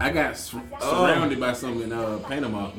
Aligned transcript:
I 0.00 0.10
got 0.12 0.36
sur- 0.36 0.62
surrounded 0.80 1.40
by 1.40 1.52
some 1.54 1.82
in 1.82 1.92
uh, 1.92 2.18
Panama. 2.18 2.70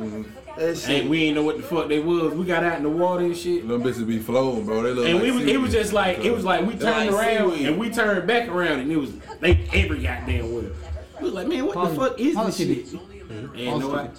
That 0.58 0.78
shit. 0.78 1.02
And 1.02 1.10
we 1.10 1.24
ain't 1.26 1.36
know 1.36 1.44
what 1.44 1.58
the 1.58 1.64
fuck 1.64 1.88
they 1.90 2.00
was. 2.00 2.34
We 2.34 2.46
got 2.46 2.64
out 2.64 2.78
in 2.78 2.84
the 2.84 2.90
water 2.90 3.26
and 3.26 3.36
shit. 3.36 3.68
Them 3.68 3.82
bitches 3.84 4.08
be 4.08 4.20
flowing, 4.20 4.66
bro. 4.66 4.82
They 4.84 4.92
look 4.92 5.06
And 5.06 5.16
like 5.16 5.24
we 5.24 5.32
was, 5.32 5.44
it 5.46 5.60
was 5.60 5.72
just 5.72 5.94
like 5.94 6.20
it 6.20 6.32
was 6.32 6.44
like 6.46 6.66
we 6.66 6.76
turned 6.76 7.12
like 7.12 7.12
around 7.12 7.52
seaweed. 7.54 7.68
and 7.68 7.78
we 7.80 7.90
turned 7.90 8.28
back 8.28 8.48
around 8.48 8.80
and 8.80 8.92
it 8.92 8.98
was 8.98 9.12
they 9.42 9.68
every 9.74 10.00
goddamn 10.02 10.54
well. 10.54 10.72
We 11.20 11.26
was 11.26 11.34
like, 11.34 11.48
man, 11.48 11.66
what 11.66 11.90
the 11.90 11.96
fuck 11.96 12.20
is 12.20 12.36
pause 12.36 12.58
this 12.58 12.68
it. 12.68 12.88
shit? 12.90 13.00
And 13.30 13.80
no, 13.80 13.96
I, 13.96 14.10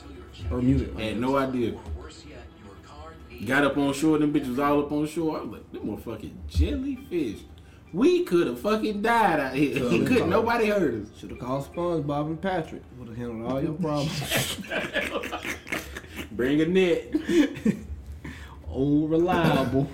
Or 0.50 0.60
music. 0.60 0.96
had 0.98 1.18
no 1.18 1.36
idea. 1.36 1.74
Got 3.46 3.64
up 3.64 3.78
on 3.78 3.94
shore, 3.94 4.18
them 4.18 4.32
bitches 4.34 4.58
all 4.62 4.80
up 4.80 4.92
on 4.92 5.06
shore. 5.06 5.38
I 5.38 5.42
was 5.42 5.52
like, 5.52 5.72
them 5.72 5.82
motherfucking 5.86 6.32
jellyfish. 6.48 7.40
We 7.92 8.22
could 8.24 8.46
have 8.46 8.60
fucking 8.60 9.02
died 9.02 9.40
out 9.40 9.54
here. 9.54 9.74
Totally 9.78 9.98
Couldn't 10.06 10.18
fine. 10.20 10.30
nobody 10.30 10.66
heard 10.66 11.02
us. 11.02 11.08
Should 11.18 11.30
have 11.30 11.38
called 11.40 11.72
SpongeBob 11.74 12.26
and 12.26 12.40
Patrick. 12.40 12.82
Would 12.98 13.08
have 13.08 13.16
handled 13.16 13.50
all 13.50 13.62
your 13.62 13.72
problems. 13.72 14.60
Bring 16.32 16.60
a 16.60 16.66
net. 16.66 17.12
Old 18.70 19.10
reliable. 19.10 19.88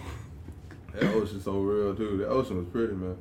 That 0.93 1.05
ocean's 1.15 1.45
so 1.45 1.59
real 1.61 1.95
too. 1.95 2.19
That 2.19 2.29
ocean 2.29 2.59
was 2.59 2.67
pretty, 2.67 2.95
man. 2.95 3.17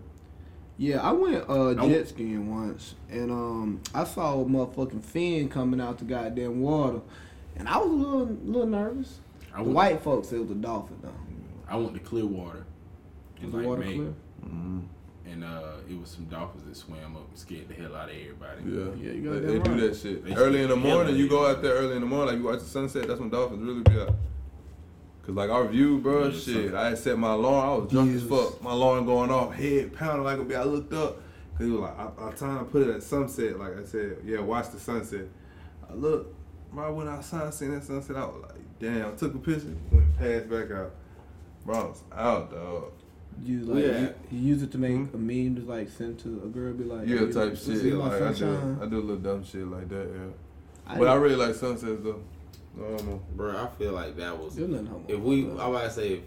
Yeah, 0.77 1.01
I 1.01 1.13
went 1.13 1.45
uh, 1.49 1.73
jet 1.87 2.09
skiing 2.09 2.53
once, 2.53 2.95
and 3.09 3.31
um, 3.31 3.81
I 3.93 4.03
saw 4.03 4.41
a 4.41 4.45
motherfucking 4.45 5.03
fin 5.05 5.47
coming 5.47 5.79
out 5.79 5.99
the 5.99 6.03
goddamn 6.03 6.59
water, 6.61 6.99
and 7.55 7.69
I 7.69 7.77
was 7.77 7.87
a 7.87 7.93
little, 7.93 8.25
little 8.43 8.65
nervous. 8.67 9.19
I 9.53 9.59
The 9.59 9.63
went, 9.63 9.75
white 9.75 10.01
folks 10.01 10.27
said 10.27 10.39
it 10.39 10.41
was 10.41 10.51
a 10.51 10.55
dolphin 10.55 10.97
though. 11.01 11.13
I 11.69 11.77
went 11.77 11.93
to 11.93 12.01
Clearwater. 12.01 12.65
in 13.37 13.43
Was 13.45 13.51
the 13.53 13.57
like 13.59 13.67
water 13.67 13.81
May, 13.83 13.95
clear? 13.95 14.13
And 14.45 15.43
uh, 15.43 15.71
it 15.89 15.99
was 15.99 16.09
some 16.11 16.25
dolphins 16.25 16.65
that 16.65 16.75
swam 16.77 17.15
up 17.15 17.27
and 17.27 17.37
scared 17.37 17.67
the 17.67 17.73
hell 17.73 17.95
out 17.95 18.09
of 18.09 18.15
everybody. 18.15 18.61
Yeah, 18.65 19.07
Yeah, 19.07 19.11
you 19.13 19.21
got 19.23 19.33
they, 19.33 19.39
that 19.39 19.63
they 19.63 19.69
do 19.69 19.87
that 19.87 19.95
shit 19.97 20.23
They 20.23 20.35
early 20.35 20.61
in 20.61 20.69
the 20.69 20.75
morning. 20.75 21.15
You 21.15 21.27
go 21.27 21.47
out 21.47 21.61
there 21.63 21.73
early 21.73 21.95
in 21.95 22.01
the 22.01 22.07
morning, 22.07 22.27
like 22.35 22.37
you 22.37 22.43
watch 22.45 22.59
the 22.59 22.65
sunset. 22.65 23.07
That's 23.07 23.19
when 23.19 23.29
dolphins 23.29 23.61
really 23.63 23.81
be 23.81 23.99
out. 23.99 24.13
Cause 25.23 25.33
like 25.35 25.49
our 25.49 25.67
view, 25.67 25.97
bro, 25.97 26.25
Yeah, 26.25 26.31
shit. 26.31 26.41
sunset. 26.43 26.75
I 26.75 26.89
had 26.89 26.97
set 26.99 27.17
my 27.17 27.33
alarm. 27.33 27.69
I 27.69 27.75
was 27.81 27.91
drunk 27.91 28.11
Jesus. 28.11 28.31
as 28.31 28.37
fuck. 28.51 28.61
My 28.61 28.71
alarm 28.71 29.05
going 29.07 29.31
off, 29.31 29.53
head 29.55 29.93
pounding 29.93 30.23
like 30.23 30.37
a 30.37 30.45
bitch. 30.45 30.57
I 30.59 30.63
looked 30.63 30.93
up, 30.93 31.15
cause 31.57 31.65
he 31.65 31.71
was 31.71 31.81
like, 31.81 31.97
I, 31.97 32.27
I 32.27 32.31
time 32.33 32.59
to 32.59 32.65
put 32.65 32.87
it 32.87 32.95
at 32.95 33.01
sunset. 33.01 33.57
Like 33.57 33.75
I 33.79 33.83
said, 33.83 34.17
yeah, 34.23 34.39
watch 34.39 34.69
the 34.69 34.79
sunset. 34.79 35.25
I 35.89 35.93
looked, 35.95 36.35
bro. 36.71 36.85
I 36.85 36.89
went 36.91 37.09
outside, 37.09 37.51
seen 37.55 37.71
that 37.71 37.83
sunset. 37.83 38.15
I 38.15 38.25
was 38.25 38.43
like, 38.43 38.61
damn. 38.79 39.17
Took 39.17 39.33
a 39.33 39.39
picture, 39.39 39.75
went 39.91 40.15
passed 40.19 40.47
back 40.49 40.69
out. 40.69 40.91
Bro, 41.65 41.75
I 41.75 41.83
was 41.85 42.03
out, 42.13 42.51
dog. 42.51 42.83
You 43.43 43.59
like 43.65 43.83
Yeah. 43.83 43.99
you, 43.99 44.13
you 44.31 44.39
use 44.53 44.63
it 44.63 44.71
to 44.71 44.77
make 44.77 44.91
a 45.13 45.17
meme 45.17 45.55
to 45.57 45.61
like 45.63 45.89
send 45.89 46.19
to 46.19 46.41
a 46.45 46.47
girl, 46.47 46.73
be 46.73 46.83
like, 46.83 47.07
Yeah, 47.07 47.19
hey, 47.19 47.25
type 47.27 47.35
let's 47.35 47.65
shit. 47.65 47.77
see 47.81 47.91
my 47.91 48.07
Like 48.07 48.21
I 48.21 48.33
do. 48.33 48.77
I 48.81 48.85
do 48.85 48.97
a 48.97 48.99
little 48.99 49.15
dumb 49.17 49.43
shit 49.43 49.67
like 49.67 49.89
that. 49.89 50.07
Yeah, 50.13 50.93
I 50.93 50.97
but 50.97 51.07
I 51.07 51.11
didn't- 51.13 51.23
really 51.23 51.35
like 51.47 51.55
sunsets 51.55 52.01
though. 52.03 52.21
Normal. 52.77 53.21
Bro, 53.35 53.57
I 53.57 53.67
feel 53.77 53.93
like 53.93 54.17
that 54.17 54.37
was. 54.37 54.55
There's 54.55 54.69
nothing 54.69 54.87
homo 54.87 55.05
If 55.07 55.19
we, 55.19 55.45
about 55.45 55.59
I 55.59 55.69
about 55.69 55.83
to 55.83 55.91
say, 55.91 56.07
if, 56.13 56.19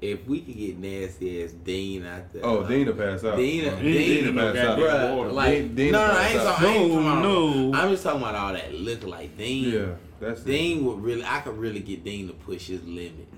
if 0.00 0.26
we 0.26 0.40
could 0.40 0.56
get 0.56 0.78
nasty 0.78 1.44
ass 1.44 1.52
Dean 1.52 2.04
out 2.04 2.32
there. 2.32 2.44
Oh, 2.44 2.54
like, 2.58 2.68
Dina 2.70 2.92
pass 2.92 3.22
out. 3.24 3.36
Dina, 3.36 3.68
Uh, 3.68 3.76
Dean- 3.76 3.82
Dean, 3.92 4.24
Dean 4.24 4.34
passed 4.34 4.58
out. 4.58 4.78
goddamn 4.78 5.16
Bruh, 5.16 5.32
like, 5.32 5.48
Dean- 5.58 5.74
Dean 5.76 5.92
no, 5.92 6.06
no, 6.08 6.12
I 6.12 6.26
ain't, 6.26 6.40
out. 6.40 6.44
talking, 6.56 6.66
I 6.68 6.72
ain't 6.72 6.92
talking 6.92 7.06
about, 7.06 7.22
No, 7.22 7.54
no. 7.70 7.78
I'm 7.78 7.90
just 7.90 8.02
talking 8.02 8.20
about 8.20 8.34
all 8.34 8.52
that 8.52 8.74
liquor. 8.74 9.06
Like 9.06 9.38
Dean, 9.38 9.72
Yeah, 9.72 9.86
that's 10.18 10.40
it. 10.40 10.46
Dean 10.46 10.84
would 10.86 11.00
really, 11.02 11.24
I 11.24 11.40
could 11.40 11.56
really 11.56 11.80
get 11.80 12.02
Dean 12.02 12.26
to 12.26 12.34
push 12.34 12.66
his 12.66 12.82
limit. 12.84 13.28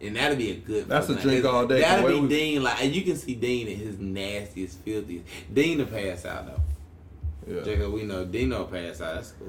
And 0.00 0.14
that'll 0.16 0.36
be 0.36 0.50
a 0.52 0.54
good. 0.54 0.88
That's 0.88 1.08
a 1.08 1.14
fucking 1.14 1.28
drink 1.28 1.44
night. 1.44 1.50
all 1.50 1.66
day. 1.66 1.80
That'll 1.80 2.08
be 2.08 2.20
we- 2.20 2.28
Dean. 2.28 2.62
Like 2.62 2.84
and 2.84 2.94
you 2.94 3.02
can 3.02 3.16
see 3.16 3.34
Dean 3.34 3.66
at 3.68 3.76
his 3.76 3.98
nastiest, 3.98 4.78
filthiest. 4.84 5.24
Dean 5.52 5.78
to 5.78 5.86
pass 5.86 6.24
out 6.24 6.46
though. 6.46 7.54
Yeah. 7.56 7.62
Jacob, 7.64 7.92
we 7.92 8.02
know 8.04 8.24
Dino 8.24 8.64
pass 8.64 9.00
out. 9.00 9.14
That's 9.16 9.32
cool. 9.32 9.48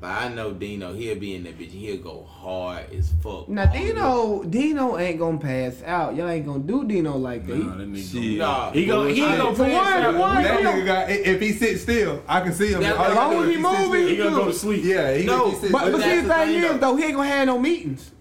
But 0.00 0.06
I 0.10 0.28
know 0.28 0.52
Dino. 0.52 0.92
He'll 0.94 1.16
be 1.18 1.34
in 1.34 1.42
that 1.42 1.58
bitch. 1.58 1.70
He'll 1.72 1.96
go 1.96 2.22
hard 2.22 2.92
as 2.92 3.10
fuck. 3.20 3.48
Now 3.48 3.66
Dino, 3.66 4.44
Dino 4.44 4.96
ain't 4.96 5.18
gonna 5.18 5.38
pass 5.38 5.82
out. 5.84 6.14
Y'all 6.14 6.28
ain't 6.28 6.46
gonna 6.46 6.60
do 6.60 6.84
Dino 6.86 7.16
like 7.16 7.44
that. 7.48 7.56
Nah, 7.56 7.76
that 7.78 7.88
nigga 7.92 8.12
Shit. 8.12 8.38
Nah, 8.38 8.70
He 8.70 8.86
gon' 8.86 9.08
he 9.08 9.20
gonna 9.20 9.56
for 9.56 9.64
pass 9.64 9.74
one, 10.04 10.14
out. 10.14 10.20
one, 10.20 10.42
That 10.44 10.60
nigga 10.60 10.84
got. 10.86 11.10
If 11.10 11.40
he 11.40 11.52
sits 11.52 11.82
still, 11.82 12.22
I 12.28 12.40
can 12.42 12.52
see 12.52 12.72
him. 12.72 12.80
That- 12.82 12.96
All 12.96 13.04
as 13.06 13.08
you 13.10 13.14
long 13.16 13.30
gotta 13.32 13.38
as 13.40 13.44
do 13.46 13.50
he 13.50 13.56
moving, 13.62 13.88
still. 13.88 14.08
He 14.08 14.16
gonna 14.18 14.30
go 14.36 14.44
to 14.44 14.52
sleep. 14.52 14.84
Yeah, 14.84 15.16
he, 15.16 15.24
No, 15.26 15.46
if 15.48 15.54
he 15.54 15.60
sits 15.62 15.72
But, 15.72 15.90
but 15.92 16.00
see, 16.02 16.16
the 16.16 16.22
the 16.22 16.28
thing 16.34 16.46
thing, 16.62 16.62
is, 16.74 16.78
though, 16.80 16.96
he 16.96 17.04
ain't 17.04 17.16
gonna 17.16 17.28
have 17.28 17.46
no 17.48 17.58
meetings. 17.58 18.12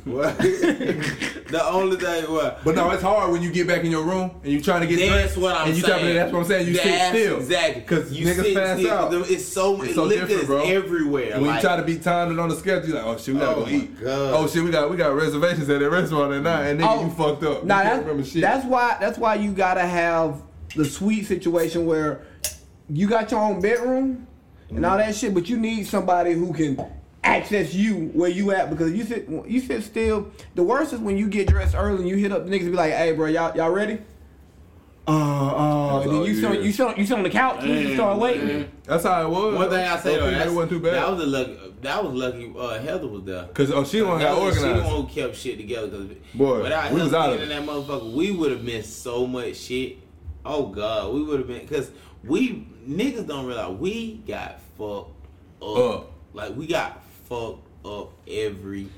What? 0.06 0.38
the 0.38 1.60
only 1.68 1.96
thing 1.96 2.24
what? 2.30 2.64
But 2.64 2.74
no, 2.76 2.90
it's 2.90 3.02
hard 3.02 3.32
when 3.32 3.42
you 3.42 3.50
get 3.50 3.66
back 3.66 3.82
in 3.84 3.90
your 3.90 4.04
room 4.04 4.30
and 4.44 4.52
you 4.52 4.60
trying 4.62 4.82
to 4.82 4.86
get 4.86 4.98
That's 4.98 5.34
dressed. 5.34 5.36
what 5.38 5.56
I'm 5.56 5.68
and 5.68 5.76
you 5.76 5.82
saying. 5.82 6.06
to- 6.06 6.12
That's 6.14 6.32
what 6.32 6.38
I'm 6.40 6.44
saying. 6.46 6.68
You 6.68 6.74
sit 6.74 7.08
still. 7.08 7.36
Exactly. 7.38 7.80
Because 7.80 8.12
you 8.12 8.26
niggas 8.26 8.42
sit 8.42 8.56
pass 8.56 8.78
still. 8.78 8.92
out. 8.92 9.12
It's 9.30 9.44
so, 9.44 9.82
It's 9.82 9.94
so 9.94 10.08
different, 10.08 10.46
bro. 10.46 10.62
everywhere. 10.62 11.32
And 11.32 11.42
when 11.42 11.50
like, 11.50 11.62
you 11.62 11.68
try 11.68 11.76
to 11.76 11.82
be 11.82 11.98
timed 11.98 12.30
and 12.30 12.40
on 12.40 12.48
the 12.48 12.56
schedule, 12.56 12.88
you 12.88 12.94
like, 12.94 13.04
oh 13.04 13.16
shit, 13.16 13.34
we 13.34 13.40
gotta 13.40 13.56
Oh 13.56 13.64
go 13.64 13.70
eat. 13.70 14.00
God. 14.00 14.34
Oh 14.34 14.46
shit, 14.46 14.62
we 14.62 14.70
got 14.70 14.90
we 14.90 14.96
got 14.96 15.14
reservations 15.14 15.68
at 15.68 15.80
that 15.80 15.90
restaurant 15.90 16.32
at 16.32 16.42
night, 16.42 16.66
and 16.66 16.80
nigga, 16.80 16.98
Oh, 16.98 17.04
you 17.04 17.10
fucked 17.10 17.42
up. 17.42 17.64
Nah, 17.64 17.82
that's, 17.82 18.32
that's 18.34 18.64
why 18.66 18.96
that's 19.00 19.18
why 19.18 19.34
you 19.34 19.52
gotta 19.52 19.86
have 19.86 20.42
the 20.74 20.84
sweet 20.84 21.26
situation 21.26 21.86
where 21.86 22.20
you 22.88 23.08
got 23.08 23.30
your 23.30 23.40
own 23.40 23.60
bedroom 23.60 24.26
and 24.68 24.84
all 24.84 24.96
mm-hmm. 24.98 25.08
that 25.08 25.14
shit, 25.16 25.34
but 25.34 25.48
you 25.48 25.56
need 25.56 25.84
somebody 25.86 26.32
who 26.32 26.52
can 26.52 26.76
access 27.26 27.74
you 27.74 28.06
where 28.14 28.30
you 28.30 28.52
at 28.52 28.70
because 28.70 28.92
you 28.92 29.04
sit 29.04 29.28
you 29.28 29.60
sit 29.60 29.82
still. 29.82 30.30
The 30.54 30.62
worst 30.62 30.92
is 30.92 31.00
when 31.00 31.16
you 31.16 31.28
get 31.28 31.48
dressed 31.48 31.74
early 31.74 31.98
and 31.98 32.08
you 32.08 32.16
hit 32.16 32.32
up 32.32 32.44
the 32.44 32.50
niggas 32.50 32.62
and 32.62 32.70
be 32.72 32.76
like, 32.76 32.92
"Hey, 32.92 33.12
bro, 33.12 33.26
y'all 33.26 33.54
y'all 33.56 33.70
ready?" 33.70 33.98
Uh, 35.08 35.10
uh, 35.12 36.00
and 36.00 36.10
then 36.10 36.16
you 36.22 36.32
you 36.32 36.34
sit, 36.40 36.50
on, 36.50 36.64
you 36.64 36.72
sit 36.72 36.86
on, 36.86 36.96
you 36.96 37.06
sit 37.06 37.16
on 37.16 37.22
the 37.22 37.30
couch 37.30 37.62
and 37.62 37.88
you 37.88 37.94
start 37.94 38.18
waiting. 38.18 38.68
That's 38.84 39.04
how 39.04 39.22
it 39.24 39.30
was. 39.30 39.54
One 39.54 39.70
thing 39.70 39.86
I 39.86 39.96
say 40.00 40.16
though, 40.16 40.26
It 40.26 40.32
that's, 40.32 40.50
wasn't 40.50 40.70
too 40.70 40.80
bad. 40.80 40.94
that 40.94 41.10
was 41.12 41.22
a 41.22 41.26
lucky. 41.26 41.58
That 41.82 42.04
was 42.04 42.14
lucky. 42.14 42.52
Uh, 42.58 42.80
Heather 42.80 43.06
was 43.06 43.22
there. 43.22 43.44
Cause 43.54 43.70
oh, 43.70 43.84
she 43.84 44.00
the 44.00 44.06
one 44.06 44.18
got 44.18 44.36
Heather, 44.36 44.52
She 44.54 44.60
the 44.60 44.66
organized. 44.66 44.92
one 44.92 45.02
who 45.06 45.08
kept 45.12 45.36
shit 45.36 45.58
together. 45.58 45.88
Cause 45.90 46.06
Boy, 46.34 46.62
without 46.62 46.92
we 46.92 47.02
was 47.02 47.14
out 47.14 47.30
of 47.32 47.38
being 47.38 47.50
that 47.50 47.62
motherfucker, 47.62 48.12
we 48.14 48.32
would 48.32 48.50
have 48.50 48.64
missed 48.64 49.02
so 49.04 49.26
much 49.28 49.54
shit. 49.56 49.98
Oh 50.44 50.66
god, 50.66 51.14
we 51.14 51.22
would 51.22 51.38
have 51.38 51.46
been 51.48 51.60
because 51.60 51.90
we 52.24 52.66
niggas 52.88 53.28
don't 53.28 53.46
realize 53.46 53.78
we 53.78 54.14
got 54.26 54.58
fucked 54.76 55.10
up. 55.62 55.78
Up. 55.78 56.12
Like 56.32 56.56
we 56.56 56.66
got 56.66 57.00
fucked 57.28 57.66
up 57.84 58.12
every. 58.28 58.88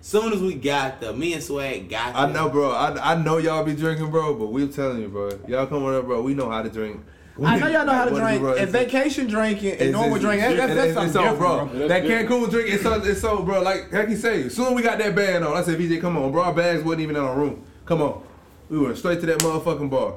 Soon 0.00 0.32
as 0.34 0.40
we 0.42 0.54
got 0.54 1.00
there, 1.00 1.12
me 1.14 1.32
and 1.32 1.42
Swag 1.42 1.88
got. 1.88 2.14
I 2.14 2.26
there. 2.26 2.34
know, 2.34 2.48
bro. 2.50 2.70
I, 2.72 3.12
I 3.12 3.22
know 3.22 3.38
y'all 3.38 3.64
be 3.64 3.74
drinking, 3.74 4.10
bro, 4.10 4.34
but 4.34 4.46
we 4.48 4.66
telling 4.68 5.00
you, 5.00 5.08
bro. 5.08 5.30
Y'all 5.48 5.66
come 5.66 5.82
on 5.84 5.94
up, 5.94 6.04
bro. 6.04 6.20
We 6.22 6.34
know 6.34 6.50
how 6.50 6.62
to 6.62 6.68
drink. 6.68 7.02
I 7.42 7.58
know 7.58 7.66
y'all 7.66 7.84
know 7.84 7.92
how 7.92 8.04
to 8.04 8.14
drink. 8.14 8.40
bro, 8.40 8.52
And 8.52 8.68
it's- 8.68 8.70
vacation 8.70 9.26
drinking 9.26 9.72
and 9.72 9.80
it's- 9.80 9.92
normal 9.92 10.18
drinking, 10.18 10.56
that's, 10.56 10.72
that's, 10.72 10.74
that's 10.74 10.94
something 10.94 11.12
so, 11.12 11.20
different, 11.22 11.38
bro. 11.38 11.66
bro. 11.66 11.88
That 11.88 12.04
Cancun 12.04 12.50
drink, 12.50 12.68
it's 12.70 12.82
so, 12.84 13.02
it's 13.02 13.20
so, 13.20 13.42
bro. 13.42 13.60
Like, 13.62 13.92
like 13.92 14.08
you 14.08 14.16
say, 14.16 14.48
soon 14.50 14.74
we 14.74 14.82
got 14.82 14.98
that 14.98 15.16
band 15.16 15.44
on. 15.44 15.56
I 15.56 15.62
said, 15.62 15.78
VJ, 15.78 16.00
come 16.00 16.16
on, 16.16 16.30
bro. 16.30 16.42
Our 16.44 16.54
bags 16.54 16.84
wasn't 16.84 17.02
even 17.02 17.16
in 17.16 17.22
our 17.22 17.34
room. 17.36 17.64
Come 17.86 18.02
on. 18.02 18.22
We 18.68 18.78
went 18.78 18.96
straight 18.98 19.18
to 19.20 19.26
that 19.26 19.38
motherfucking 19.40 19.90
bar. 19.90 20.14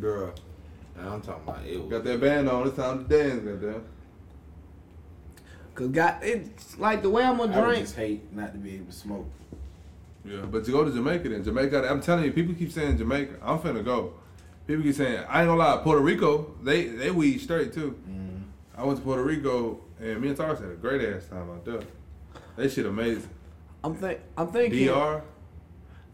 girl. 0.00 0.32
I'm 0.98 1.20
talking 1.20 1.42
about 1.46 1.66
it. 1.66 1.78
Was, 1.80 1.90
Got 1.90 2.04
that 2.04 2.20
band 2.20 2.48
on. 2.48 2.66
It's 2.66 2.76
time 2.76 3.04
to 3.06 3.18
dance, 3.18 3.40
goddamn. 3.44 3.84
Cause 5.74 5.88
God, 5.88 6.16
it's 6.22 6.78
like 6.78 7.02
the 7.02 7.10
way 7.10 7.24
I'm 7.24 7.36
gonna 7.36 7.52
drink. 7.52 7.56
I 7.56 7.60
would 7.60 7.72
drink. 7.72 7.84
just 7.86 7.96
hate 7.96 8.32
not 8.32 8.52
to 8.52 8.58
be 8.58 8.76
able 8.76 8.86
to 8.86 8.92
smoke. 8.92 9.26
Yeah, 10.24 10.42
but 10.42 10.64
to 10.64 10.70
go 10.70 10.84
to 10.84 10.92
Jamaica 10.92 11.28
then. 11.28 11.44
Jamaica, 11.44 11.90
I'm 11.90 12.00
telling 12.00 12.24
you, 12.24 12.32
people 12.32 12.54
keep 12.54 12.72
saying 12.72 12.96
Jamaica. 12.96 13.34
I'm 13.42 13.58
finna 13.58 13.84
go. 13.84 14.14
People 14.66 14.82
keep 14.84 14.94
saying, 14.94 15.24
I 15.28 15.40
ain't 15.40 15.48
gonna 15.48 15.56
lie, 15.56 15.76
Puerto 15.82 16.00
Rico, 16.00 16.54
they 16.62 16.86
they 16.86 17.10
weed 17.10 17.38
straight 17.38 17.72
too. 17.72 17.98
Mm-hmm. 18.08 18.42
I 18.76 18.84
went 18.84 18.98
to 18.98 19.04
Puerto 19.04 19.22
Rico 19.22 19.80
and 20.00 20.20
me 20.20 20.28
and 20.28 20.36
Taurus 20.36 20.60
had 20.60 20.70
a 20.70 20.74
great 20.74 21.02
ass 21.02 21.26
time 21.26 21.50
out 21.50 21.64
there. 21.64 21.80
That 22.56 22.70
shit 22.70 22.86
amazing. 22.86 23.28
I'm 23.82 23.94
think 23.94 24.20
I'm 24.36 24.50
thinking. 24.50 24.86
DR, 24.88 25.22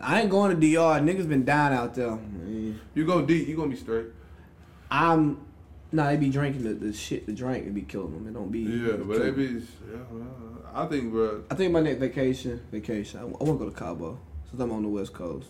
I 0.01 0.23
ain't 0.23 0.31
going 0.31 0.59
to 0.59 0.67
DR. 0.67 1.01
Niggas 1.01 1.29
been 1.29 1.45
dying 1.45 1.75
out 1.75 1.95
there. 1.95 2.19
you 2.95 3.07
go 3.07 3.23
deep, 3.25 3.47
you 3.49 3.57
gonna 3.57 3.69
be 3.69 3.77
straight. 3.77 4.07
I'm. 4.91 5.39
Nah, 5.93 6.07
they 6.09 6.17
be 6.17 6.31
drinking 6.31 6.63
the, 6.63 6.75
the 6.75 6.93
shit, 6.93 7.27
the 7.27 7.33
drink, 7.33 7.67
and 7.67 7.75
be 7.75 7.83
killing 7.83 8.13
them. 8.13 8.29
It 8.29 8.35
don't 8.35 8.53
be. 8.53 8.61
Yeah, 8.61 8.93
but 8.97 9.19
they 9.19 9.31
be, 9.31 9.45
yeah, 9.45 9.97
man. 10.13 10.31
I 10.73 10.87
think, 10.87 11.11
bro, 11.11 11.43
I 11.51 11.55
think 11.55 11.73
my 11.73 11.81
next 11.81 11.99
vacation, 11.99 12.61
vacation. 12.71 13.19
I, 13.19 13.23
I 13.23 13.27
want 13.27 13.59
to 13.59 13.65
go 13.65 13.71
to 13.71 13.77
Cabo 13.77 14.19
since 14.49 14.63
I'm 14.63 14.71
on 14.71 14.83
the 14.83 14.89
West 14.89 15.13
Coast. 15.13 15.49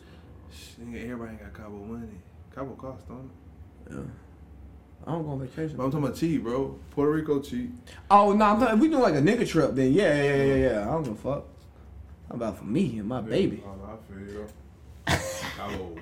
shit, 0.51 0.87
everybody 0.87 1.33
ain't 1.33 1.43
got 1.43 1.53
Cabo 1.53 1.77
money. 1.77 2.09
Cabo 2.55 2.73
cost, 2.73 3.07
don't 3.07 3.31
it? 3.87 3.93
Yeah. 3.93 4.01
I 5.07 5.13
don't 5.13 5.25
go 5.25 5.31
on 5.33 5.41
vacation. 5.41 5.77
But 5.77 5.85
I'm 5.85 5.91
talking 5.91 6.07
about 6.07 6.17
cheap, 6.17 6.43
bro. 6.43 6.79
Puerto 6.91 7.13
Rico 7.13 7.41
cheap. 7.41 7.73
Oh 8.11 8.33
no, 8.33 8.45
I'm 8.45 8.63
if 8.63 8.81
we 8.81 8.89
do 8.89 8.99
like 8.99 9.15
a 9.15 9.21
nigga 9.21 9.47
trip, 9.49 9.75
then 9.75 9.93
yeah, 9.93 10.15
yeah, 10.15 10.23
yeah, 10.23 10.45
yeah, 10.45 10.55
yeah. 10.55 10.89
I 10.89 10.93
don't 10.93 11.03
give 11.03 11.13
a 11.13 11.17
fuck. 11.17 11.45
How 12.29 12.35
about 12.35 12.59
for 12.59 12.65
me 12.65 12.99
and 12.99 13.09
my 13.09 13.21
baby? 13.21 13.63
Oh, 13.67 13.75
no, 13.75 13.85
I 13.85 13.97
feel 14.07 14.21
you. 14.33 14.47
Cabo. 15.57 15.97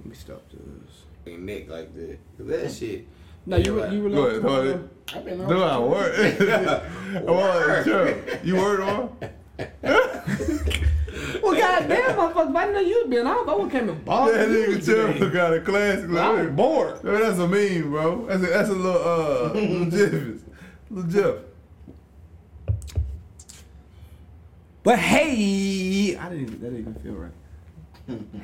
Let 0.01 0.09
me 0.09 0.15
stop 0.15 0.41
this. 0.49 1.37
neck 1.37 1.69
like 1.69 1.93
that. 1.95 2.17
'Cause 2.37 2.47
that 2.47 2.71
shit. 2.71 3.07
No, 3.45 3.57
you 3.57 3.73
were 3.75 3.87
you 3.91 4.03
were 4.03 4.09
Go 4.09 4.25
ahead, 4.27 4.41
go 4.41 4.47
ahead. 4.61 4.89
I've 5.15 5.25
been 5.25 5.47
Do 5.47 5.61
I 5.61 5.77
work? 5.79 7.25
What? 7.27 7.83
Sure. 7.85 8.15
You 8.43 8.55
work 8.55 8.79
on? 8.81 9.15
Well, 11.43 11.53
goddamn, 11.55 12.15
motherfucker, 12.15 12.49
if 12.49 12.55
I 12.55 12.65
didn't 12.65 12.73
know 12.73 12.79
you'd 12.89 13.09
been 13.09 13.27
off, 13.27 13.47
I 13.47 13.53
would 13.55 13.71
came 13.71 13.89
and 13.89 14.05
bought 14.05 14.31
That 14.31 14.47
nigga 14.47 14.83
today. 14.83 15.19
Jeff 15.19 15.33
got 15.33 15.53
a 15.53 15.59
classic. 15.61 16.05
I'm 16.05 16.13
Like, 16.15 16.55
bored. 16.55 17.03
Man, 17.03 17.19
that's 17.21 17.37
a 17.39 17.47
meme, 17.47 17.89
bro. 17.91 18.25
That's 18.27 18.43
a, 18.43 18.45
that's 18.47 18.69
a 18.69 18.73
little 18.73 19.01
uh 19.03 19.53
little 19.53 19.85
Jeff. 19.85 20.41
Little 20.89 21.11
Jeff. 21.11 22.75
But 24.83 24.99
hey, 24.99 26.15
I 26.17 26.29
didn't. 26.29 26.47
That 26.61 26.69
didn't 26.71 26.79
even 26.79 26.95
feel 26.95 27.13
right. 27.13 27.31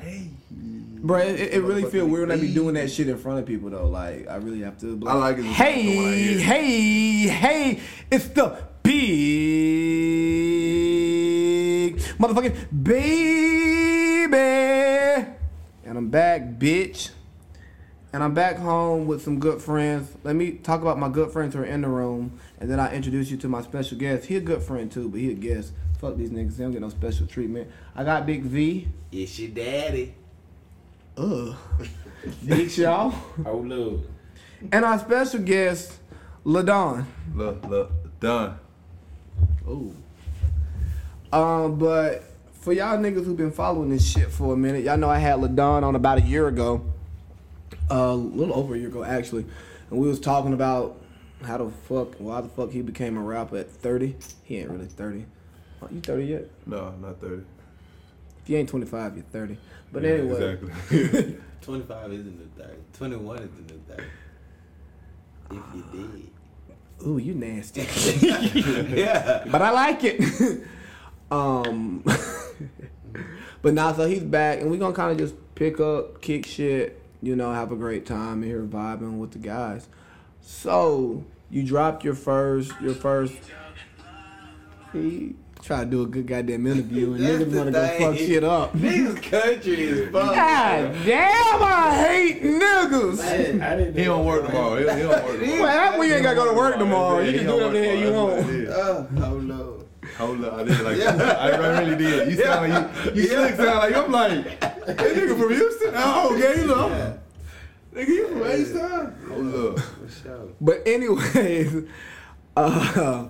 Hey. 0.00 0.30
Bro, 1.00 1.18
it, 1.20 1.54
it 1.54 1.62
really 1.62 1.84
feel 1.84 2.06
weird 2.06 2.28
when 2.28 2.38
I 2.38 2.40
be 2.40 2.52
doing 2.52 2.74
that 2.74 2.90
shit 2.90 3.08
in 3.08 3.16
front 3.18 3.38
of 3.38 3.46
people 3.46 3.70
though. 3.70 3.86
Like 3.86 4.26
I 4.28 4.36
really 4.36 4.62
have 4.62 4.78
to. 4.80 5.00
I 5.06 5.14
like 5.14 5.38
it 5.38 5.44
Hey, 5.44 6.38
hey, 6.40 7.28
hey! 7.28 7.80
It's 8.10 8.26
the 8.28 8.58
big 8.82 8.98
motherfucking 12.18 12.82
baby, 12.82 14.36
and 15.84 15.98
I'm 15.98 16.08
back, 16.08 16.42
bitch. 16.58 17.10
And 18.12 18.24
I'm 18.24 18.32
back 18.32 18.56
home 18.56 19.06
with 19.06 19.22
some 19.22 19.38
good 19.38 19.60
friends. 19.60 20.10
Let 20.24 20.34
me 20.34 20.52
talk 20.52 20.80
about 20.80 20.98
my 20.98 21.10
good 21.10 21.30
friends 21.30 21.54
who 21.54 21.60
are 21.60 21.64
in 21.64 21.82
the 21.82 21.88
room, 21.88 22.40
and 22.60 22.70
then 22.70 22.80
I 22.80 22.94
introduce 22.94 23.30
you 23.30 23.36
to 23.38 23.48
my 23.48 23.62
special 23.62 23.96
guest. 23.98 24.26
He 24.26 24.36
a 24.36 24.40
good 24.40 24.62
friend 24.62 24.90
too, 24.90 25.08
but 25.08 25.20
he 25.20 25.30
a 25.30 25.34
guest. 25.34 25.72
Fuck 26.00 26.16
these 26.16 26.30
niggas, 26.30 26.56
they 26.56 26.64
don't 26.64 26.72
get 26.72 26.80
no 26.80 26.88
special 26.88 27.26
treatment. 27.26 27.70
I 27.94 28.04
got 28.04 28.26
Big 28.26 28.42
V. 28.42 28.88
It's 29.10 29.38
your 29.38 29.50
daddy. 29.50 30.14
Ugh. 31.16 31.56
Big 32.46 32.70
Shaw. 32.70 33.12
Oh 33.44 33.58
look. 33.58 34.00
And 34.72 34.84
our 34.84 34.98
special 34.98 35.40
guest, 35.40 35.98
LaDon. 36.44 37.06
Look, 37.34 37.64
look, 37.64 38.20
done. 38.20 38.58
Ooh. 39.68 39.94
Um, 41.32 41.78
but 41.78 42.24
for 42.52 42.72
y'all 42.72 42.98
niggas 42.98 43.24
who've 43.24 43.36
been 43.36 43.52
following 43.52 43.90
this 43.90 44.10
shit 44.10 44.30
for 44.30 44.54
a 44.54 44.56
minute, 44.56 44.84
y'all 44.84 44.96
know 44.96 45.10
I 45.10 45.18
had 45.18 45.40
LaDon 45.40 45.84
on 45.84 45.94
about 45.94 46.18
a 46.18 46.22
year 46.22 46.48
ago. 46.48 46.84
Uh, 47.90 47.94
a 47.94 48.14
little 48.14 48.54
over 48.54 48.74
a 48.74 48.78
year 48.78 48.88
ago, 48.88 49.04
actually. 49.04 49.46
And 49.90 49.98
we 49.98 50.08
was 50.08 50.20
talking 50.20 50.52
about 50.52 50.97
how 51.44 51.58
the 51.58 51.70
fuck, 51.70 52.14
why 52.18 52.40
the 52.40 52.48
fuck 52.48 52.70
he 52.70 52.82
became 52.82 53.16
a 53.16 53.20
rapper 53.22 53.58
at 53.58 53.70
30. 53.70 54.16
He 54.44 54.58
ain't 54.58 54.70
really 54.70 54.86
30. 54.86 55.24
Oh, 55.82 55.88
you 55.90 56.00
30 56.00 56.24
yet? 56.24 56.44
No, 56.66 56.92
not 57.00 57.20
30. 57.20 57.42
If 58.42 58.50
you 58.50 58.56
ain't 58.56 58.68
25, 58.68 59.14
you're 59.16 59.24
30. 59.24 59.58
But 59.92 60.02
Yeah, 60.02 60.10
anyway. 60.10 60.58
Exactly. 60.60 61.36
25 61.62 62.12
isn't 62.12 62.56
the 62.56 62.62
30. 62.62 62.74
21 62.94 63.38
is 63.38 63.50
the 63.50 63.72
new 63.74 63.80
30. 63.88 64.02
If 65.50 65.62
you 65.74 65.84
did. 65.92 66.30
Ooh, 67.06 67.18
you 67.18 67.34
nasty. 67.34 67.82
yeah. 68.26 69.44
but 69.50 69.62
I 69.62 69.70
like 69.70 70.00
it. 70.02 70.62
um, 71.30 72.02
but 73.62 73.74
now, 73.74 73.92
so 73.92 74.06
he's 74.08 74.22
back, 74.24 74.60
and 74.60 74.70
we're 74.70 74.78
gonna 74.78 74.94
kind 74.94 75.12
of 75.12 75.18
just 75.18 75.34
pick 75.54 75.78
up, 75.78 76.20
kick 76.20 76.44
shit, 76.44 77.00
you 77.22 77.36
know, 77.36 77.52
have 77.52 77.70
a 77.70 77.76
great 77.76 78.04
time 78.04 78.42
and 78.42 78.44
here, 78.44 78.62
vibing 78.62 79.18
with 79.18 79.30
the 79.30 79.38
guys. 79.38 79.88
So 80.48 81.22
you 81.50 81.62
dropped 81.62 82.04
your 82.04 82.14
first, 82.14 82.72
your 82.80 82.94
first. 82.94 83.36
He 84.94 85.36
try 85.62 85.84
to 85.84 85.86
do 85.90 86.02
a 86.02 86.06
good 86.06 86.26
goddamn 86.26 86.66
interview, 86.66 87.12
and 87.12 87.22
niggas 87.22 87.54
wanna 87.54 87.70
go 87.70 87.86
fuck 87.98 88.16
shit 88.16 88.42
up. 88.42 88.72
Niggas 88.76 89.22
country 89.22 89.82
is 89.82 90.10
fuck. 90.10 90.34
God 90.34 90.96
damn, 91.04 91.62
I 91.62 92.04
hate 92.08 92.42
niggas. 92.42 93.20
I 93.60 93.76
didn't. 93.76 93.94
he 93.94 94.04
don't 94.04 94.24
work 94.24 94.46
tomorrow. 94.46 94.76
He, 94.76 94.80
he 94.80 95.02
don't 95.02 95.08
work 95.10 95.38
tomorrow. 95.38 95.62
Well, 95.62 95.66
that 95.66 95.98
way 95.98 96.08
you 96.08 96.14
ain't 96.14 96.22
gotta 96.22 96.36
go 96.36 96.50
to 96.50 96.56
work 96.56 96.78
tomorrow. 96.78 97.20
You 97.20 97.32
can 97.32 97.40
do 97.40 97.46
don't 97.46 97.56
whatever 97.56 97.72
the 97.78 97.84
hell 97.84 97.98
you 97.98 98.06
tomorrow. 98.06 98.34
want. 98.40 98.62
Yeah. 98.62 98.70
Uh, 98.70 99.26
oh 99.26 99.40
no. 99.40 99.84
Hold 100.16 100.44
up, 100.46 100.54
I 100.54 100.64
did 100.64 100.80
like 100.80 101.00
I, 101.00 101.50
I 101.50 101.78
really 101.80 101.96
did. 101.96 102.32
You 102.32 102.42
sound 102.42 102.72
like 102.72 103.14
you, 103.14 103.22
you 103.22 103.28
slick 103.28 103.54
sound 103.56 103.78
like 103.80 103.94
I'm 103.94 104.10
like 104.10 104.60
that 104.60 104.96
nigga 104.98 105.38
from 105.38 105.50
Houston. 105.50 105.92
Oh, 105.94 106.34
okay, 106.34 106.62
you 106.62 106.66
know. 106.66 107.18
Nigga, 107.98 108.08
you 108.08 108.28
from 108.28 108.42
H-Town? 108.44 109.14
Hold 109.28 109.78
up. 109.78 110.50
But 110.60 110.86
anyways, 110.86 111.84
uh, 112.56 113.28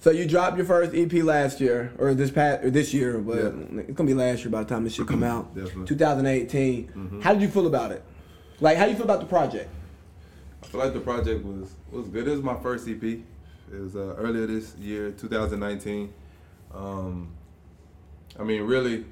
so 0.00 0.10
you 0.10 0.26
dropped 0.26 0.56
your 0.56 0.66
first 0.66 0.92
EP 0.94 1.12
last 1.22 1.60
year, 1.60 1.92
or 1.98 2.14
this 2.14 2.30
past, 2.32 2.64
or 2.64 2.70
this 2.70 2.92
year, 2.92 3.18
but 3.18 3.36
Yeah. 3.36 3.80
it's 3.80 3.92
gonna 3.92 4.06
be 4.08 4.14
last 4.14 4.42
year 4.42 4.50
by 4.50 4.62
the 4.64 4.68
time 4.68 4.82
this 4.84 4.94
shit 4.94 5.06
come 5.06 5.22
out. 5.22 5.54
Definitely. 5.54 5.86
2018. 5.86 7.20
How 7.22 7.32
did 7.32 7.42
you 7.42 7.48
feel 7.48 7.66
about 7.68 7.92
it? 7.92 8.02
Like, 8.60 8.76
how 8.76 8.84
do 8.86 8.90
you 8.90 8.96
feel 8.96 9.04
about 9.04 9.20
the 9.20 9.26
project? 9.26 9.70
I 10.62 10.66
feel 10.66 10.80
like 10.80 10.92
the 10.92 11.00
project 11.00 11.44
was 11.44 11.74
was 11.92 12.08
good. 12.08 12.26
It 12.26 12.32
was 12.32 12.42
my 12.42 12.56
first 12.60 12.88
EP. 12.88 13.02
It 13.04 13.22
was 13.80 13.94
uh, 13.94 14.14
earlier 14.18 14.46
this 14.46 14.74
year, 14.76 15.12
2019. 15.12 16.12
Um, 16.74 17.28
I 18.38 18.42
mean, 18.42 18.62
really, 18.62 19.04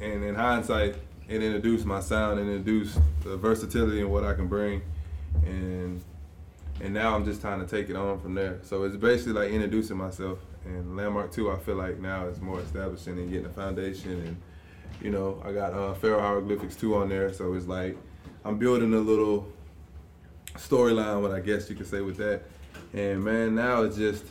and 0.00 0.22
in 0.24 0.34
hindsight, 0.34 0.96
it 1.28 1.42
introduce 1.42 1.84
my 1.84 2.00
sound 2.00 2.38
and 2.38 2.48
introduce 2.48 2.98
the 3.24 3.36
versatility 3.36 4.00
and 4.00 4.10
what 4.10 4.24
I 4.24 4.34
can 4.34 4.46
bring, 4.46 4.82
and 5.44 6.02
and 6.80 6.92
now 6.92 7.14
I'm 7.14 7.24
just 7.24 7.40
trying 7.40 7.60
to 7.60 7.66
take 7.66 7.88
it 7.88 7.96
on 7.96 8.20
from 8.20 8.34
there. 8.34 8.60
So 8.62 8.84
it's 8.84 8.96
basically 8.96 9.32
like 9.32 9.50
introducing 9.50 9.96
myself. 9.96 10.38
And 10.64 10.96
Landmark 10.96 11.32
Two, 11.32 11.50
I 11.50 11.58
feel 11.58 11.76
like 11.76 11.98
now 11.98 12.26
is 12.26 12.40
more 12.40 12.60
establishing 12.60 13.18
and 13.18 13.30
getting 13.30 13.46
a 13.46 13.52
foundation. 13.52 14.12
And 14.12 14.36
you 15.00 15.10
know, 15.10 15.42
I 15.44 15.52
got 15.52 15.72
uh, 15.72 15.94
Pharaoh 15.94 16.20
Hieroglyphics 16.20 16.76
Two 16.76 16.96
on 16.96 17.08
there, 17.08 17.32
so 17.32 17.54
it's 17.54 17.66
like 17.66 17.96
I'm 18.44 18.58
building 18.58 18.94
a 18.94 18.98
little 18.98 19.46
storyline, 20.54 21.22
what 21.22 21.32
I 21.32 21.40
guess 21.40 21.68
you 21.68 21.76
could 21.76 21.86
say 21.86 22.00
with 22.00 22.16
that. 22.18 22.42
And 22.92 23.22
man, 23.24 23.54
now 23.54 23.82
it's 23.82 23.96
just 23.96 24.24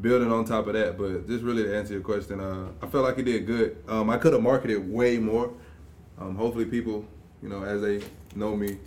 building 0.00 0.30
on 0.32 0.44
top 0.44 0.66
of 0.66 0.74
that. 0.74 0.96
But 0.98 1.26
just 1.28 1.44
really 1.44 1.64
to 1.64 1.76
answer 1.76 1.94
your 1.94 2.02
question, 2.02 2.40
uh, 2.40 2.68
I 2.82 2.86
felt 2.86 3.04
like 3.04 3.18
it 3.18 3.24
did 3.24 3.46
good. 3.46 3.82
Um, 3.88 4.10
I 4.10 4.18
could 4.18 4.32
have 4.32 4.42
marketed 4.42 4.90
way 4.90 5.18
more. 5.18 5.52
Um, 6.20 6.36
hopefully, 6.36 6.66
people, 6.66 7.04
you 7.42 7.48
know, 7.48 7.62
as 7.64 7.80
they 7.80 8.02
know 8.34 8.56
me 8.56 8.78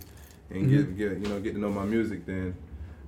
and 0.50 0.70
get 0.70 0.96
get 0.96 1.12
you 1.18 1.28
know 1.28 1.40
get 1.40 1.54
to 1.54 1.58
know 1.58 1.70
my 1.70 1.84
music, 1.84 2.26
then 2.26 2.54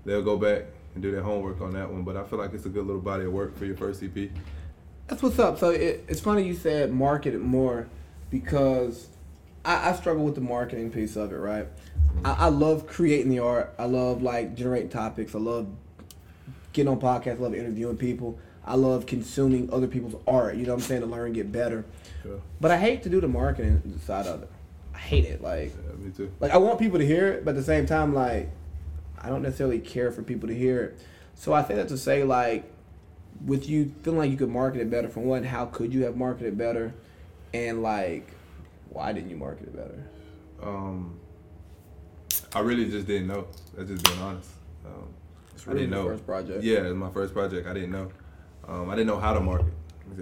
they'll 0.05 0.23
go 0.23 0.37
back 0.37 0.65
and 0.95 1.03
do 1.03 1.13
their 1.13 1.23
homework 1.23 1.61
on 1.61 1.73
that 1.75 1.91
one. 1.91 2.03
But 2.03 2.17
I 2.17 2.25
feel 2.25 2.39
like 2.39 2.53
it's 2.53 2.67
a 2.67 2.71
good 2.71 2.87
little 2.87 3.03
body 3.03 3.25
of 3.25 3.33
work 3.33 3.57
for 3.57 3.65
your 3.65 3.77
first 3.77 4.03
EP. 4.03 4.31
That's 5.07 5.23
what's 5.23 5.39
up. 5.39 5.59
So 5.59 5.71
it, 5.71 6.05
it's 6.09 6.21
funny 6.21 6.45
you 6.45 6.55
said 6.55 6.93
market 6.93 7.35
it 7.35 7.41
more 7.41 7.87
because 8.31 9.09
I, 9.65 9.91
I 9.91 9.93
struggle 9.95 10.25
with 10.25 10.35
the 10.35 10.41
marketing 10.41 10.91
piece 10.91 11.17
of 11.17 11.33
it, 11.33 11.37
right? 11.37 11.69
I, 12.25 12.33
I 12.33 12.49
love 12.49 12.87
creating 12.87 13.31
the 13.31 13.39
art. 13.39 13.75
I 13.79 13.85
love 13.85 14.23
like 14.23 14.57
generating 14.57 14.89
topics. 14.89 15.35
I 15.35 15.39
love 15.39 15.69
getting 16.73 16.91
on 16.91 17.01
podcasts. 17.01 17.39
I 17.39 17.43
love 17.43 17.55
interviewing 17.55 17.97
people. 17.97 18.39
I 18.65 18.75
love 18.75 19.07
consuming 19.07 19.73
other 19.73 19.87
people's 19.87 20.21
art. 20.27 20.57
You 20.57 20.67
know 20.67 20.75
what 20.75 20.83
I'm 20.83 20.89
saying 20.89 21.03
to 21.03 21.07
learn, 21.07 21.27
and 21.27 21.35
get 21.35 21.53
better. 21.53 21.85
Yeah, 22.27 22.37
But 22.61 22.71
I 22.71 22.79
hate 22.79 23.03
to 23.05 23.09
do 23.09 23.21
the 23.21 23.29
marketing 23.29 24.01
side 24.05 24.27
of 24.27 24.43
it. 24.43 24.51
I 24.95 24.99
hate 24.99 25.25
it. 25.25 25.43
Like, 25.43 25.73
yeah 25.75 25.97
me 26.05 26.11
too. 26.11 26.33
like 26.41 26.53
I 26.53 26.57
want 26.57 26.79
people 26.79 26.99
to 26.99 27.07
hear 27.07 27.29
it, 27.29 27.45
but 27.45 27.51
at 27.51 27.57
the 27.57 27.63
same 27.63 27.87
time, 27.87 28.15
like, 28.15 28.51
I 29.21 29.29
don't 29.29 29.43
necessarily 29.43 29.79
care 29.79 30.11
for 30.11 30.23
people 30.23 30.49
to 30.49 30.55
hear 30.55 30.83
it. 30.85 30.99
So 31.35 31.53
I 31.53 31.63
think 31.63 31.79
that 31.79 31.89
to 31.89 31.99
say, 31.99 32.25
like, 32.25 32.71
with 33.45 33.69
you 33.69 33.93
feeling 34.03 34.19
like 34.19 34.31
you 34.31 34.37
could 34.37 34.49
market 34.49 34.81
it 34.81 34.91
better, 34.91 35.09
for 35.09 35.21
one, 35.21 35.45
how 35.45 35.67
could 35.67 35.93
you 35.93 36.05
have 36.05 36.17
marketed 36.17 36.57
better, 36.57 36.95
and 37.53 37.83
like, 37.83 38.31
why 38.89 39.13
didn't 39.13 39.31
you 39.31 39.37
market 39.37 39.65
it 39.65 39.77
better? 39.77 40.03
Um, 40.63 41.19
I 42.55 42.61
really 42.61 42.91
just 42.91 43.07
didn't 43.07 43.27
know. 43.29 43.47
That's 43.77 43.91
just 43.91 44.05
being 44.05 44.19
honest. 44.21 44.51
Um, 44.87 45.09
It's 45.55 45.69
I 45.69 45.73
didn't 45.75 45.91
know. 45.91 46.07
First 46.07 46.27
project. 46.27 46.63
Yeah, 46.65 46.79
it 46.79 46.85
was 46.85 46.95
my 46.95 47.11
first 47.11 47.35
project. 47.35 47.67
I 47.67 47.75
didn't 47.75 47.93
know. 47.93 48.11
Um, 48.67 48.89
I 48.89 48.95
didn't 48.95 49.09
know 49.09 49.19
how 49.19 49.35
to 49.35 49.41
market. 49.41 49.73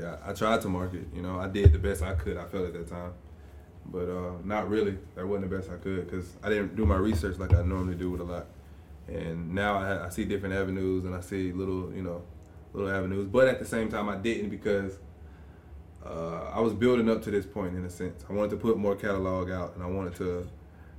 I, 0.03 0.31
I 0.31 0.33
tried 0.33 0.61
to 0.62 0.69
market. 0.69 1.07
You 1.14 1.23
know, 1.23 1.38
I 1.38 1.49
did 1.49 1.73
the 1.73 1.79
best 1.79 2.03
I 2.03 2.14
could. 2.14 2.37
I 2.37 2.45
felt 2.45 2.67
at 2.67 2.73
that 2.75 2.88
time, 2.88 3.12
but 3.87 4.09
uh, 4.09 4.33
not 4.45 4.69
really. 4.69 4.99
That 5.14 5.26
wasn't 5.26 5.50
the 5.50 5.57
best 5.57 5.71
I 5.71 5.76
could 5.76 6.09
because 6.09 6.37
I 6.43 6.49
didn't 6.49 6.76
do 6.76 6.87
my 6.87 6.97
research 6.97 7.38
like 7.38 7.55
I 7.55 7.62
normally 7.62 7.95
do 7.95 8.11
with 8.11 8.21
a 8.21 8.25
lot. 8.25 8.47
And 9.09 9.55
now 9.55 9.76
I, 9.76 10.07
I 10.07 10.09
see 10.09 10.25
different 10.25 10.55
avenues 10.55 11.05
and 11.05 11.14
I 11.14 11.21
see 11.21 11.53
little, 11.53 11.93
you 11.95 12.03
know, 12.03 12.23
little 12.73 12.91
avenues. 12.91 13.26
But 13.26 13.49
at 13.49 13.59
the 13.59 13.67
same 13.67 13.91
time, 13.91 14.09
I 14.09 14.17
didn't 14.17 14.50
because 14.50 14.99
uh, 16.05 16.50
I 16.53 16.61
was 16.61 16.73
building 16.73 17.11
up 17.11 17.23
to 17.23 17.31
this 17.31 17.47
point 17.47 17.76
in 17.76 17.85
a 17.85 17.91
sense. 17.91 18.25
I 18.29 18.33
wanted 18.33 18.50
to 18.50 18.57
put 18.57 18.79
more 18.79 18.97
catalog 18.97 19.50
out 19.50 19.75
and 19.75 19.83
I 19.83 19.87
wanted 19.87 20.14
to, 20.17 20.49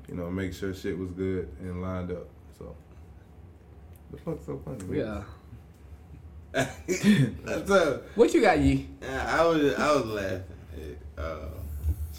you 0.08 0.16
know, 0.16 0.30
make 0.30 0.54
sure 0.54 0.74
shit 0.74 0.98
was 0.98 1.12
good 1.12 1.50
and 1.60 1.82
lined 1.82 2.12
up. 2.12 2.28
So. 2.58 2.76
The 4.12 4.18
fuck's 4.18 4.46
so 4.46 4.62
funny? 4.64 5.00
Yeah. 5.00 5.24
That's 6.56 7.70
a, 7.70 8.02
What 8.16 8.34
you 8.34 8.42
got, 8.42 8.60
Yee? 8.60 8.88
I 9.08 9.46
was 9.46 9.74
I 9.76 9.92
was 9.96 10.06
laughing 10.06 10.44
at 11.18 11.24
uh, 11.24 11.48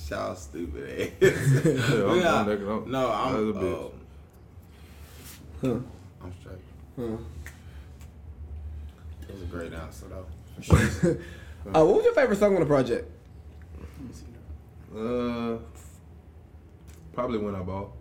Shaw 0.07 0.35
stupid 0.35 1.11
ass. 1.23 1.23
I'm- 1.23 2.21
Yeah, 2.21 2.35
I'm 2.41 2.47
looking 2.47 2.69
up. 2.71 2.87
no, 2.87 3.11
I'm 3.11 3.33
That 3.33 3.41
was 3.43 3.57
a 3.57 3.59
bitch. 3.61 3.85
um, 3.85 3.91
Huh. 5.63 6.25
I'm 6.25 6.33
straight. 6.41 6.59
Huh. 6.97 7.17
It 9.29 9.33
was 9.35 9.43
a 9.43 9.47
great 9.47 9.73
answer 9.73 10.07
though. 10.09 10.27
Uh, 11.67 11.85
what 11.85 11.97
was 11.97 12.05
your 12.05 12.15
favorite 12.15 12.39
song 12.39 12.55
on 12.55 12.61
the 12.61 12.67
project? 12.67 13.11
Uh, 14.97 15.57
probably 17.13 17.39
when 17.39 17.57
I 17.57 17.61
ball. 17.63 17.93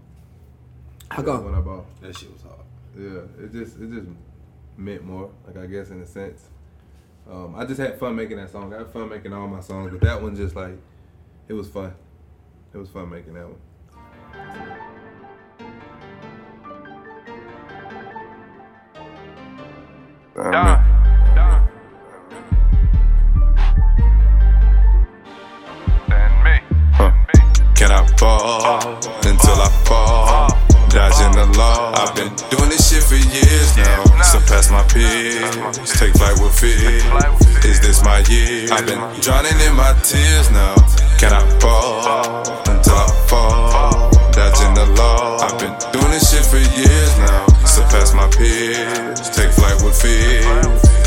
How 1.10 1.22
Yeah, 1.24 1.26
come? 1.26 1.46
When 1.46 1.56
I 1.56 1.62
ball. 1.62 1.84
That 2.02 2.16
shit 2.16 2.32
was 2.32 2.44
hard. 2.44 2.60
Yeah, 2.96 3.44
it 3.44 3.52
just 3.52 3.80
it 3.82 3.90
just 3.92 4.08
meant 4.78 5.04
more. 5.04 5.30
Like 5.46 5.58
I 5.58 5.66
guess 5.66 5.90
in 5.90 6.02
a 6.02 6.06
sense, 6.06 6.50
Um, 7.30 7.56
I 7.56 7.66
just 7.66 7.80
had 7.80 8.00
fun 8.00 8.16
making 8.16 8.38
that 8.38 8.52
song. 8.52 8.74
I 8.74 8.80
had 8.80 8.92
fun 8.92 9.10
making 9.10 9.34
all 9.34 9.48
my 9.48 9.60
songs, 9.62 9.92
but 9.92 10.02
that 10.02 10.22
one 10.22 10.36
just 10.36 10.56
like 10.56 10.78
it 11.48 11.54
was 11.54 11.68
fun. 11.68 11.94
It 12.74 12.78
was 12.78 12.90
fun 12.90 13.10
making 13.10 13.34
that 13.34 13.48
one. 13.48 14.66
Can 27.76 27.92
I 27.92 28.08
fall 28.18 28.96
until 29.26 29.62
I 29.62 29.70
fall? 29.86 30.05
Law. 31.58 31.94
I've 31.96 32.14
been 32.16 32.34
doing 32.52 32.70
this 32.70 32.92
shit 32.92 33.04
for 33.04 33.16
years 33.16 33.78
now. 33.78 34.04
Surpass 34.22 34.70
my 34.72 34.84
peers. 34.92 35.56
Take 35.98 36.14
flight 36.14 36.38
with 36.40 36.58
fear. 36.60 37.00
Is 37.64 37.80
this 37.80 38.04
my 38.04 38.20
year? 38.28 38.68
I've 38.74 38.86
been 38.86 39.00
drowning 39.22 39.58
in 39.62 39.76
my 39.76 39.94
tears 40.04 40.52
now. 40.52 40.76
Can 41.18 41.32
I 41.32 41.42
fall 41.60 42.44
until 42.68 42.96
I 42.96 43.08
fall? 43.28 44.12
Dodging 44.32 44.74
the 44.74 44.86
law. 44.98 45.38
I've 45.40 45.58
been 45.58 45.76
doing 45.94 46.12
this 46.12 46.30
shit 46.32 46.44
for 46.44 46.58
years 46.58 47.18
now. 47.20 47.55
Surpass 47.76 48.14
my 48.14 48.30
peers. 48.30 49.30
Take 49.36 49.52
flight 49.52 49.76
with 49.84 50.00
fear. 50.02 50.40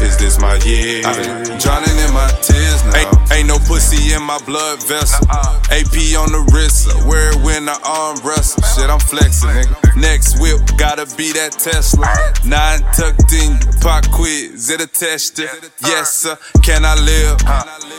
Is 0.05 0.19
this 0.19 0.39
my 0.39 0.57
year? 0.69 1.01
I've 1.05 1.17
been 1.17 1.59
drowning 1.59 1.97
in 1.97 2.13
my 2.13 2.29
tears 2.43 2.85
now. 2.85 2.99
Ain't, 2.99 3.33
ain't 3.33 3.49
no 3.49 3.59
pussy 3.59 4.13
in 4.13 4.23
my 4.23 4.39
blood 4.45 4.83
vessel. 4.87 5.27
AP 5.73 5.97
on 6.21 6.31
the 6.31 6.45
wrist, 6.53 6.87
wear 7.07 7.33
it 7.33 7.43
when 7.43 7.69
I 7.69 7.77
arm 7.85 8.21
wrestle. 8.23 8.63
Shit, 8.63 8.91
I'm 8.91 9.01
flexing, 9.01 9.49
nigga. 9.49 9.97
Next 9.97 10.39
whip, 10.41 10.61
gotta 10.77 11.05
be 11.17 11.33
that 11.33 11.53
Tesla. 11.53 12.07
Nine 12.47 12.81
tucked 12.95 13.33
in, 13.33 13.59
pop 13.81 14.07
quiz, 14.13 14.71
it 14.71 14.81
attached 14.81 15.41
it. 15.41 15.51
Yes, 15.83 16.23
sir, 16.23 16.39
can 16.63 16.85
I 16.85 16.95
live? 16.95 17.37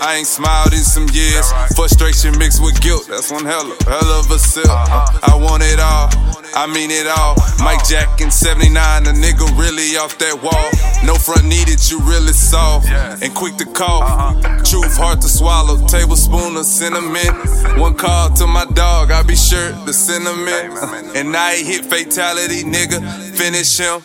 I 0.01 0.15
ain't 0.17 0.27
smiled 0.27 0.71
in 0.71 0.85
some 0.85 1.09
years. 1.11 1.51
Frustration 1.75 2.37
mixed 2.37 2.63
with 2.63 2.79
guilt, 2.79 3.07
that's 3.09 3.29
one 3.31 3.43
hell 3.45 3.69
of, 3.69 3.79
hell 3.81 4.11
of 4.19 4.31
a 4.31 4.39
sip. 4.39 4.65
Uh-huh. 4.65 5.19
I 5.27 5.35
want 5.35 5.63
it 5.63 5.79
all, 5.79 6.07
I 6.55 6.65
mean 6.71 6.91
it 6.91 7.07
all. 7.07 7.35
Mike 7.59 7.83
Jack 7.83 8.21
in 8.21 8.31
79, 8.59 9.07
a 9.07 9.11
nigga 9.11 9.57
really 9.57 9.95
off 9.95 10.17
that 10.17 10.35
wall. 10.43 10.69
No 11.05 11.15
front 11.15 11.45
needed, 11.45 11.79
you 11.89 11.99
really 11.99 12.33
soft 12.33 12.89
and 12.89 13.33
quick 13.33 13.55
to 13.55 13.65
cough. 13.65 14.35
Truth 14.65 14.97
hard 14.97 15.21
to 15.21 15.29
swallow, 15.29 15.87
tablespoon 15.87 16.57
of 16.57 16.65
cinnamon. 16.65 17.33
One 17.79 17.95
call 17.95 18.31
to 18.33 18.47
my 18.47 18.65
dog, 18.65 19.11
I 19.11 19.23
be 19.23 19.35
sure 19.35 19.71
the 19.85 19.93
cinnamon. 19.93 21.15
And 21.15 21.35
I 21.35 21.53
ain't 21.53 21.67
hit 21.67 21.85
fatality, 21.85 22.63
nigga. 22.63 22.99
Finish 23.39 23.79
him. 23.79 24.03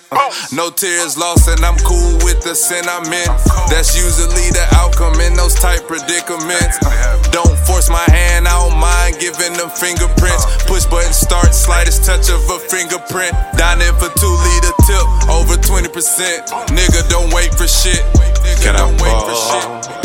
No 0.54 0.70
tears 0.70 1.18
lost, 1.18 1.50
and 1.50 1.58
I'm 1.66 1.74
cool 1.82 2.22
with 2.22 2.46
the 2.46 2.54
sin 2.54 2.86
I'm 2.86 3.02
in. 3.10 3.26
That's 3.66 3.98
usually 3.98 4.54
the 4.54 4.62
outcome 4.78 5.18
in 5.18 5.34
those 5.34 5.58
tight 5.58 5.82
predicaments. 5.90 6.78
Don't 7.34 7.58
force 7.66 7.90
my 7.90 8.06
hand, 8.14 8.46
I 8.46 8.54
don't 8.62 8.78
mind 8.78 9.18
giving 9.18 9.58
them 9.58 9.74
fingerprints. 9.74 10.46
Push 10.70 10.86
button 10.86 11.10
start, 11.12 11.50
slightest 11.50 12.06
touch 12.06 12.30
of 12.30 12.46
a 12.46 12.62
fingerprint. 12.70 13.34
Dining 13.58 13.90
for 13.98 14.06
two 14.14 14.30
liter 14.30 14.74
tip, 14.86 15.02
over 15.26 15.58
20%. 15.58 15.90
Nigga, 16.70 17.02
don't 17.10 17.34
wait 17.34 17.50
for 17.58 17.66
shit. 17.66 18.06
Can 18.62 18.78
I 18.78 18.86
fall 19.02 19.34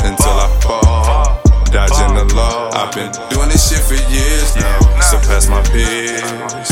until 0.10 0.42
I 0.42 0.50
fall? 0.66 1.38
Dodging 1.70 2.18
the 2.18 2.26
law. 2.34 2.74
I've 2.74 2.90
been 2.98 3.14
doing 3.30 3.54
this 3.54 3.70
shit 3.70 3.86
for 3.86 3.94
years 4.10 4.58
now. 4.58 5.00
Surpass 5.06 5.46
my 5.54 5.62
peers. 5.70 6.18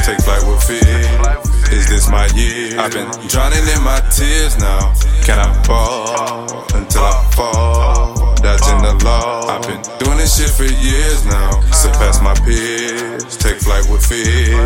Take 0.02 0.18
flight 0.26 0.42
with 0.42 0.58
fear. 0.66 1.57
Is 1.72 1.88
this 1.90 2.10
my 2.10 2.28
year? 2.36 2.80
I've 2.80 2.92
been 2.92 3.10
drowning 3.28 3.68
in 3.68 3.84
my 3.84 4.00
tears 4.10 4.58
now. 4.58 4.94
Can 5.24 5.40
I 5.40 5.52
fall 5.64 6.64
until 6.74 7.04
I 7.04 7.32
fall? 7.36 8.36
That's 8.42 8.68
in 8.70 8.78
the 8.82 8.94
law. 9.04 9.48
I've 9.48 9.62
been 9.68 9.82
doing 10.00 10.18
this 10.18 10.38
shit 10.38 10.50
for 10.50 10.64
years 10.64 11.26
now. 11.26 11.60
Surpass 11.72 12.22
my 12.22 12.34
peers. 12.46 13.36
Take 13.38 13.60
flight 13.60 13.84
with 13.90 14.06
fear. 14.06 14.64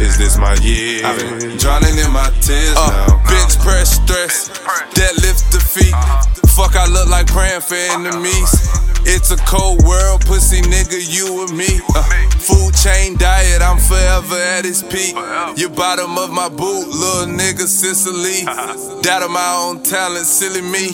Is 0.00 0.18
this 0.18 0.36
my 0.36 0.54
year? 0.56 1.06
I've 1.06 1.18
been 1.18 1.56
drowning 1.56 1.96
in 1.96 2.12
my 2.12 2.28
tears 2.40 2.76
uh, 2.76 3.06
now. 3.08 3.24
Bench 3.24 3.58
press 3.60 3.96
stress. 4.02 4.50
Deadlift 4.92 5.50
defeat. 5.52 5.94
Uh-huh. 5.94 6.22
Fuck, 6.52 6.76
I 6.76 6.86
look 6.92 7.08
like 7.08 7.26
praying 7.28 7.62
for 7.62 7.74
enemies. 7.74 8.91
It's 9.04 9.30
a 9.30 9.36
cold 9.38 9.82
world, 9.84 10.24
pussy 10.26 10.60
nigga, 10.62 11.00
you 11.02 11.44
and 11.44 11.56
me. 11.56 11.80
Uh, 11.94 12.02
food 12.38 12.74
chain 12.74 13.16
diet, 13.16 13.60
I'm 13.60 13.78
forever 13.78 14.36
at 14.36 14.64
its 14.64 14.82
peak. 14.82 15.14
You 15.58 15.68
bottom 15.68 16.18
of 16.18 16.30
my 16.30 16.48
boot, 16.48 16.86
little 16.88 17.26
nigga, 17.26 17.66
Sicily. 17.66 18.44
Doubt 19.02 19.22
of 19.22 19.30
my 19.30 19.54
own 19.58 19.82
talent, 19.82 20.26
silly 20.26 20.62
me. 20.62 20.90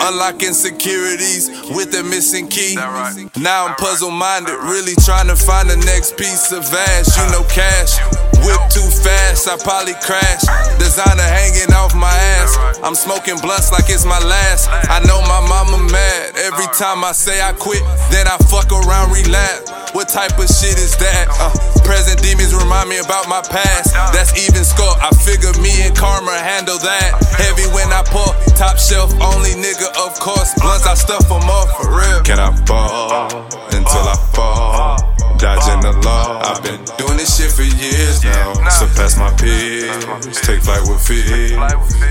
Unlocking 0.00 0.54
securities 0.54 1.48
with 1.74 1.92
the 1.92 2.02
missing 2.04 2.48
key. 2.48 2.74
Now 2.74 3.66
I'm 3.66 3.74
puzzle 3.76 4.10
minded, 4.10 4.54
really 4.62 4.94
trying 5.04 5.28
to 5.28 5.36
find 5.36 5.68
the 5.68 5.76
next 5.76 6.16
piece 6.16 6.52
of 6.52 6.62
ass. 6.64 7.16
You 7.18 7.30
know, 7.32 7.44
cash. 7.48 8.31
Whip 8.42 8.58
too 8.70 8.86
fast, 8.90 9.46
I 9.46 9.56
probably 9.62 9.94
crash. 10.02 10.42
Designer 10.78 11.22
hanging 11.22 11.72
off 11.74 11.94
my 11.94 12.10
ass. 12.10 12.58
I'm 12.82 12.94
smoking 12.94 13.38
blunts 13.38 13.70
like 13.70 13.86
it's 13.88 14.04
my 14.04 14.18
last. 14.18 14.68
I 14.90 14.98
know 15.06 15.22
my 15.22 15.40
mama 15.46 15.78
mad 15.90 16.34
every 16.36 16.66
time 16.74 17.04
I 17.04 17.12
say 17.12 17.40
I 17.40 17.52
quit, 17.52 17.82
then 18.10 18.26
I 18.26 18.36
fuck 18.50 18.72
around, 18.72 19.12
relapse. 19.12 19.70
What 19.94 20.08
type 20.08 20.38
of 20.38 20.48
shit 20.48 20.74
is 20.80 20.96
that? 20.98 21.28
Uh, 21.38 21.52
present 21.84 22.22
demons 22.22 22.54
remind 22.54 22.88
me 22.88 22.98
about 22.98 23.28
my 23.28 23.42
past. 23.42 23.94
That's 24.10 24.32
even 24.34 24.64
score. 24.64 24.96
I 24.98 25.10
figure 25.22 25.52
me 25.60 25.70
and 25.82 25.94
Karma 25.94 26.32
handle 26.32 26.78
that. 26.78 27.12
Heavy 27.36 27.68
when 27.70 27.92
I 27.92 28.02
pour, 28.08 28.32
top 28.56 28.78
shelf 28.78 29.12
only 29.20 29.54
nigga, 29.54 29.92
of 30.00 30.18
course. 30.18 30.54
Blunts 30.58 30.86
I 30.86 30.94
stuff 30.94 31.28
them 31.28 31.44
off 31.46 31.70
for 31.76 31.90
real. 31.92 32.22
Can 32.22 32.40
I 32.40 32.50
fall 32.66 33.28
until 33.70 34.08
I 34.08 34.16
fall? 34.32 35.11
Dodging 35.42 35.80
the 35.80 35.90
law. 36.06 36.38
I've 36.38 36.62
been 36.62 36.78
doing 36.98 37.16
this 37.18 37.36
shit 37.36 37.50
for 37.50 37.66
years 37.66 38.22
now. 38.22 38.52
Surpass 38.70 39.18
my 39.18 39.28
peers. 39.34 40.40
Take 40.40 40.62
flight 40.62 40.86
with 40.86 41.02
fear. 41.02 41.58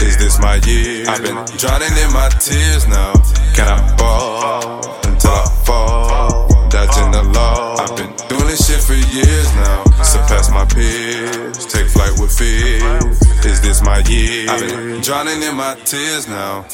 Is 0.05 0.17
this 0.17 0.37
my 0.37 0.55
year? 0.67 1.07
I've 1.07 1.23
been 1.23 1.39
drowning 1.55 1.95
in 1.95 2.11
my 2.11 2.27
tears 2.43 2.89
now. 2.89 3.13
Can 3.55 3.71
I 3.71 3.95
fall 3.95 4.83
until 5.07 5.31
I 5.31 5.47
fall? 5.63 6.49
Dodging 6.67 7.11
the 7.11 7.23
law. 7.31 7.77
I've 7.79 7.95
been 7.95 8.11
doing 8.27 8.47
this 8.51 8.67
shit 8.67 8.83
for 8.83 8.99
years 8.99 9.55
now. 9.55 9.85
Surpass 10.03 10.51
my 10.51 10.65
peers. 10.65 11.65
Take 11.67 11.87
flight 11.87 12.11
with 12.19 12.37
fear. 12.37 12.83
Is 13.49 13.61
this 13.61 13.81
my 13.81 13.99
year? 14.09 14.49
I've 14.49 14.59
been 14.59 14.99
drowning 14.99 15.41
in 15.41 15.55
my 15.55 15.75
tears 15.85 16.27
now. 16.27 16.65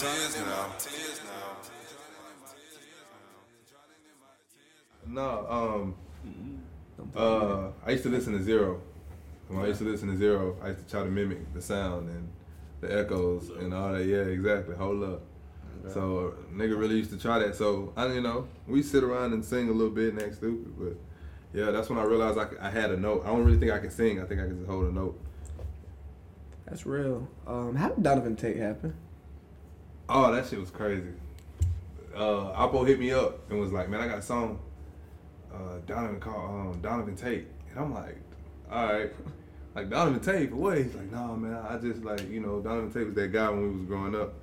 No, 5.05 5.45
um, 5.49 5.95
uh, 7.17 7.71
I 7.85 7.91
used 7.91 8.03
to 8.03 8.09
listen 8.09 8.33
to 8.33 8.43
Zero. 8.43 8.81
When 9.47 9.63
I 9.63 9.67
used 9.67 9.79
to 9.79 9.85
listen 9.85 10.09
to 10.09 10.17
Zero, 10.17 10.57
I 10.61 10.69
used 10.69 10.85
to 10.85 10.91
try 10.91 11.03
to 11.03 11.09
mimic 11.09 11.53
the 11.53 11.61
sound 11.61 12.09
and 12.09 12.29
the 12.81 12.99
echoes 12.99 13.49
and 13.49 13.73
all 13.73 13.93
that. 13.93 14.05
Yeah, 14.05 14.23
exactly. 14.23 14.75
Hold 14.75 15.03
up. 15.03 15.21
So 15.93 16.35
nigga 16.53 16.77
really 16.77 16.95
used 16.95 17.11
to 17.11 17.17
try 17.17 17.39
that. 17.39 17.55
So 17.55 17.93
I, 17.95 18.07
you 18.07 18.21
know, 18.21 18.47
we 18.67 18.83
sit 18.83 19.03
around 19.03 19.33
and 19.33 19.43
sing 19.43 19.69
a 19.69 19.71
little 19.71 19.93
bit 19.93 20.13
and 20.13 20.21
act 20.21 20.35
stupid, 20.35 20.73
but 20.77 20.97
yeah, 21.53 21.71
that's 21.71 21.89
when 21.89 21.97
I 21.97 22.03
realized 22.03 22.37
I, 22.37 22.67
I 22.67 22.69
had 22.69 22.91
a 22.91 22.97
note. 22.97 23.23
I 23.25 23.29
don't 23.29 23.45
really 23.45 23.57
think 23.57 23.71
I 23.71 23.79
can 23.79 23.89
sing. 23.89 24.21
I 24.21 24.25
think 24.25 24.41
I 24.41 24.45
can 24.45 24.57
just 24.57 24.69
hold 24.69 24.85
a 24.85 24.91
note. 24.91 25.19
That's 26.65 26.85
real. 26.85 27.27
Um, 27.45 27.75
how 27.75 27.89
did 27.89 28.03
Donovan 28.03 28.35
Tate 28.35 28.57
happen? 28.57 28.93
Oh, 30.09 30.31
that 30.33 30.47
shit 30.47 30.59
was 30.59 30.69
crazy. 30.69 31.13
Uh, 32.13 32.53
Oppo 32.53 32.85
hit 32.85 32.99
me 32.99 33.11
up 33.11 33.49
and 33.49 33.59
was 33.59 33.71
like, 33.71 33.89
"Man, 33.89 34.01
I 34.01 34.07
got 34.07 34.17
a 34.17 34.21
song." 34.21 34.59
Uh, 35.57 35.79
Donovan 35.87 36.19
called 36.19 36.75
um, 36.75 36.81
Donovan 36.81 37.15
Tate, 37.15 37.47
and 37.71 37.79
I'm 37.79 37.93
like, 37.93 38.17
"All 38.71 38.85
right." 38.93 39.11
Like 39.75 39.91
Donovan 39.91 40.19
Tate, 40.21 40.49
for 40.49 40.55
what? 40.55 40.77
He's 40.79 40.95
like, 40.95 41.11
"Nah, 41.11 41.35
man. 41.35 41.53
I 41.69 41.77
just 41.77 42.03
like 42.03 42.27
you 42.31 42.39
know, 42.39 42.59
Donovan 42.61 42.91
Tate 42.91 43.05
was 43.05 43.13
that 43.15 43.31
guy 43.31 43.47
when 43.49 43.61
we 43.61 43.69
was 43.77 43.85
growing 43.85 44.15
up, 44.15 44.33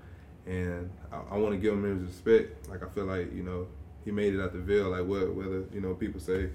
and 0.46 0.88
I, 1.12 1.34
I 1.34 1.36
want 1.38 1.54
to 1.54 1.58
give 1.58 1.72
him 1.74 1.82
his 1.82 2.06
respect. 2.06 2.68
Like 2.68 2.84
I 2.84 2.88
feel 2.90 3.06
like 3.06 3.34
you 3.34 3.42
know, 3.42 3.66
he 4.04 4.12
made 4.12 4.32
it 4.34 4.40
out 4.40 4.52
the 4.52 4.60
veil. 4.60 4.90
Like 4.90 5.04
what, 5.04 5.34
whether 5.34 5.64
you 5.72 5.80
know, 5.80 5.94
people 5.94 6.20
say 6.20 6.50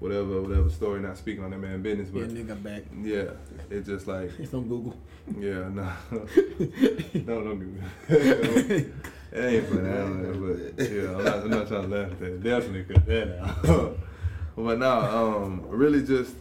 whatever, 0.00 0.42
whatever 0.42 0.68
story, 0.68 1.00
not 1.00 1.16
speaking 1.16 1.44
on 1.44 1.50
that 1.52 1.58
man 1.58 1.80
business, 1.80 2.08
Yeah, 2.12 2.22
but 2.22 2.30
nigga 2.34 2.60
back. 2.60 2.82
yeah, 3.04 3.30
it's 3.70 3.86
just 3.86 4.08
like 4.08 4.32
It's 4.40 4.52
on 4.52 4.66
Google. 4.68 4.96
yeah, 5.38 5.68
no, 5.68 5.92
no, 6.10 7.44
don't 7.44 7.60
do 7.60 7.74
that. 8.08 8.86
It 9.34 9.40
ain't 9.44 9.66
funny, 9.68 9.88
I 9.88 9.92
don't 9.96 10.22
know, 10.22 10.54
but 10.76 10.90
yeah, 10.90 11.16
I'm 11.16 11.24
not, 11.24 11.36
I'm 11.38 11.50
not 11.50 11.66
trying 11.68 11.82
to 11.82 11.88
laugh 11.88 12.12
at 12.12 12.20
that. 12.20 12.42
Definitely 12.42 12.94
cut 12.94 13.06
that 13.06 13.38
out. 13.40 13.98
but 14.56 14.78
no, 14.78 14.90
um, 14.90 15.62
really 15.68 16.04
just, 16.04 16.36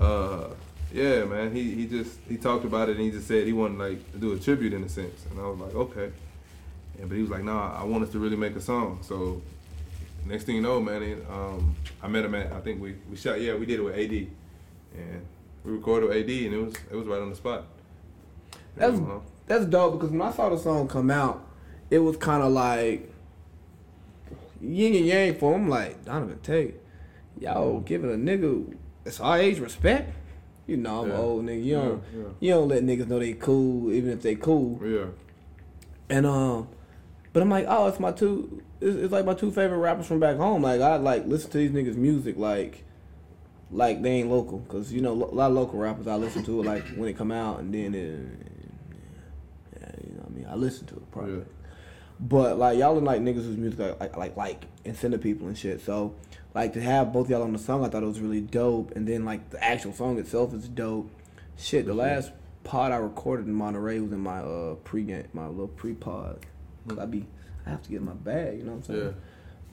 uh, 0.00 0.48
yeah, 0.92 1.24
man. 1.24 1.54
He 1.54 1.74
he 1.74 1.86
just 1.86 2.18
he 2.28 2.36
talked 2.36 2.64
about 2.64 2.88
it 2.88 2.96
and 2.96 3.04
he 3.04 3.12
just 3.12 3.28
said 3.28 3.46
he 3.46 3.52
wanted 3.52 3.78
like 3.78 4.12
to 4.12 4.18
do 4.18 4.32
a 4.32 4.38
tribute 4.38 4.72
in 4.72 4.82
a 4.82 4.88
sense, 4.88 5.24
and 5.30 5.40
I 5.40 5.46
was 5.46 5.58
like, 5.60 5.74
okay. 5.74 6.10
And 6.98 7.08
but 7.08 7.14
he 7.14 7.22
was 7.22 7.30
like, 7.30 7.44
nah, 7.44 7.80
I 7.80 7.84
want 7.84 8.02
us 8.04 8.10
to 8.10 8.18
really 8.18 8.36
make 8.36 8.56
a 8.56 8.60
song. 8.60 8.98
So 9.02 9.40
next 10.26 10.44
thing 10.44 10.56
you 10.56 10.62
know, 10.62 10.80
man, 10.80 11.02
it, 11.02 11.24
um, 11.30 11.76
I 12.02 12.08
met 12.08 12.24
him 12.24 12.34
at 12.34 12.52
I 12.52 12.60
think 12.60 12.80
we 12.82 12.96
we 13.10 13.16
shot 13.16 13.40
yeah 13.40 13.54
we 13.54 13.66
did 13.66 13.78
it 13.78 13.82
with 13.82 13.94
AD, 13.96 14.10
and 14.12 15.26
we 15.64 15.72
recorded 15.72 16.08
with 16.08 16.16
AD 16.16 16.30
and 16.30 16.54
it 16.54 16.64
was 16.64 16.74
it 16.90 16.96
was 16.96 17.06
right 17.06 17.20
on 17.22 17.30
the 17.30 17.36
spot. 17.36 17.64
That's 18.76 18.98
Uh-huh. 18.98 19.20
that's 19.46 19.66
dope 19.66 19.92
because 19.94 20.10
when 20.10 20.22
I 20.22 20.32
saw 20.32 20.48
the 20.48 20.58
song 20.58 20.88
come 20.88 21.10
out, 21.10 21.44
it 21.90 21.98
was 21.98 22.16
kind 22.16 22.42
of 22.42 22.52
like 22.52 23.10
yin 24.60 24.94
and 24.96 25.06
yang 25.06 25.34
for 25.34 25.54
him. 25.54 25.68
Like 25.68 26.04
Donovan 26.04 26.38
Tate, 26.42 26.74
y'all 27.40 27.80
giving 27.80 28.10
a 28.12 28.16
nigga 28.16 28.76
that's 29.04 29.20
our 29.20 29.38
age 29.38 29.58
respect. 29.58 30.12
You 30.66 30.78
know 30.78 31.02
I'm 31.02 31.08
Yeah. 31.08 31.14
an 31.14 31.20
old 31.20 31.44
nigga. 31.44 31.64
You 31.64 31.74
don't 31.74 32.02
Yeah, 32.14 32.20
yeah. 32.20 32.28
you 32.40 32.50
don't 32.54 32.68
let 32.68 32.82
niggas 32.84 33.06
know 33.08 33.18
they 33.18 33.34
cool 33.34 33.92
even 33.92 34.10
if 34.12 34.22
they 34.22 34.34
cool. 34.34 34.80
Yeah. 34.82 35.06
And 36.08 36.26
um, 36.26 36.68
but 37.32 37.42
I'm 37.42 37.50
like, 37.50 37.66
oh, 37.68 37.86
it's 37.88 38.00
my 38.00 38.12
two. 38.12 38.62
It's, 38.80 38.96
it's 38.96 39.12
like 39.12 39.24
my 39.24 39.34
two 39.34 39.50
favorite 39.50 39.78
rappers 39.78 40.06
from 40.06 40.20
back 40.20 40.36
home. 40.36 40.62
Like 40.62 40.80
I 40.80 40.96
like 40.96 41.26
listen 41.26 41.50
to 41.50 41.58
these 41.58 41.70
niggas' 41.70 41.96
music 41.96 42.36
like, 42.38 42.82
like 43.70 44.02
they 44.02 44.10
ain't 44.10 44.30
local. 44.30 44.60
Cause 44.68 44.92
you 44.92 45.00
know 45.02 45.12
lo- 45.12 45.30
a 45.30 45.34
lot 45.34 45.48
of 45.50 45.54
local 45.56 45.78
rappers 45.78 46.06
I 46.06 46.16
listen 46.16 46.42
to 46.44 46.60
it 46.60 46.64
like 46.66 46.86
when 46.96 47.08
it 47.08 47.16
come 47.18 47.30
out 47.32 47.60
and 47.60 47.72
then 47.74 47.94
it, 47.94 48.18
yeah, 49.80 49.90
you 50.06 50.12
know 50.14 50.22
what 50.22 50.30
I 50.30 50.34
mean. 50.34 50.46
I 50.48 50.54
listen 50.54 50.86
to 50.88 50.94
it 50.96 51.10
probably. 51.10 51.44
Yeah. 52.18 52.26
But 52.28 52.58
like 52.58 52.78
y'all 52.78 52.96
are 52.96 53.00
like 53.00 53.20
niggas 53.20 53.44
whose 53.44 53.56
music 53.56 53.80
I 53.80 53.90
like 53.98 54.16
like 54.16 54.36
like 54.36 54.64
and 54.84 54.96
send 54.96 55.12
to 55.12 55.18
people 55.18 55.48
and 55.48 55.56
shit. 55.56 55.80
So 55.80 56.14
like 56.54 56.72
to 56.74 56.80
have 56.80 57.12
both 57.12 57.28
y'all 57.28 57.42
on 57.42 57.52
the 57.52 57.58
song, 57.58 57.84
I 57.84 57.88
thought 57.88 58.02
it 58.02 58.06
was 58.06 58.20
really 58.20 58.40
dope. 58.40 58.92
And 58.96 59.06
then 59.06 59.24
like 59.24 59.50
the 59.50 59.62
actual 59.62 59.92
song 59.92 60.18
itself 60.18 60.54
is 60.54 60.68
dope. 60.68 61.10
Shit, 61.56 61.86
the 61.86 61.94
last 61.94 62.32
pod 62.62 62.92
I 62.92 62.96
recorded 62.96 63.46
in 63.46 63.54
Monterey 63.54 64.00
was 64.00 64.12
in 64.12 64.20
my 64.20 64.40
uh 64.40 64.74
pre 64.76 65.02
game, 65.02 65.28
my 65.32 65.46
little 65.46 65.68
pre 65.68 65.94
pod. 65.94 66.46
Cause 66.88 66.98
I 66.98 67.06
be 67.06 67.26
I 67.66 67.70
have 67.70 67.82
to 67.82 67.90
get 67.90 67.96
in 67.96 68.04
my 68.04 68.12
bag, 68.12 68.58
you 68.58 68.64
know 68.64 68.72
what 68.72 68.76
I'm 68.76 68.82
saying? 68.82 69.00
Yeah. 69.00 69.10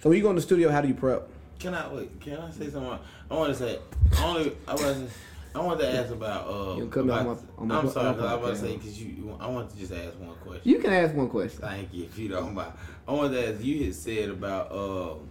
So 0.01 0.09
when 0.09 0.17
you 0.17 0.23
go 0.23 0.29
in 0.29 0.35
the 0.35 0.41
studio, 0.41 0.69
how 0.71 0.81
do 0.81 0.87
you 0.87 0.95
prep? 0.95 1.29
Can 1.59 1.75
I 1.75 1.93
wait? 1.93 2.19
Can 2.19 2.37
I 2.37 2.49
say 2.49 2.71
something? 2.71 2.97
I 3.29 3.33
want 3.35 3.55
to 3.55 3.59
say. 3.59 3.77
I 4.17 4.25
only. 4.25 4.57
I 4.67 4.73
was. 4.73 5.11
I 5.53 5.59
wanted 5.59 5.81
to 5.81 5.93
ask 5.93 6.11
about. 6.11 6.47
Uh, 6.47 6.75
You 6.77 6.87
cut 6.87 7.05
me 7.05 7.11
off 7.11 7.21
about- 7.21 7.43
my- 7.43 7.61
on 7.61 7.67
my- 7.67 7.79
I'm 7.79 7.89
sorry, 7.89 8.07
on 8.07 8.11
my 8.17 8.21
because 8.21 8.31
I 8.31 8.35
was 8.35 8.43
about 8.43 8.49
to 8.67 8.71
say 8.71 8.77
because 8.77 9.03
you. 9.03 9.37
I 9.39 9.47
want 9.49 9.69
to 9.69 9.77
just 9.77 9.91
ask 9.91 10.19
one 10.19 10.35
question. 10.45 10.61
You 10.71 10.79
can 10.79 10.93
ask 10.93 11.13
one 11.15 11.29
question. 11.29 11.59
Thank 11.61 11.93
you. 11.93 12.03
If 12.05 12.17
you 12.19 12.29
don't 12.29 12.53
mind, 12.53 12.71
I 13.07 13.11
wanted 13.11 13.33
to 13.41 13.53
ask. 13.53 13.63
You 13.63 13.83
had 13.85 13.95
said 13.95 14.29
about 14.29 14.71
um, 14.71 15.29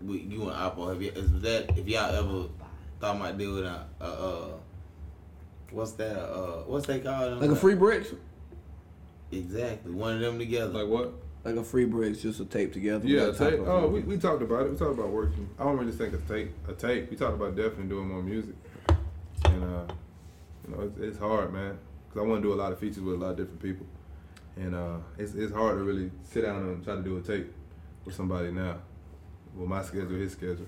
with 0.00 0.22
you 0.22 0.42
and 0.48 0.52
Apple. 0.52 0.88
Have 0.88 1.02
you? 1.02 1.10
Is 1.10 1.30
that 1.42 1.76
if 1.76 1.86
y'all 1.86 2.14
ever 2.14 2.48
thought 3.00 3.16
about 3.16 3.36
doing 3.36 3.64
a, 3.64 3.86
a 4.00 4.04
uh, 4.04 4.48
what's 5.70 5.92
that? 5.92 6.18
Uh, 6.18 6.62
what's 6.66 6.86
they 6.86 7.00
called? 7.00 7.40
Like 7.40 7.50
a 7.50 7.56
free 7.56 7.74
bricks? 7.74 8.14
Exactly. 9.30 9.92
One 9.92 10.14
of 10.14 10.20
them 10.20 10.38
together. 10.38 10.72
Like 10.82 10.88
what? 10.88 11.12
Like 11.44 11.56
a 11.56 11.64
free 11.64 11.86
bricks, 11.86 12.22
just 12.22 12.38
a 12.40 12.44
tape 12.44 12.72
together. 12.72 13.06
Yeah, 13.06 13.22
a 13.28 13.32
tape. 13.34 13.60
Oh, 13.66 13.88
we, 13.88 14.00
we 14.00 14.16
talked 14.16 14.42
about 14.42 14.64
it. 14.66 14.70
We 14.70 14.76
talked 14.76 14.96
about 14.98 15.10
working. 15.10 15.48
I 15.58 15.64
don't 15.64 15.76
really 15.76 15.90
think 15.92 16.14
a 16.14 16.18
tape. 16.18 16.52
A 16.68 16.72
tape. 16.72 17.10
We 17.10 17.16
talked 17.16 17.34
about 17.34 17.56
definitely 17.56 17.86
doing 17.88 18.08
more 18.08 18.22
music. 18.22 18.54
And 19.52 19.64
uh, 19.64 19.92
you 20.66 20.74
know, 20.74 20.82
it's, 20.82 20.98
it's 20.98 21.18
hard, 21.18 21.52
man, 21.52 21.78
because 22.08 22.22
I 22.22 22.26
want 22.26 22.42
to 22.42 22.48
do 22.48 22.54
a 22.54 22.60
lot 22.60 22.72
of 22.72 22.78
features 22.78 23.00
with 23.00 23.16
a 23.16 23.18
lot 23.18 23.30
of 23.30 23.36
different 23.36 23.62
people, 23.62 23.86
and 24.56 24.74
uh, 24.74 24.96
it's 25.18 25.34
it's 25.34 25.52
hard 25.52 25.78
to 25.78 25.84
really 25.84 26.10
sit 26.22 26.42
down 26.42 26.56
and 26.56 26.84
try 26.84 26.94
to 26.96 27.02
do 27.02 27.16
a 27.16 27.20
tape 27.20 27.52
with 28.04 28.14
somebody 28.14 28.50
now, 28.50 28.76
with 29.56 29.68
my 29.68 29.82
schedule, 29.82 30.16
his 30.16 30.32
schedule. 30.32 30.66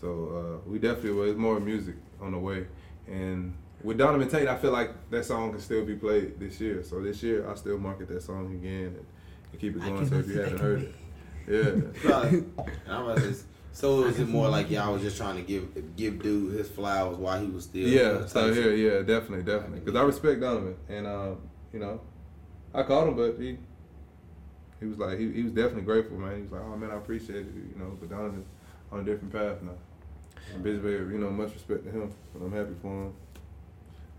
So 0.00 0.60
uh, 0.64 0.68
we 0.70 0.78
definitely 0.78 1.12
well, 1.12 1.28
it's 1.28 1.38
more 1.38 1.60
music 1.60 1.96
on 2.20 2.32
the 2.32 2.38
way, 2.38 2.66
and 3.06 3.54
with 3.84 3.98
Donovan 3.98 4.28
Tate, 4.28 4.48
I 4.48 4.56
feel 4.56 4.72
like 4.72 5.10
that 5.10 5.24
song 5.24 5.52
can 5.52 5.60
still 5.60 5.84
be 5.84 5.94
played 5.94 6.40
this 6.40 6.58
year. 6.60 6.82
So 6.82 7.00
this 7.02 7.22
year, 7.22 7.48
I 7.48 7.54
still 7.54 7.78
market 7.78 8.08
that 8.08 8.22
song 8.22 8.52
again 8.54 8.86
and, 8.86 9.06
and 9.52 9.60
keep 9.60 9.76
it 9.76 9.80
going. 9.80 10.08
So 10.08 10.16
if 10.16 10.28
you 10.28 10.40
haven't 10.40 10.58
heard 10.58 10.82
it, 10.82 10.94
yeah. 11.46 12.10
Right. 12.10 12.32
And 12.32 12.54
I'm 12.88 13.04
about 13.04 13.18
to 13.18 13.34
say, 13.34 13.44
so 13.74 14.04
is 14.04 14.20
it 14.20 14.28
more 14.28 14.48
like 14.48 14.70
y'all 14.70 14.92
was 14.92 15.02
just 15.02 15.16
trying 15.16 15.34
to 15.34 15.42
give 15.42 15.96
give 15.96 16.22
dude 16.22 16.54
his 16.54 16.68
flowers 16.68 17.16
while 17.16 17.40
he 17.40 17.48
was 17.48 17.64
still 17.64 17.88
Yeah, 17.88 18.24
so 18.24 18.48
type 18.48 18.56
yeah, 18.56 18.70
yeah, 18.70 19.02
definitely, 19.02 19.42
definitely. 19.42 19.80
Because 19.80 19.96
I 19.96 20.04
respect 20.04 20.40
Donovan, 20.40 20.76
and 20.88 21.08
um, 21.08 21.38
you 21.72 21.80
know, 21.80 22.00
I 22.72 22.84
called 22.84 23.08
him, 23.08 23.16
but 23.16 23.36
he 23.36 23.58
he 24.78 24.86
was 24.86 24.96
like, 24.98 25.18
he, 25.18 25.32
he 25.32 25.42
was 25.42 25.50
definitely 25.52 25.82
grateful, 25.82 26.16
man. 26.16 26.36
He 26.36 26.42
was 26.42 26.52
like, 26.52 26.62
oh 26.62 26.76
man, 26.76 26.92
I 26.92 26.96
appreciate 26.96 27.40
it, 27.40 27.46
you 27.46 27.74
know. 27.76 27.98
But 28.00 28.10
Donovan's 28.10 28.46
on 28.92 29.00
a 29.00 29.02
different 29.02 29.32
path 29.32 29.60
now. 29.60 29.72
And 30.54 30.64
Bitch, 30.64 30.80
baby, 30.80 31.12
you 31.12 31.18
know, 31.18 31.30
much 31.30 31.52
respect 31.52 31.82
to 31.84 31.90
him, 31.90 32.14
and 32.34 32.44
I'm 32.44 32.52
happy 32.52 32.74
for 32.80 32.88
him. 32.88 33.12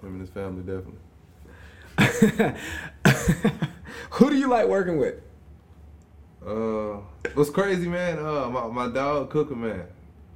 Him 0.01 0.15
and 0.15 0.21
his 0.21 0.31
family, 0.31 0.63
definitely. 0.63 0.99
Who 4.11 4.29
do 4.29 4.35
you 4.35 4.49
like 4.49 4.67
working 4.67 4.97
with? 4.97 5.21
Uh, 6.45 6.99
what's 7.33 7.49
crazy, 7.49 7.87
man? 7.87 8.19
Uh, 8.19 8.49
my, 8.49 8.67
my 8.67 8.93
dog 8.93 9.31
Cooker 9.31 9.55
Man, 9.55 9.85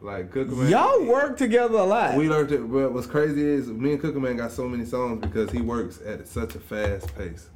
like 0.02 0.32
Cooker 0.32 0.56
Man. 0.56 0.70
Y'all 0.70 1.06
work 1.06 1.38
together 1.38 1.78
a 1.78 1.84
lot. 1.84 2.16
We 2.16 2.28
learned 2.28 2.52
it, 2.52 2.62
but 2.72 2.92
what's 2.92 3.06
crazy 3.06 3.44
is 3.44 3.68
me 3.68 3.92
and 3.92 4.02
Cooker 4.02 4.20
Man 4.20 4.36
got 4.38 4.52
so 4.52 4.68
many 4.68 4.86
songs 4.86 5.22
because 5.22 5.52
he 5.52 5.62
works 5.62 6.00
at 6.04 6.28
such 6.28 6.56
a 6.56 6.60
fast 6.60 7.16
pace. 7.16 7.50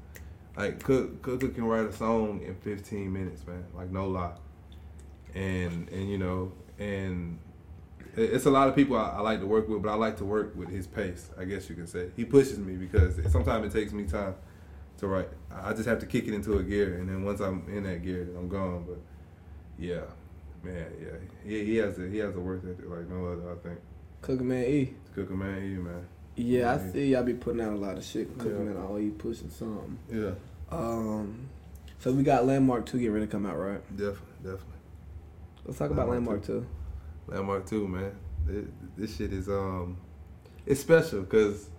Like 0.56 0.84
Cook 0.84 1.24
Cooker 1.24 1.48
can 1.48 1.64
write 1.64 1.88
a 1.88 1.94
song 1.94 2.42
in 2.46 2.54
15 2.56 3.12
minutes, 3.12 3.46
man. 3.48 3.66
Like 3.74 3.90
no 3.90 4.08
lie. 4.08 4.36
And 5.34 5.90
and 5.90 6.08
you 6.08 6.20
know 6.20 6.52
and 6.78 7.40
it's 8.16 8.46
a 8.46 8.52
lot 8.52 8.68
of 8.68 8.76
people 8.76 8.96
I, 8.96 9.16
I 9.18 9.22
like 9.22 9.40
to 9.40 9.48
work 9.48 9.68
with, 9.68 9.82
but 9.82 9.90
I 9.90 9.96
like 9.96 10.18
to 10.18 10.26
work 10.26 10.56
with 10.56 10.70
his 10.70 10.86
pace. 10.86 11.32
I 11.40 11.46
guess 11.46 11.70
you 11.70 11.76
can 11.76 11.88
say 11.88 12.12
he 12.16 12.24
pushes 12.24 12.60
me 12.60 12.76
because 12.76 13.20
sometimes 13.32 13.74
it 13.74 13.80
takes 13.80 13.94
me 13.94 14.04
time 14.04 14.36
to 14.98 15.08
write. 15.08 15.30
I 15.52 15.74
just 15.74 15.88
have 15.88 16.00
to 16.00 16.06
kick 16.06 16.28
it 16.28 16.34
into 16.34 16.58
a 16.58 16.64
gear, 16.64 16.96
and 16.98 17.10
then 17.10 17.24
once 17.24 17.40
I'm 17.40 17.66
in 17.70 17.84
that 17.84 18.04
gear, 18.04 18.28
I'm 18.38 18.48
gone. 18.50 18.86
But 18.88 19.00
yeah, 19.78 20.02
man, 20.64 20.86
yeah, 21.02 21.10
he, 21.44 21.66
he 21.66 21.76
has 21.78 21.98
a 22.00 22.08
he 22.08 22.18
has 22.20 22.36
a 22.36 22.40
work 22.40 22.62
ethic 22.64 22.86
like 22.90 23.10
no 23.10 23.26
other. 23.28 23.52
I 23.52 23.56
think. 23.68 23.80
Cooking 24.22 24.48
Man 24.48 24.64
E. 24.66 24.94
Cooker 25.16 25.34
man, 25.36 25.58
E, 25.64 25.76
man. 25.78 26.06
Yeah, 26.36 26.72
I 26.72 26.76
Yeah. 26.76 26.92
see 26.92 27.12
y'all 27.12 27.24
be 27.24 27.34
putting 27.34 27.62
out 27.62 27.74
a 27.74 27.76
lot 27.76 27.98
of 27.98 28.04
shit. 28.04 28.38
Cooking 28.38 28.58
Yeah. 28.68 28.74
Man 28.74 28.78
always 28.78 29.12
pushing 29.18 29.50
something. 29.50 29.98
Yeah, 30.12 30.32
Um, 30.72 31.50
so 32.00 32.12
we 32.14 32.24
got 32.24 32.46
Landmark 32.46 32.86
Two 32.86 32.98
getting 33.00 33.14
ready 33.14 33.26
to 33.26 33.32
come 33.32 33.46
out, 33.46 33.58
right? 33.60 33.82
definitely, 33.98 34.22
definitely. 34.44 34.68
Let's 35.66 35.78
talk 35.78 35.92
about 35.92 36.10
Landmark 36.10 36.48
Landmark 36.48 36.66
Two. 36.66 37.32
Landmark 37.32 37.66
too, 37.68 37.88
man. 37.88 38.12
This, 38.48 38.66
this 38.98 39.16
shit 39.18 39.32
is 39.34 39.48
um, 39.50 39.98
it's 40.66 40.80
special 40.82 41.22
because 41.22 41.70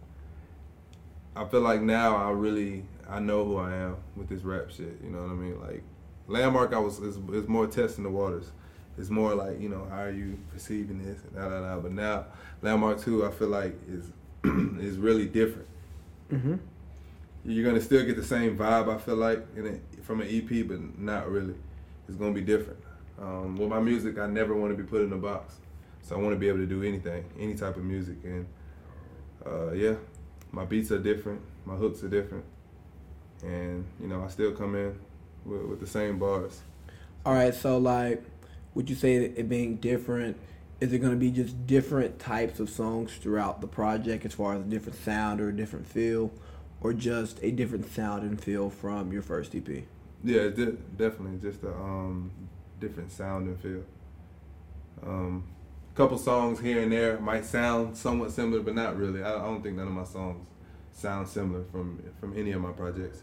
I 1.35 1.45
feel 1.47 1.61
like 1.61 1.81
now 1.83 2.17
I 2.17 2.31
really 2.31 2.85
I 3.09 3.21
know 3.21 3.45
who 3.45 3.59
I 3.59 3.75
am 3.75 3.97
with 4.17 4.29
this 4.29 4.43
rap 4.43 4.71
shit. 4.71 4.99
You 5.03 5.11
know 5.11 5.21
what 5.21 5.31
I 5.31 5.35
mean? 5.35 5.61
Like 5.61 5.83
Landmark, 6.27 6.73
I 6.73 6.79
was 6.79 6.99
is, 6.99 7.17
is 7.17 7.49
more 7.49 7.67
testing 7.67 8.05
the 8.05 8.11
waters. 8.11 8.51
It's 8.97 9.11
more 9.11 9.35
like 9.35 9.61
you 9.61 9.69
know 9.69 9.87
how 9.91 10.03
are 10.03 10.11
you 10.11 10.39
perceiving 10.53 11.05
this 11.05 11.23
and 11.25 11.35
da 11.35 11.49
da 11.49 11.61
da. 11.61 11.79
But 11.81 11.93
now 11.93 12.27
Landmark 12.63 13.01
two, 13.01 13.27
I 13.27 13.31
feel 13.31 13.49
like 13.49 13.77
is 13.89 14.11
is 14.81 14.99
really 14.99 15.27
different. 15.27 15.69
Mm-hmm. 16.33 16.57
You're 17.45 17.65
gonna 17.65 17.83
still 17.83 18.05
get 18.05 18.17
the 18.17 18.25
same 18.25 18.57
vibe. 18.57 18.95
I 18.95 18.99
feel 18.99 19.17
like 19.17 19.45
in 19.57 19.67
it, 19.67 19.83
from 20.03 20.21
an 20.21 20.29
EP, 20.29 20.67
but 20.67 20.99
not 20.99 21.29
really. 21.31 21.55
It's 22.09 22.17
gonna 22.17 22.33
be 22.33 22.41
different. 22.41 22.79
Um, 23.21 23.57
with 23.57 23.69
my 23.69 23.81
music, 23.81 24.19
I 24.19 24.27
never 24.27 24.55
want 24.55 24.77
to 24.77 24.83
be 24.83 24.89
put 24.89 25.03
in 25.03 25.13
a 25.13 25.17
box, 25.17 25.55
so 26.03 26.17
I 26.17 26.19
want 26.19 26.35
to 26.35 26.39
be 26.39 26.49
able 26.49 26.59
to 26.59 26.67
do 26.67 26.83
anything, 26.83 27.25
any 27.39 27.55
type 27.55 27.77
of 27.77 27.85
music. 27.85 28.17
And 28.25 28.47
uh, 29.47 29.73
yeah, 29.73 29.95
my 30.53 30.65
beats 30.65 30.91
are 30.91 30.99
different, 30.99 31.41
my 31.65 31.75
hooks 31.75 32.03
are 32.03 32.09
different, 32.09 32.45
and 33.43 33.85
you 34.01 34.09
know 34.09 34.23
I 34.23 34.29
still 34.29 34.53
come 34.53 34.75
in 34.75 34.99
with, 35.45 35.63
with 35.63 35.81
the 35.81 35.87
same 35.87 36.19
bars. 36.19 36.61
All 37.25 37.35
right, 37.35 37.55
so 37.55 37.79
like, 37.79 38.23
would 38.75 38.91
you 38.91 38.97
say 38.97 39.17
it 39.17 39.49
being 39.49 39.77
different? 39.77 40.37
Is 40.81 40.93
it 40.93 40.99
gonna 40.99 41.17
be 41.17 41.31
just 41.31 41.67
different 41.67 42.19
types 42.19 42.61
of 42.61 42.69
songs 42.69 43.17
throughout 43.17 43.61
the 43.61 43.67
project, 43.67 44.25
as 44.25 44.35
far 44.35 44.55
as 44.55 44.61
a 44.61 44.65
different 44.65 45.03
sound 45.03 45.41
or 45.41 45.49
a 45.49 45.57
different 45.57 45.87
feel, 45.87 46.31
or 46.81 46.93
just 46.93 47.39
a 47.43 47.51
different 47.51 47.91
sound 47.93 48.23
and 48.23 48.41
feel 48.41 48.71
from 48.71 49.13
your 49.13 49.23
first 49.23 49.55
EP? 49.55 49.69
Yeah, 50.23 50.49
de- 50.49 50.73
definitely 50.73 51.39
just 51.39 51.63
a 51.63 51.73
um, 51.73 52.31
different 52.81 53.11
sound 53.11 53.47
and 53.47 53.61
feel. 53.61 53.83
Um, 55.03 55.45
couple 55.95 56.19
songs 56.19 56.59
here 56.59 56.83
and 56.83 56.91
there 56.91 57.21
might 57.21 57.45
sound 57.45 57.97
somewhat 57.97 58.33
similar, 58.33 58.61
but 58.61 58.75
not 58.75 58.99
really. 58.99 59.23
I, 59.23 59.35
I 59.35 59.45
don't 59.45 59.63
think 59.63 59.77
none 59.77 59.87
of 59.87 59.93
my 59.93 60.05
songs 60.05 60.47
sound 60.95 61.29
similar 61.29 61.65
from 61.71 62.03
from 62.21 62.37
any 62.39 62.53
of 62.53 62.63
my 62.63 62.73
projects. 62.73 63.23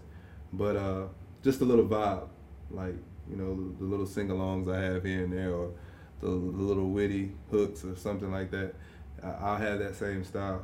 But 0.54 0.76
uh, 0.76 1.06
just 1.44 1.62
a 1.62 1.66
little 1.66 1.86
vibe, 1.86 2.28
like 2.70 2.96
you 3.30 3.38
know 3.38 3.74
the, 3.80 3.84
little 3.84 4.06
sing-alongs 4.06 4.72
I 4.72 4.82
have 4.82 5.04
here 5.04 5.24
and 5.24 5.34
there, 5.34 5.54
or 5.54 5.72
the, 6.20 6.28
the 6.28 6.34
little 6.34 6.90
witty 6.90 7.32
hooks 7.50 7.84
or 7.84 7.96
something 7.96 8.32
like 8.32 8.52
that. 8.52 8.76
I, 9.24 9.30
I'll 9.30 9.58
have 9.58 9.80
that 9.80 9.96
same 9.96 10.24
style, 10.24 10.62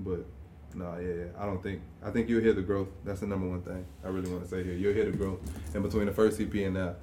but 0.00 0.26
no, 0.74 0.98
yeah, 0.98 1.14
yeah. 1.14 1.42
I 1.42 1.46
don't 1.46 1.62
think. 1.62 1.80
I 2.02 2.10
think 2.10 2.28
you'll 2.28 2.42
hear 2.42 2.52
the 2.52 2.62
growth. 2.62 2.88
That's 3.04 3.20
the 3.20 3.26
number 3.26 3.48
one 3.48 3.62
thing 3.62 3.86
I 4.04 4.08
really 4.08 4.30
want 4.30 4.42
to 4.42 4.48
say 4.48 4.62
here. 4.64 4.74
You'll 4.74 4.94
hear 4.94 5.10
the 5.10 5.16
growth 5.16 5.40
in 5.74 5.82
between 5.82 6.06
the 6.06 6.12
first 6.12 6.40
EP 6.40 6.52
and 6.54 6.74
now, 6.74 6.96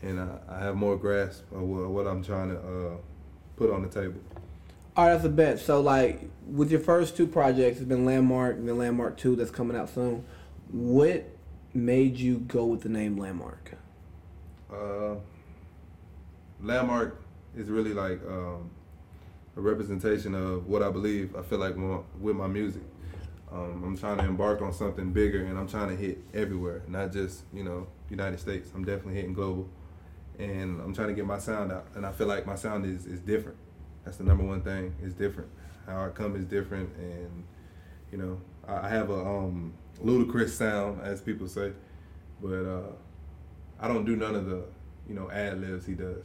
and 0.00 0.18
I, 0.18 0.38
I 0.48 0.58
have 0.60 0.74
more 0.74 0.96
grasp 0.96 1.44
of 1.52 1.60
what, 1.60 1.88
what 1.88 2.06
I'm 2.06 2.24
trying 2.24 2.48
to 2.48 2.58
uh, 2.58 2.96
put 3.56 3.70
on 3.70 3.82
the 3.82 3.88
table. 3.88 4.20
All 4.94 5.06
right, 5.06 5.14
that's 5.14 5.24
a 5.24 5.30
bet. 5.30 5.58
So 5.58 5.80
like, 5.80 6.20
with 6.46 6.70
your 6.70 6.80
first 6.80 7.16
two 7.16 7.26
projects, 7.26 7.78
it's 7.78 7.88
been 7.88 8.04
Landmark 8.04 8.56
and 8.56 8.68
then 8.68 8.76
Landmark 8.76 9.16
Two 9.16 9.36
that's 9.36 9.50
coming 9.50 9.74
out 9.74 9.88
soon. 9.88 10.24
What 10.70 11.24
made 11.72 12.18
you 12.18 12.38
go 12.40 12.66
with 12.66 12.82
the 12.82 12.90
name 12.90 13.16
Landmark? 13.16 13.72
Uh, 14.70 15.14
Landmark 16.60 17.22
is 17.56 17.70
really 17.70 17.94
like 17.94 18.20
um, 18.28 18.70
a 19.56 19.60
representation 19.62 20.34
of 20.34 20.66
what 20.66 20.82
I 20.82 20.90
believe. 20.90 21.34
I 21.36 21.42
feel 21.42 21.58
like 21.58 21.74
with 22.20 22.36
my, 22.36 22.46
music, 22.46 22.82
um, 23.50 23.82
I'm 23.84 23.96
trying 23.96 24.18
to 24.18 24.24
embark 24.24 24.60
on 24.60 24.74
something 24.74 25.10
bigger, 25.10 25.42
and 25.46 25.58
I'm 25.58 25.68
trying 25.68 25.88
to 25.88 25.96
hit 25.96 26.18
everywhere, 26.34 26.82
not 26.86 27.12
just 27.12 27.44
you 27.54 27.64
know 27.64 27.86
United 28.10 28.40
States. 28.40 28.68
I'm 28.74 28.84
definitely 28.84 29.14
hitting 29.14 29.32
global, 29.32 29.70
and 30.38 30.82
I'm 30.82 30.94
trying 30.94 31.08
to 31.08 31.14
get 31.14 31.24
my 31.24 31.38
sound 31.38 31.72
out, 31.72 31.86
and 31.94 32.04
I 32.04 32.12
feel 32.12 32.26
like 32.26 32.46
my 32.46 32.56
sound 32.56 32.84
is 32.84 33.06
is 33.06 33.20
different. 33.20 33.56
That's 34.04 34.16
the 34.16 34.24
number 34.24 34.44
one 34.44 34.62
thing. 34.62 34.94
Is 35.02 35.12
different. 35.14 35.50
How 35.86 36.04
I 36.04 36.08
come 36.10 36.36
is 36.36 36.44
different, 36.44 36.90
and 36.96 37.44
you 38.10 38.18
know, 38.18 38.40
I 38.66 38.86
I 38.86 38.88
have 38.88 39.10
a 39.10 39.20
um, 39.20 39.72
ludicrous 40.00 40.56
sound, 40.56 41.00
as 41.02 41.20
people 41.20 41.46
say, 41.48 41.72
but 42.42 42.64
uh, 42.64 42.92
I 43.80 43.88
don't 43.88 44.04
do 44.04 44.16
none 44.16 44.34
of 44.34 44.46
the 44.46 44.64
you 45.08 45.14
know 45.14 45.30
ad 45.30 45.60
libs 45.60 45.86
he 45.86 45.94
does, 45.94 46.18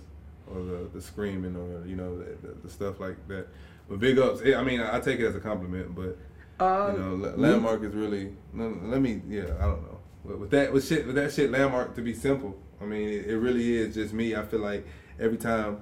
or 0.52 0.62
the 0.63 0.90
the 0.94 1.02
screaming, 1.02 1.56
or 1.56 1.86
you 1.88 1.96
know 1.96 2.18
the, 2.18 2.48
the, 2.48 2.54
the 2.63 2.70
stuff 2.70 3.00
like 3.00 3.28
that. 3.28 3.48
But 3.90 4.00
big 4.00 4.20
ups. 4.20 4.42
I 4.44 4.63
mean, 4.63 4.82
I 4.82 5.00
take 5.00 5.20
it 5.20 5.26
as 5.26 5.36
a 5.36 5.40
compliment, 5.40 5.96
but 5.96 6.18
Uh, 6.60 6.92
you 6.92 7.00
know, 7.00 7.34
landmark 7.38 7.84
is 7.84 7.94
really. 7.94 8.34
no, 8.52 8.76
Let 8.84 9.00
me, 9.00 9.22
yeah, 9.30 9.44
I 9.60 9.66
don't 9.66 9.84
know. 9.84 10.00
But 10.26 10.40
with 10.40 10.50
that, 10.50 10.74
with 10.74 10.86
shit, 10.88 11.06
with 11.06 11.16
that 11.16 11.32
shit, 11.32 11.52
landmark 11.52 11.96
to 11.96 12.02
be 12.02 12.13
simple. 12.13 12.58
I 12.82 12.86
mean, 12.86 13.08
it, 13.08 13.28
it 13.28 13.38
really 13.38 13.78
is 13.78 13.94
just 13.94 14.13
me. 14.13 14.36
I 14.36 14.44
feel 14.44 14.60
like 14.60 14.86
every 15.20 15.38
time 15.38 15.82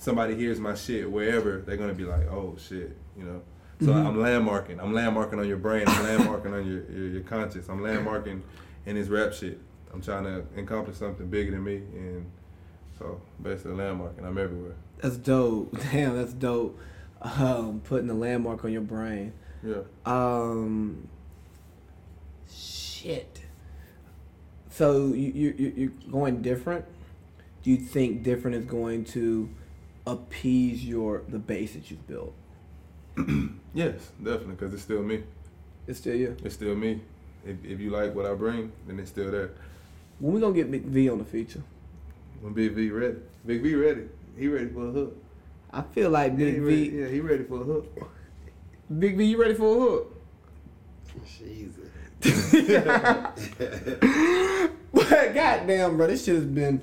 somebody 0.00 0.34
hears 0.34 0.58
my 0.58 0.74
shit, 0.74 1.08
wherever, 1.10 1.60
they're 1.60 1.76
gonna 1.76 1.94
be 1.94 2.04
like, 2.04 2.26
oh 2.30 2.56
shit, 2.58 2.96
you 3.16 3.24
know. 3.24 3.42
So 3.82 3.92
I'm 3.94 4.16
landmarking. 4.16 4.78
I'm 4.78 4.92
landmarking 4.92 5.38
on 5.38 5.48
your 5.48 5.56
brain. 5.56 5.84
I'm 5.86 6.04
landmarking 6.04 6.52
on 6.52 6.66
your, 6.66 6.82
your 6.90 7.08
your 7.12 7.22
conscience. 7.22 7.68
I'm 7.68 7.80
landmarking 7.80 8.42
in 8.84 8.96
this 8.96 9.08
rap 9.08 9.32
shit. 9.32 9.58
I'm 9.92 10.02
trying 10.02 10.24
to 10.24 10.44
accomplish 10.60 10.96
something 10.96 11.28
bigger 11.28 11.52
than 11.52 11.64
me, 11.64 11.76
and 11.76 12.30
so 12.98 13.22
basically 13.42 13.72
landmarking. 13.72 14.24
I'm 14.24 14.36
everywhere. 14.36 14.74
That's 14.98 15.16
dope. 15.16 15.74
Damn, 15.92 16.14
that's 16.16 16.34
dope. 16.34 16.78
Um, 17.22 17.80
putting 17.84 18.10
a 18.10 18.14
landmark 18.14 18.64
on 18.66 18.72
your 18.72 18.82
brain. 18.82 19.32
Yeah. 19.62 19.82
Um, 20.04 21.08
shit. 22.52 23.40
So 24.68 25.08
you 25.14 25.32
you 25.34 25.54
you- 25.58 25.72
you're 25.76 26.12
going 26.12 26.42
different. 26.42 26.84
Do 27.62 27.70
you 27.70 27.76
think 27.78 28.22
different 28.22 28.56
is 28.56 28.64
going 28.66 29.04
to 29.06 29.48
appease 30.06 30.84
your 30.84 31.22
the 31.28 31.38
base 31.38 31.74
that 31.74 31.90
you've 31.90 32.06
built? 32.06 32.34
Yes, 33.72 34.10
definitely, 34.18 34.56
because 34.56 34.74
it's 34.74 34.82
still 34.82 35.00
me. 35.00 35.22
It's 35.86 36.00
still 36.00 36.16
you. 36.16 36.36
It's 36.42 36.56
still 36.56 36.74
me. 36.74 37.00
If, 37.46 37.64
if 37.64 37.78
you 37.78 37.90
like 37.90 38.16
what 38.16 38.26
I 38.26 38.34
bring, 38.34 38.72
then 38.88 38.98
it's 38.98 39.10
still 39.10 39.30
there. 39.30 39.52
When 40.18 40.32
we 40.34 40.40
gonna 40.40 40.54
get 40.54 40.72
Big 40.72 40.82
V 40.82 41.08
on 41.08 41.18
the 41.18 41.24
feature? 41.24 41.62
When 42.40 42.52
Big 42.52 42.72
V 42.72 42.90
ready, 42.90 43.18
Big 43.46 43.62
V 43.62 43.76
ready. 43.76 44.02
He 44.36 44.48
ready 44.48 44.70
for 44.70 44.88
a 44.88 44.90
hook. 44.90 45.16
I 45.72 45.82
feel 45.82 46.10
like 46.10 46.36
Big 46.36 46.54
he 46.54 46.60
V. 46.60 46.66
ready, 46.66 46.88
yeah, 46.96 47.06
he 47.08 47.20
ready 47.20 47.44
for 47.44 47.60
a 47.60 47.64
hook. 47.64 48.10
Big 48.98 49.16
V, 49.16 49.24
you 49.24 49.40
ready 49.40 49.54
for 49.54 49.76
a 49.76 49.78
hook? 49.78 50.16
Jesus. 51.38 51.86
But 54.92 55.34
goddamn, 55.34 55.96
bro, 55.96 56.08
this 56.08 56.24
shit 56.24 56.34
has 56.34 56.44
been. 56.44 56.82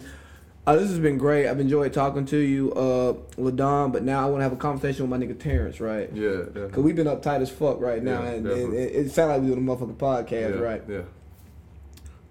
Uh, 0.67 0.75
this 0.75 0.89
has 0.89 0.99
been 0.99 1.17
great. 1.17 1.47
I've 1.47 1.61
enjoyed 1.61 1.93
talking 1.93 2.25
to 2.25 2.37
you, 2.37 2.73
uh, 2.73 3.13
Ladon. 3.37 3.93
But 3.93 4.03
now 4.03 4.21
I 4.21 4.25
want 4.29 4.39
to 4.39 4.43
have 4.43 4.51
a 4.51 4.57
conversation 4.57 5.09
with 5.09 5.17
my 5.17 5.25
nigga 5.25 5.39
Terrence, 5.39 5.79
right? 5.79 6.09
Yeah, 6.13 6.43
Cause 6.53 6.83
we've 6.83 6.93
been 6.95 7.07
uptight 7.07 7.39
as 7.41 7.49
fuck 7.49 7.79
right 7.79 8.03
now, 8.03 8.21
Yeah, 8.21 8.27
and, 8.31 8.35
and 8.35 8.45
definitely. 8.45 8.77
it, 8.79 9.05
it 9.05 9.11
sounds 9.11 9.29
like 9.29 9.41
we 9.41 9.47
doing 9.47 9.59
a 9.65 9.71
motherfucking 9.71 9.95
podcast, 9.95 10.55
yeah, 10.55 10.61
right? 10.61 10.83
Yeah. 10.89 11.01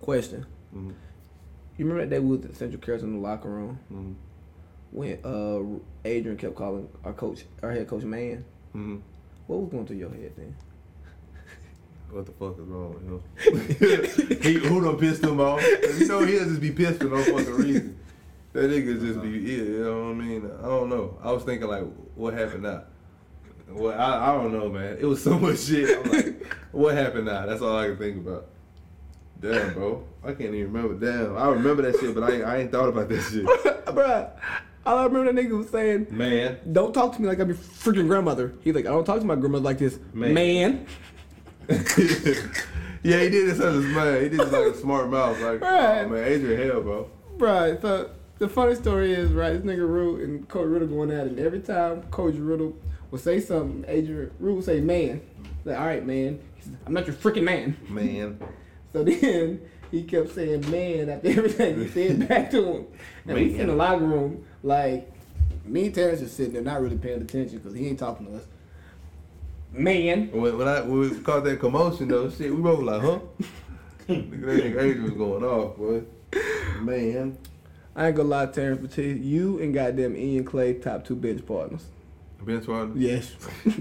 Question: 0.02 0.44
Mhm. 0.76 0.92
You 1.78 1.84
remember 1.86 2.02
that 2.04 2.10
day 2.10 2.18
we 2.18 2.36
was 2.36 2.44
at 2.44 2.56
Central 2.56 2.80
Cares 2.82 3.02
in 3.02 3.14
the 3.14 3.18
locker 3.18 3.48
room 3.48 3.78
Mhm. 3.90 4.14
when 4.92 5.18
uh, 5.24 5.80
Adrian 6.06 6.36
kept 6.36 6.56
calling 6.56 6.88
our 7.04 7.14
coach, 7.14 7.44
our 7.62 7.72
head 7.72 7.88
coach, 7.88 8.04
man? 8.04 8.44
Mhm. 8.74 9.00
What 9.46 9.60
was 9.60 9.70
going 9.70 9.86
through 9.86 9.96
your 9.96 10.10
head 10.10 10.32
then? 10.36 10.54
What 12.10 12.26
the 12.26 12.32
fuck 12.32 12.58
is 12.58 12.66
wrong 12.66 12.94
with 12.94 13.80
him? 13.80 14.38
he 14.42 14.54
who 14.54 14.80
done 14.84 14.98
pissed 14.98 15.24
him 15.24 15.40
off? 15.40 15.60
You 15.98 16.06
know 16.06 16.22
he'll 16.24 16.44
just 16.44 16.60
be 16.60 16.70
pissed 16.70 16.98
for 17.00 17.06
no 17.06 17.22
fucking 17.22 17.54
reason. 17.54 17.98
That 18.56 18.70
nigga 18.70 18.98
just 18.98 19.20
be 19.20 19.28
yeah, 19.28 19.56
you 19.64 19.84
know 19.84 20.04
what 20.04 20.10
I 20.10 20.14
mean? 20.14 20.50
I 20.60 20.66
don't 20.66 20.88
know. 20.88 21.18
I 21.22 21.30
was 21.30 21.44
thinking 21.44 21.68
like, 21.68 21.84
what 22.14 22.32
happened 22.32 22.62
now? 22.62 22.84
Well, 23.68 23.92
I, 23.98 24.30
I 24.30 24.32
don't 24.34 24.50
know, 24.52 24.70
man. 24.70 24.96
It 24.98 25.04
was 25.04 25.22
so 25.22 25.38
much 25.38 25.58
shit. 25.60 25.98
I'm 26.06 26.10
like, 26.10 26.46
what 26.72 26.94
happened 26.94 27.26
now? 27.26 27.44
That's 27.44 27.60
all 27.60 27.76
I 27.76 27.88
can 27.88 27.98
think 27.98 28.16
about. 28.26 28.46
Damn, 29.40 29.74
bro. 29.74 30.04
I 30.24 30.28
can't 30.28 30.54
even 30.54 30.72
remember. 30.72 30.94
Damn, 30.94 31.36
I 31.36 31.48
remember 31.48 31.82
that 31.82 32.00
shit, 32.00 32.14
but 32.14 32.24
I 32.24 32.30
ain't, 32.36 32.44
I 32.44 32.56
ain't 32.56 32.72
thought 32.72 32.88
about 32.88 33.10
that 33.10 33.20
shit. 33.30 33.44
Bruh, 33.44 34.30
all 34.86 34.98
I 35.00 35.04
remember 35.04 35.30
that 35.32 35.38
nigga 35.44 35.58
was 35.58 35.68
saying, 35.68 36.06
Man, 36.10 36.56
"Don't 36.72 36.94
talk 36.94 37.14
to 37.16 37.20
me 37.20 37.28
like 37.28 37.38
I'm 37.38 37.48
your 37.48 37.56
freaking 37.58 38.08
grandmother." 38.08 38.54
He's 38.64 38.74
like, 38.74 38.86
"I 38.86 38.90
don't 38.90 39.04
talk 39.04 39.20
to 39.20 39.26
my 39.26 39.34
grandmother 39.36 39.64
like 39.64 39.76
this, 39.78 39.98
Man. 40.14 40.32
man." 40.32 40.86
yeah, 41.68 43.20
he 43.20 43.28
did 43.30 43.48
this 43.50 43.60
as 43.60 43.74
his 43.74 43.94
man. 43.94 44.22
He 44.22 44.28
did 44.30 44.40
this 44.40 44.52
like 44.52 44.66
a 44.66 44.76
smart 44.78 45.10
mouth. 45.10 45.38
Like, 45.40 45.60
Right. 45.60 46.04
oh 46.04 46.08
man, 46.08 46.24
Adrian 46.24 46.68
hell, 46.70 46.80
bro. 46.80 47.10
Right. 47.36 47.80
So 47.82 48.10
the 48.38 48.48
funny 48.48 48.74
story 48.74 49.12
is, 49.12 49.32
right, 49.32 49.52
this 49.52 49.62
nigga 49.62 49.88
Root 49.88 50.22
and 50.22 50.48
Coach 50.48 50.66
Riddle 50.66 50.88
going 50.88 51.10
at 51.10 51.26
it. 51.26 51.32
And 51.32 51.40
every 51.40 51.60
time 51.60 52.02
Coach 52.04 52.34
Riddle 52.34 52.76
would 53.10 53.20
say 53.20 53.40
something, 53.40 53.84
Adrian 53.88 54.30
Root 54.38 54.56
would 54.56 54.64
say, 54.64 54.80
man. 54.80 55.22
Like, 55.64 55.78
all 55.78 55.86
right, 55.86 56.04
man. 56.04 56.38
I'm 56.86 56.92
not 56.92 57.06
your 57.06 57.16
freaking 57.16 57.44
man. 57.44 57.76
Man. 57.88 58.40
So 58.92 59.04
then 59.04 59.60
he 59.90 60.04
kept 60.04 60.34
saying 60.34 60.70
man 60.70 61.10
after 61.10 61.28
everything 61.38 61.80
he 61.80 61.88
said 61.88 62.26
back 62.26 62.50
to 62.52 62.64
him. 62.64 62.86
And 63.26 63.34
we 63.34 63.58
in 63.58 63.66
the 63.66 63.74
locker 63.74 64.06
room, 64.06 64.46
like, 64.62 65.12
me 65.66 65.86
and 65.86 65.94
Terrence 65.94 66.20
just 66.20 66.34
sitting 66.34 66.54
there 66.54 66.62
not 66.62 66.80
really 66.80 66.96
paying 66.96 67.20
attention 67.20 67.58
because 67.58 67.74
he 67.74 67.88
ain't 67.88 67.98
talking 67.98 68.26
to 68.26 68.36
us. 68.36 68.46
Man. 69.70 70.30
When, 70.32 70.56
when 70.56 70.66
I 70.66 70.80
when 70.80 71.00
we 71.00 71.10
caught 71.20 71.44
that 71.44 71.60
commotion 71.60 72.08
though, 72.08 72.30
shit, 72.30 72.54
we 72.54 72.62
both 72.62 72.82
like, 72.82 73.02
huh? 73.02 73.18
Look 74.08 74.18
at 74.18 74.30
that 74.30 74.64
nigga 74.64 74.82
Adrian 74.82 75.02
was 75.02 75.12
going 75.12 75.44
off, 75.44 75.76
boy. 75.76 76.02
Man. 76.80 77.36
I 77.96 78.08
ain't 78.08 78.16
gonna 78.16 78.28
lie, 78.28 78.46
Terrence, 78.46 78.94
tell 78.94 79.04
you, 79.04 79.14
you 79.14 79.58
and 79.58 79.72
goddamn 79.72 80.14
Ian 80.16 80.44
Clay, 80.44 80.74
top 80.74 81.04
two 81.04 81.16
bench 81.16 81.44
partners. 81.46 81.84
Bench 82.42 82.66
partner? 82.66 82.94
Yes. 82.96 83.34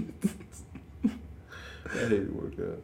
That 1.94 2.10
didn't 2.10 2.34
work 2.34 2.52
out. 2.58 2.82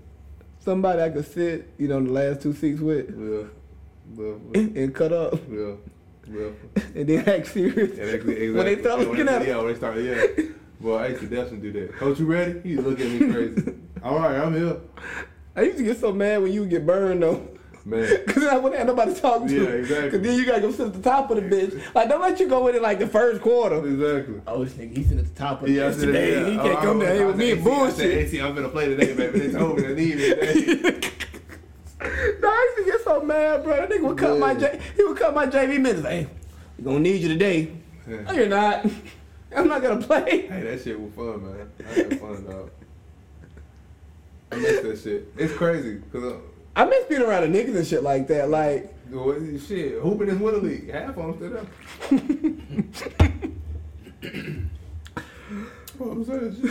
Somebody 0.60 1.02
I 1.02 1.10
could 1.10 1.26
sit, 1.26 1.68
you 1.76 1.88
know, 1.88 2.02
the 2.02 2.10
last 2.12 2.40
two 2.40 2.54
seats 2.54 2.80
with 2.80 3.10
well, 3.10 3.48
well, 4.14 4.40
and 4.54 4.94
cut 4.94 5.12
up 5.12 5.32
well. 5.48 5.78
and 6.94 7.08
then 7.08 7.28
act 7.28 7.48
serious. 7.48 7.90
And 7.98 8.08
exactly, 8.08 8.50
When 8.52 8.64
they 8.66 8.80
start 8.80 9.00
looking 9.00 9.26
they- 9.26 9.34
at 9.34 9.46
Yeah, 9.46 9.56
when 9.58 9.66
they 9.66 9.74
start, 9.74 9.98
yeah. 9.98 10.24
Well, 10.80 10.98
I 10.98 11.08
used 11.08 11.20
to 11.20 11.26
definitely 11.26 11.72
do 11.72 11.80
that. 11.86 11.96
Coach, 11.96 12.20
you 12.20 12.26
ready? 12.26 12.60
He 12.60 12.76
look 12.76 13.00
at 13.00 13.06
me 13.10 13.30
crazy. 13.32 13.74
All 14.04 14.18
right, 14.18 14.36
I'm 14.40 14.54
here. 14.54 14.76
I 15.56 15.62
used 15.62 15.78
to 15.78 15.84
get 15.84 15.98
so 15.98 16.12
mad 16.12 16.40
when 16.40 16.52
you 16.52 16.60
would 16.60 16.70
get 16.70 16.86
burned 16.86 17.22
though. 17.22 17.46
Man. 17.84 18.24
Cause 18.28 18.44
I 18.44 18.56
wouldn't 18.58 18.78
have 18.78 18.86
nobody 18.86 19.12
to 19.14 19.20
talk 19.20 19.46
to. 19.46 19.52
Yeah, 19.52 19.68
exactly. 19.70 20.10
Cause 20.10 20.20
then 20.20 20.38
you 20.38 20.46
gotta 20.46 20.60
go 20.60 20.70
sit 20.70 20.86
at 20.86 20.92
the 20.92 21.02
top 21.02 21.30
of 21.30 21.36
the 21.36 21.42
bench. 21.42 21.74
Like 21.94 22.08
don't 22.08 22.20
let 22.20 22.38
you 22.38 22.48
go 22.48 22.68
in 22.68 22.76
it 22.76 22.82
like 22.82 22.98
the 23.00 23.08
first 23.08 23.40
quarter. 23.42 23.84
Exactly. 23.84 24.40
Oh, 24.46 24.64
this 24.64 24.74
nigga, 24.74 24.96
he's 24.96 25.06
sitting 25.08 25.18
at 25.24 25.34
the 25.34 25.38
top 25.38 25.62
of 25.62 25.66
the 25.68 25.74
Yeah, 25.74 25.88
bench 25.88 26.00
today. 26.00 26.34
that, 26.42 26.50
He 26.52 26.56
can't 26.58 26.78
I- 26.78 26.82
come 26.84 26.98
down 27.00 27.14
here 27.14 27.24
I 27.24 27.26
with 27.26 27.36
me 27.36 27.50
and 27.52 27.60
AC, 27.60 27.70
I 27.70 27.74
said, 27.90 27.96
bullshit. 27.96 28.18
AC, 28.28 28.40
I'm 28.40 28.54
gonna 28.54 28.68
play 28.68 28.86
today, 28.86 29.14
baby. 29.14 29.38
They 29.40 29.52
told 29.52 29.76
me 29.78 29.82
they 29.82 29.94
need 29.94 30.16
me 30.16 30.28
today. 30.28 31.00
No, 32.40 32.48
I 32.48 32.74
used 32.76 32.86
to 32.86 32.92
get 32.92 33.04
so 33.04 33.20
mad, 33.22 33.62
bro. 33.64 33.76
That 33.76 33.90
nigga 33.90 34.02
would 34.02 34.18
cut 34.18 34.38
my 34.38 34.54
J- 34.54 34.80
he 34.96 35.04
would 35.04 35.16
cut 35.16 35.34
my 35.34 35.46
JV 35.46 35.80
minutes. 35.80 36.02
Hey, 36.06 36.26
we 36.78 36.84
gonna 36.84 36.98
need 37.00 37.20
you 37.20 37.28
today. 37.28 37.72
Yeah. 38.08 38.20
No, 38.22 38.32
you're 38.32 38.48
not. 38.48 38.86
I'm 39.56 39.68
not 39.68 39.82
gonna 39.82 40.00
play. 40.04 40.46
Hey, 40.48 40.62
that 40.62 40.82
shit 40.82 40.98
was 40.98 41.12
fun, 41.14 41.42
man. 41.44 41.70
I 41.80 41.92
had 41.92 42.20
fun, 42.20 42.44
dog. 42.44 42.70
I 44.50 44.56
miss 44.56 44.80
that 44.80 44.98
shit. 45.00 45.32
It's 45.36 45.52
crazy, 45.54 46.00
cause 46.12 46.24
uh, 46.24 46.36
I 46.74 46.84
miss 46.86 47.04
being 47.04 47.22
around 47.22 47.52
the 47.52 47.58
niggas 47.58 47.76
and 47.76 47.86
shit 47.86 48.02
like 48.02 48.26
that. 48.28 48.48
Like, 48.48 48.94
shit, 49.10 50.00
hooping 50.00 50.28
is 50.28 50.38
winter 50.38 50.60
league. 50.60 50.90
Half 50.90 51.18
of 51.18 51.38
them 51.38 51.52
there. 51.52 51.66
what 55.98 56.10
I'm 56.12 56.24
saying, 56.24 56.56
shit. 56.60 56.70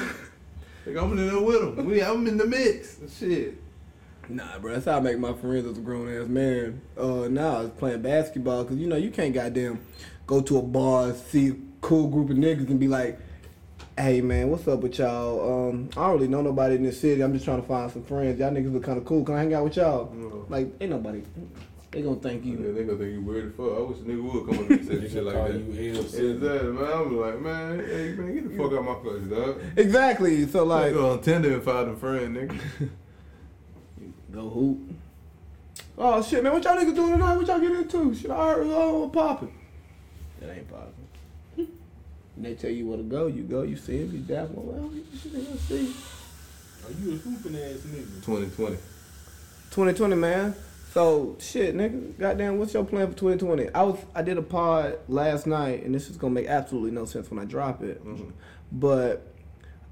Like, 0.85 0.97
I'm 0.97 1.11
in 1.17 1.27
there 1.27 1.39
with 1.39 1.75
them. 1.75 1.85
We, 1.85 2.01
I'm 2.01 2.25
in 2.27 2.37
the 2.37 2.47
mix. 2.47 2.97
Shit. 3.17 3.61
Nah, 4.27 4.59
bro, 4.59 4.73
that's 4.73 4.85
how 4.85 4.97
I 4.97 4.99
make 5.01 5.19
my 5.19 5.33
friends 5.33 5.67
as 5.67 5.77
a 5.77 5.81
grown 5.81 6.09
ass 6.09 6.27
man. 6.27 6.81
Uh, 6.97 7.27
now 7.29 7.57
I 7.57 7.61
was 7.61 7.71
playing 7.71 8.01
basketball 8.01 8.63
because 8.63 8.77
you 8.77 8.87
know 8.87 8.95
you 8.95 9.11
can't 9.11 9.33
goddamn 9.33 9.81
go 10.25 10.41
to 10.41 10.57
a 10.57 10.61
bar, 10.61 11.13
see 11.13 11.49
a 11.49 11.55
cool 11.81 12.07
group 12.07 12.29
of 12.29 12.37
niggas 12.37 12.69
and 12.69 12.79
be 12.79 12.87
like, 12.87 13.19
"Hey 13.97 14.21
man, 14.21 14.49
what's 14.49 14.67
up 14.67 14.79
with 14.79 14.97
y'all? 14.99 15.69
Um, 15.69 15.89
I 15.97 16.07
don't 16.07 16.13
really 16.13 16.27
know 16.27 16.41
nobody 16.41 16.75
in 16.75 16.83
this 16.83 16.99
city. 16.99 17.21
I'm 17.21 17.33
just 17.33 17.45
trying 17.45 17.61
to 17.61 17.67
find 17.67 17.91
some 17.91 18.03
friends. 18.03 18.39
Y'all 18.39 18.51
niggas 18.51 18.71
look 18.73 18.83
kind 18.83 18.97
of 18.97 19.05
cool. 19.05 19.23
Can 19.23 19.35
I 19.35 19.39
hang 19.39 19.53
out 19.53 19.63
with 19.65 19.75
y'all? 19.77 20.11
No. 20.13 20.45
Like, 20.49 20.71
ain't 20.79 20.91
nobody. 20.91 21.21
They 21.91 22.01
gonna 22.01 22.15
thank 22.17 22.45
Yeah, 22.45 22.51
you. 22.53 22.73
they 22.73 22.83
gonna 22.85 22.97
think 22.97 23.11
you 23.11 23.21
weird 23.21 23.47
as 23.47 23.53
fuck. 23.55 23.77
I 23.77 23.81
wish 23.81 23.97
a 23.97 24.01
nigga 24.03 24.23
would 24.33 24.45
come 24.55 24.63
up 24.63 24.69
and 24.69 24.87
say 24.87 24.95
They 24.99 25.09
shit 25.09 25.23
like 25.25 25.35
that. 25.35 25.53
you 25.53 25.91
L. 25.93 25.99
Exactly, 25.99 26.71
man. 26.71 26.91
I'm 26.93 27.19
like, 27.19 27.41
man, 27.41 27.79
hey, 27.85 28.13
man, 28.13 28.33
get 28.33 28.49
the 28.49 28.57
fuck 28.57 28.71
out 28.73 28.85
my 28.85 29.11
face, 29.11 29.27
dog. 29.29 29.61
Exactly. 29.75 30.47
So 30.47 30.63
Like, 30.63 30.83
like, 30.85 30.93
go 30.93 31.11
on 31.11 31.21
Tinder 31.21 31.53
and 31.53 31.63
find 31.63 31.89
a 31.89 31.95
friend, 31.97 32.37
nigga. 32.37 32.59
go 34.31 34.49
hoop. 34.49 34.79
Oh 35.97 36.23
shit, 36.23 36.41
man, 36.43 36.53
what 36.53 36.63
y'all 36.63 36.77
niggas 36.77 36.95
doing 36.95 37.11
tonight? 37.11 37.35
What 37.35 37.47
y'all 37.47 37.59
getting 37.59 37.77
into? 37.77 38.15
Shit, 38.15 38.31
I 38.31 38.53
heard 38.53 38.67
oh, 38.67 39.09
popping. 39.09 39.53
That 40.39 40.55
ain't 40.55 40.69
popping. 40.69 41.00
And 42.41 42.49
they 42.49 42.55
tell 42.55 42.71
you 42.71 42.87
where 42.87 42.97
to 42.97 43.03
go, 43.03 43.27
you 43.27 43.43
go, 43.43 43.61
you 43.61 43.75
see 43.75 43.99
him, 43.99 44.11
you 44.11 44.17
dap 44.17 44.47
him. 44.47 44.65
Well, 44.65 44.89
you 44.91 45.05
should 45.15 45.59
see. 45.59 45.93
Are 46.83 46.91
you 46.99 47.13
a 47.13 47.15
hooping 47.17 47.55
ass 47.55 47.81
nigga? 47.85 48.25
2020. 48.25 48.77
2020, 49.69 50.15
man. 50.15 50.55
So 50.91 51.37
shit, 51.39 51.75
nigga. 51.75 52.17
Goddamn, 52.17 52.57
what's 52.57 52.73
your 52.73 52.83
plan 52.83 53.11
for 53.11 53.15
2020? 53.15 53.69
I 53.75 53.83
was 53.83 53.99
I 54.15 54.23
did 54.23 54.39
a 54.39 54.41
pod 54.41 54.97
last 55.07 55.45
night, 55.45 55.83
and 55.83 55.93
this 55.93 56.09
is 56.09 56.17
gonna 56.17 56.33
make 56.33 56.47
absolutely 56.47 56.89
no 56.89 57.05
sense 57.05 57.29
when 57.29 57.37
I 57.37 57.45
drop 57.45 57.83
it. 57.83 58.03
Mm-hmm. 58.03 58.31
But 58.71 59.35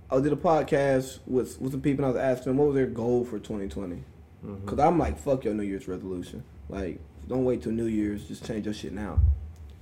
I 0.10 0.20
did 0.20 0.34
a 0.34 0.36
podcast 0.36 1.20
with 1.28 1.62
with 1.62 1.74
some 1.74 1.82
people, 1.82 2.04
and 2.04 2.18
I 2.18 2.20
was 2.20 2.38
asking 2.38 2.54
them 2.54 2.58
what 2.58 2.70
was 2.70 2.76
their 2.78 2.88
goal 2.88 3.26
for 3.26 3.38
2020. 3.38 3.98
Mm-hmm. 4.44 4.66
Cause 4.66 4.80
I'm 4.80 4.98
like, 4.98 5.20
fuck 5.20 5.46
your 5.46 5.54
New 5.54 5.62
Year's 5.62 5.88
resolution. 5.88 6.44
Like, 6.68 7.00
don't 7.28 7.46
wait 7.46 7.62
till 7.62 7.74
New 7.74 7.86
Year's. 7.86 8.28
Just 8.28 8.44
change 8.44 8.66
your 8.66 8.74
shit 8.74 8.92
now. 8.92 9.20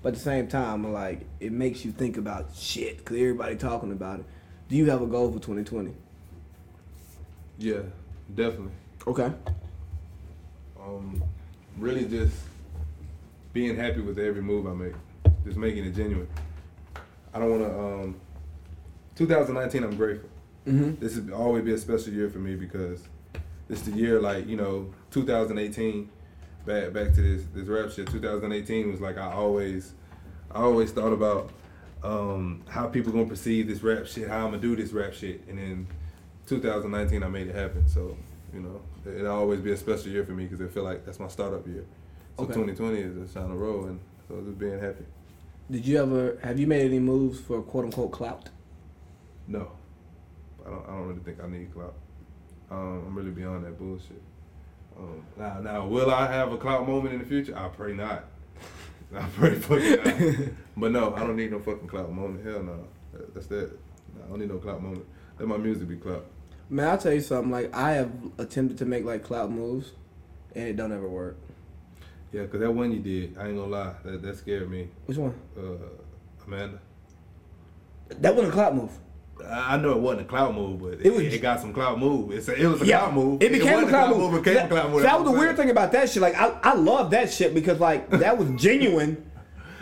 But 0.02 0.10
at 0.10 0.14
the 0.16 0.20
same 0.20 0.48
time, 0.48 0.92
like, 0.94 1.26
it 1.40 1.52
makes 1.52 1.84
you 1.84 1.92
think 1.92 2.18
about 2.18 2.56
shit. 2.56 3.04
Cause 3.04 3.18
everybody 3.18 3.56
talking 3.56 3.92
about 3.92 4.20
it. 4.20 4.26
Do 4.70 4.76
you 4.76 4.90
have 4.90 5.02
a 5.02 5.08
goal 5.08 5.32
for 5.32 5.40
2020? 5.40 5.94
Yeah, 7.58 7.82
definitely. 8.36 8.74
Okay. 9.08 9.32
Um, 10.80 11.24
really 11.78 12.06
just 12.06 12.36
being 13.54 13.76
happy 13.76 14.02
with 14.02 14.20
every 14.20 14.42
move 14.42 14.68
I 14.68 14.74
make, 14.74 14.94
just 15.46 15.58
making 15.58 15.86
it 15.86 15.96
genuine. 15.96 16.28
I 17.34 17.40
don't 17.40 17.50
want 17.50 17.64
to. 17.64 17.80
Um, 17.80 18.16
2019, 19.16 19.84
I'm 19.84 19.96
grateful. 19.96 20.30
Mm-hmm. 20.68 21.04
This 21.04 21.16
has 21.16 21.30
always 21.32 21.64
be 21.64 21.74
a 21.74 21.78
special 21.78 22.14
year 22.14 22.30
for 22.30 22.40
me 22.40 22.56
because 22.56 23.08
it's 23.70 23.82
the 23.82 23.92
year 23.92 24.20
like 24.20 24.48
you 24.48 24.58
know 24.58 24.94
2018. 25.12 26.10
Back 26.68 26.92
back 26.92 27.14
to 27.14 27.22
this 27.22 27.46
this 27.54 27.66
rap 27.70 27.92
shit. 27.92 28.08
2018 28.08 28.92
was 28.92 29.00
like 29.00 29.18
I 29.18 29.32
always 29.32 29.94
I 30.52 30.60
always 30.60 30.92
thought 30.92 31.14
about 31.14 31.50
um, 32.04 32.62
how 32.68 32.88
people 32.88 33.14
gonna 33.14 33.26
perceive 33.26 33.70
this 33.70 33.82
rap 33.82 34.06
shit, 34.06 34.28
how 34.28 34.40
I'm 34.44 34.52
gonna 34.52 34.58
do 34.62 34.76
this 34.76 34.92
rap 34.92 35.14
shit, 35.14 35.48
and 35.48 35.58
then 35.58 35.88
2019 36.48 37.24
I 37.24 37.28
made 37.30 37.48
it 37.48 37.56
happen. 37.56 37.88
So 37.88 38.18
you 38.54 38.60
know 38.60 38.82
it'll 39.10 39.34
always 39.34 39.62
be 39.62 39.72
a 39.72 39.78
special 39.78 40.12
year 40.12 40.26
for 40.26 40.34
me 40.34 40.44
because 40.46 40.60
I 40.62 40.68
feel 40.68 40.84
like 40.84 41.06
that's 41.06 41.22
my 41.22 41.30
startup 41.30 41.66
year. 41.66 41.86
So 42.38 42.44
Okay. 42.44 42.54
2020 42.54 43.00
is 43.00 43.16
a 43.16 43.28
sign 43.32 43.50
of 43.50 43.58
roll, 43.58 43.86
and 43.86 44.02
so 44.28 44.42
just 44.46 44.60
being 44.60 44.78
happy. 44.78 45.06
Did 45.72 45.86
you 45.86 46.02
ever 46.02 46.38
have 46.44 46.60
you 46.60 46.68
made 46.68 46.86
any 46.86 47.00
moves 47.00 47.40
for 47.40 47.62
quote 47.62 47.86
unquote 47.86 48.12
clout? 48.12 48.50
No, 49.48 49.72
I 50.66 50.70
don't. 50.70 50.84
I 50.84 50.92
don't 50.92 51.08
really 51.08 51.22
think 51.22 51.42
I 51.42 51.48
need 51.48 51.74
clout. 51.74 51.96
Um, 52.70 53.06
I'm 53.08 53.16
really 53.16 53.32
beyond 53.32 53.64
that 53.64 53.80
bullshit. 53.80 54.22
Um, 54.98 55.24
now, 55.38 55.60
now, 55.60 55.86
will 55.88 56.10
I 56.12 56.32
have 56.32 56.52
a 56.52 56.58
clout 56.58 56.88
moment 56.88 57.14
in 57.14 57.20
the 57.20 57.26
future? 57.26 57.58
I 57.58 57.68
pray 57.68 57.94
not. 57.94 58.26
I 59.16 59.22
pray 59.36 59.56
fucking 59.56 60.04
not. 60.04 60.50
but 60.78 60.92
no, 60.92 61.14
I 61.16 61.20
don't 61.20 61.36
need 61.36 61.52
no 61.52 61.60
fucking 61.60 61.88
clout 61.88 62.12
moment. 62.12 62.46
Hell 62.46 62.64
no. 62.64 62.88
That- 63.14 63.34
That's 63.34 63.48
that. 63.48 63.72
No, 64.16 64.26
I 64.26 64.30
don't 64.30 64.40
need 64.40 64.50
no 64.50 64.58
clout 64.58 64.82
moment. 64.82 65.06
Let 65.40 65.48
my 65.48 65.58
music 65.58 65.88
be 65.88 65.98
clout. 65.98 66.26
Man, 66.70 66.88
I'll 66.90 66.98
tell 66.98 67.14
you 67.14 67.22
something. 67.22 67.52
Like 67.52 67.74
I 67.76 67.92
have 67.94 68.12
attempted 68.38 68.78
to 68.80 68.86
make 68.86 69.06
like 69.06 69.24
clout 69.24 69.52
moves, 69.52 69.92
and 70.56 70.68
it 70.68 70.76
don't 70.76 70.92
ever 70.92 71.08
work. 71.08 71.38
Yeah, 72.34 72.46
cause 72.48 72.60
that 72.60 72.72
one 72.72 72.92
you 72.92 73.00
did, 73.00 73.38
I 73.38 73.48
ain't 73.48 73.56
gonna 73.58 73.68
lie, 73.72 73.94
that, 74.04 74.22
that 74.22 74.38
scared 74.38 74.70
me. 74.70 74.90
Which 75.06 75.18
one? 75.18 75.34
Uh, 75.58 75.78
Amanda. 76.46 76.80
That 78.10 78.36
wasn't 78.36 78.52
a 78.52 78.54
clout 78.54 78.76
move. 78.76 78.92
I 79.50 79.78
know 79.78 79.92
it 79.92 80.00
wasn't 80.00 80.22
a 80.22 80.26
cloud 80.26 80.56
move, 80.56 80.82
but 80.82 80.94
It 80.94 81.06
it, 81.08 81.14
was- 81.14 81.34
it, 81.34 81.42
got 81.42 81.60
some 81.60 81.74
cloud 81.74 82.00
move. 82.00 82.32
It's 82.32 82.48
a, 82.48 82.56
it 82.56 82.68
was 82.68 82.82
a 82.82 82.86
cloud 82.86 83.14
move. 83.14 83.42
It 83.42 83.52
became 83.52 83.74
wasn't 83.74 83.90
a 83.90 83.92
cloud 83.92 84.18
move. 84.18 84.34
It 84.34 84.44
became 84.44 84.66
a 84.66 84.68
clout 84.68 84.90
move. 84.92 85.02
That, 85.02 85.12
that 85.12 85.20
was 85.22 85.32
the 85.32 85.40
weird 85.40 85.56
thing 85.56 85.70
about 85.70 85.92
that 85.94 86.10
shit. 86.10 86.22
Like 86.22 86.36
I, 86.36 86.58
I 86.64 86.74
love 86.76 87.12
that 87.12 87.32
shit 87.32 87.54
because 87.54 87.80
like 87.80 88.10
that 88.12 88.38
was 88.38 88.50
genuine. 88.62 89.24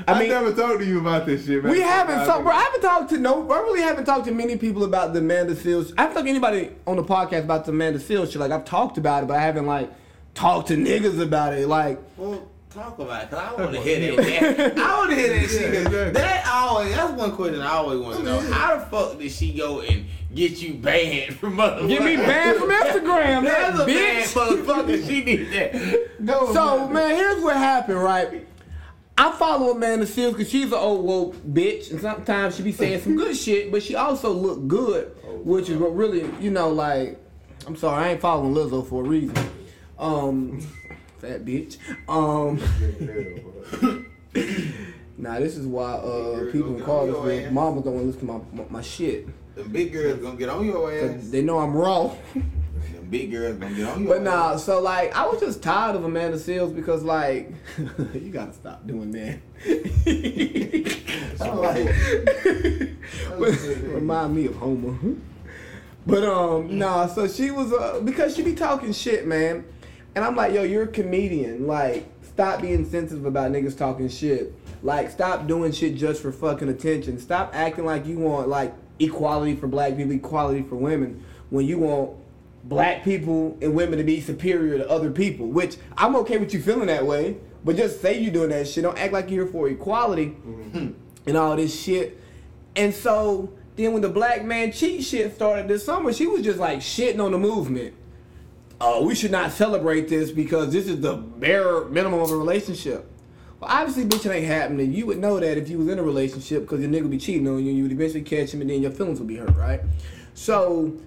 I 0.08 0.14
I, 0.14 0.20
mean, 0.20 0.30
never 0.30 0.54
talked 0.54 0.80
to 0.80 0.86
you 0.86 1.00
about 1.00 1.26
this 1.26 1.46
shit, 1.46 1.64
man. 1.64 1.72
we 1.72 1.80
haven't. 1.80 2.26
So, 2.26 2.42
bro, 2.42 2.52
I 2.52 2.62
haven't 2.64 2.82
talked 2.82 3.10
to 3.12 3.18
no. 3.18 3.50
I 3.50 3.60
really 3.60 3.82
haven't 3.82 4.04
talked 4.06 4.26
to 4.26 4.32
many 4.32 4.58
people 4.58 4.84
about 4.84 5.14
the 5.14 5.20
Amanda 5.20 5.56
Seales. 5.56 5.94
I 5.98 6.02
haven't 6.02 6.16
talked 6.16 6.26
to 6.26 6.30
anybody 6.30 6.72
on 6.86 6.98
the 6.98 7.04
podcast 7.04 7.46
about 7.46 7.66
the 7.66 7.72
Amanda 7.72 7.98
Seales 8.00 8.32
shit. 8.32 8.42
Like 8.42 8.52
I've 8.52 8.66
talked 8.66 8.98
about 8.98 9.24
it, 9.24 9.28
but 9.28 9.38
I 9.38 9.42
haven't 9.42 9.66
like 9.66 9.90
talked 10.34 10.68
to 10.68 10.76
niggas 10.76 11.22
about 11.22 11.54
it. 11.54 11.68
Like 11.68 12.00
Well, 12.18 12.46
talk 12.76 13.00
about 13.00 13.24
it, 13.24 13.30
cause 13.32 13.40
I 13.40 13.62
want 13.62 13.74
to 13.76 13.82
hear 13.82 14.16
that. 14.16 14.58
man. 14.58 14.80
I 14.80 14.98
want 14.98 15.10
to 15.12 15.16
hear 15.16 15.30
that 15.40 15.50
shit. 15.50 15.62
'cause 15.74 15.86
exactly. 15.86 16.12
That 16.12 16.48
always, 16.48 16.96
that's 16.96 17.14
one 17.14 17.36
question 17.36 17.62
I 17.62 17.70
always 17.72 18.00
want 18.00 18.18
to 18.18 18.24
know. 18.24 18.40
How 18.40 18.76
the 18.78 18.86
fuck 18.86 19.18
did 19.18 19.32
she 19.32 19.54
go 19.54 19.82
and 19.82 20.06
get 20.34 20.62
you 20.62 20.74
banned 20.76 21.36
from 21.38 21.58
motherfuckers? 21.58 21.88
get 21.88 22.04
me 22.04 22.16
banned 22.18 22.58
from 22.60 22.70
Instagram, 22.70 23.44
That's 23.46 23.78
that 23.78 23.84
a 23.84 23.86
bad 23.86 24.26
bitch. 24.26 24.34
motherfucker. 24.66 25.08
She 25.08 25.24
did 25.24 25.52
that. 25.74 26.10
No, 26.20 26.52
So 26.54 26.88
man, 26.90 27.16
here's 27.16 27.44
what 27.44 27.56
happened, 27.58 28.02
right? 28.02 28.48
I 29.18 29.32
follow 29.32 29.72
Amanda 29.72 30.06
Seales 30.06 30.32
because 30.32 30.50
she's 30.50 30.66
an 30.66 30.74
old 30.74 31.06
woke 31.06 31.36
bitch, 31.38 31.92
and 31.92 32.02
sometimes 32.02 32.56
she 32.58 32.64
be 32.64 32.72
saying 32.74 33.02
some 33.02 33.16
good 33.16 33.36
shit, 33.38 33.72
but 33.72 33.82
she 33.84 33.96
also 33.96 34.32
look 34.32 34.68
good, 34.68 35.16
which 35.46 35.70
is 35.70 35.78
what 35.78 35.96
really, 35.96 36.30
you 36.42 36.52
know, 36.52 36.70
like, 36.70 37.18
I'm 37.68 37.76
sorry, 37.78 38.04
I 38.04 38.10
ain't 38.12 38.22
following 38.22 38.54
Lizzo 38.54 38.86
for 38.86 39.06
a 39.06 39.08
reason. 39.08 39.36
Um, 39.98 40.60
fat 41.20 41.46
bitch. 41.46 41.78
Um, 42.08 42.60
nah, 45.18 45.40
this 45.40 45.58
is 45.58 45.66
why 45.66 45.94
uh 45.94 46.52
people 46.52 46.76
in 46.76 46.84
Cartersville, 46.84 47.52
mamas 47.52 47.84
don't 47.84 47.94
want 47.94 48.04
to 48.04 48.08
listen 48.08 48.22
to 48.22 48.26
my, 48.26 48.40
my, 48.54 48.70
my 48.70 48.82
shit. 48.82 49.28
The 49.56 49.64
big 49.64 49.94
girls 49.94 50.20
gonna 50.20 50.38
get 50.38 50.50
on 50.50 50.66
your 50.66 50.92
ass. 50.92 51.30
They 51.30 51.42
know 51.42 51.60
I'm 51.60 51.76
raw. 51.76 52.14
The 52.94 53.02
big 53.02 53.32
girls 53.32 53.58
gonna 53.58 53.74
get 53.74 53.88
on 53.88 54.04
your 54.04 54.14
ass. 54.14 54.20
But 54.24 54.28
ass. 54.28 54.34
nah, 54.34 54.58
so 54.58 54.82
like 54.82 55.16
I 55.16 55.26
was 55.28 55.40
just 55.40 55.64
tired 55.64 55.96
of 55.96 56.04
Amanda 56.04 56.38
Seales 56.38 56.76
because 56.76 57.04
like 57.04 57.52
you 58.14 58.30
gotta 58.32 58.54
stop 58.54 58.86
doing 58.86 59.12
that. 59.12 59.40
I'm 61.42 61.58
like, 61.58 61.88
remind 63.94 64.36
me 64.36 64.46
of 64.48 64.56
Homer. 64.56 65.16
But 66.06 66.24
um 66.26 66.78
nah, 66.78 67.08
so 67.08 67.28
she 67.28 67.50
was 67.50 67.74
uh 67.74 68.02
because 68.04 68.36
she 68.36 68.44
be 68.44 68.54
talking 68.54 68.92
shit, 68.92 69.26
man. 69.26 69.66
And 70.16 70.24
I'm 70.24 70.36
like, 70.36 70.54
yo, 70.54 70.64
you're 70.64 70.84
a 70.84 70.88
comedian. 70.88 71.68
Like, 71.68 72.08
stop 72.24 72.62
being 72.62 72.90
sensitive 72.90 73.26
about 73.26 73.52
niggas 73.52 73.78
talking 73.78 74.08
shit. 74.08 74.54
Like, 74.82 75.12
stop 75.12 75.46
doing 75.46 75.72
shit 75.72 75.96
just 75.96 76.22
for 76.22 76.32
fucking 76.32 76.70
attention. 76.70 77.20
Stop 77.20 77.52
acting 77.54 77.86
like 77.86 78.06
you 78.06 78.18
want 78.20 78.48
like 78.48 78.74
equality 79.00 79.56
for 79.56 79.68
black 79.68 79.98
people, 79.98 80.14
equality 80.14 80.64
for 80.64 80.76
women, 80.76 81.24
when 81.50 81.66
you 81.66 81.80
want 81.80 82.12
black 82.64 83.04
people 83.04 83.58
and 83.62 83.76
women 83.76 83.98
to 83.98 84.04
be 84.04 84.22
superior 84.22 84.78
to 84.78 84.90
other 84.90 85.12
people. 85.12 85.48
Which 85.48 85.78
I'm 85.98 86.16
okay 86.18 86.38
with 86.38 86.54
you 86.54 86.62
feeling 86.62 86.88
that 86.88 87.06
way, 87.06 87.38
but 87.64 87.76
just 87.76 88.02
say 88.02 88.20
you're 88.20 88.34
doing 88.34 88.50
that 88.50 88.68
shit. 88.68 88.84
Don't 88.84 88.98
act 88.98 89.12
like 89.12 89.30
you're 89.30 89.48
for 89.48 89.68
equality 89.68 90.28
mm-hmm. 90.28 90.92
and 91.28 91.38
all 91.38 91.56
this 91.56 91.78
shit. 91.78 92.22
And 92.76 92.94
so 92.94 93.52
then 93.76 93.92
when 93.92 94.02
the 94.02 94.10
black 94.10 94.46
man 94.46 94.72
cheat 94.72 95.04
shit 95.04 95.36
started 95.36 95.68
this 95.68 95.86
summer, 95.86 96.14
she 96.14 96.28
was 96.28 96.42
just 96.42 96.60
like 96.60 96.80
shitting 96.80 97.24
on 97.24 97.32
the 97.32 97.38
movement. 97.38 97.96
Oh, 98.82 99.06
we 99.06 99.16
should 99.16 99.32
not 99.32 99.52
celebrate 99.52 100.10
this 100.10 100.32
because 100.32 100.74
this 100.74 100.88
is 100.88 101.00
the 101.00 101.16
bare 101.16 101.86
minimum 101.86 102.20
of 102.20 102.32
a 102.32 102.36
relationship. 102.36 103.10
Well, 103.60 103.72
obviously, 103.72 104.04
bitch, 104.04 104.26
it 104.26 104.36
ain't 104.36 104.48
happening. 104.48 104.92
You 104.92 105.06
would 105.06 105.18
know 105.18 105.40
that 105.40 105.58
if 105.58 105.70
you 105.70 105.78
was 105.78 105.88
in 105.88 105.98
a 105.98 106.04
relationship 106.04 106.64
because 106.64 106.82
your 106.82 106.90
nigga 106.90 107.10
be 107.10 107.18
cheating 107.18 107.48
on 107.48 107.64
you, 107.64 107.72
you 107.72 107.84
would 107.84 107.94
eventually 107.94 108.24
catch 108.24 108.54
him 108.54 108.62
and 108.62 108.70
then 108.70 108.82
your 108.82 108.92
feelings 108.92 109.20
would 109.20 109.30
be 109.30 109.38
hurt, 109.38 109.56
right? 109.56 109.82
So, 110.34 110.98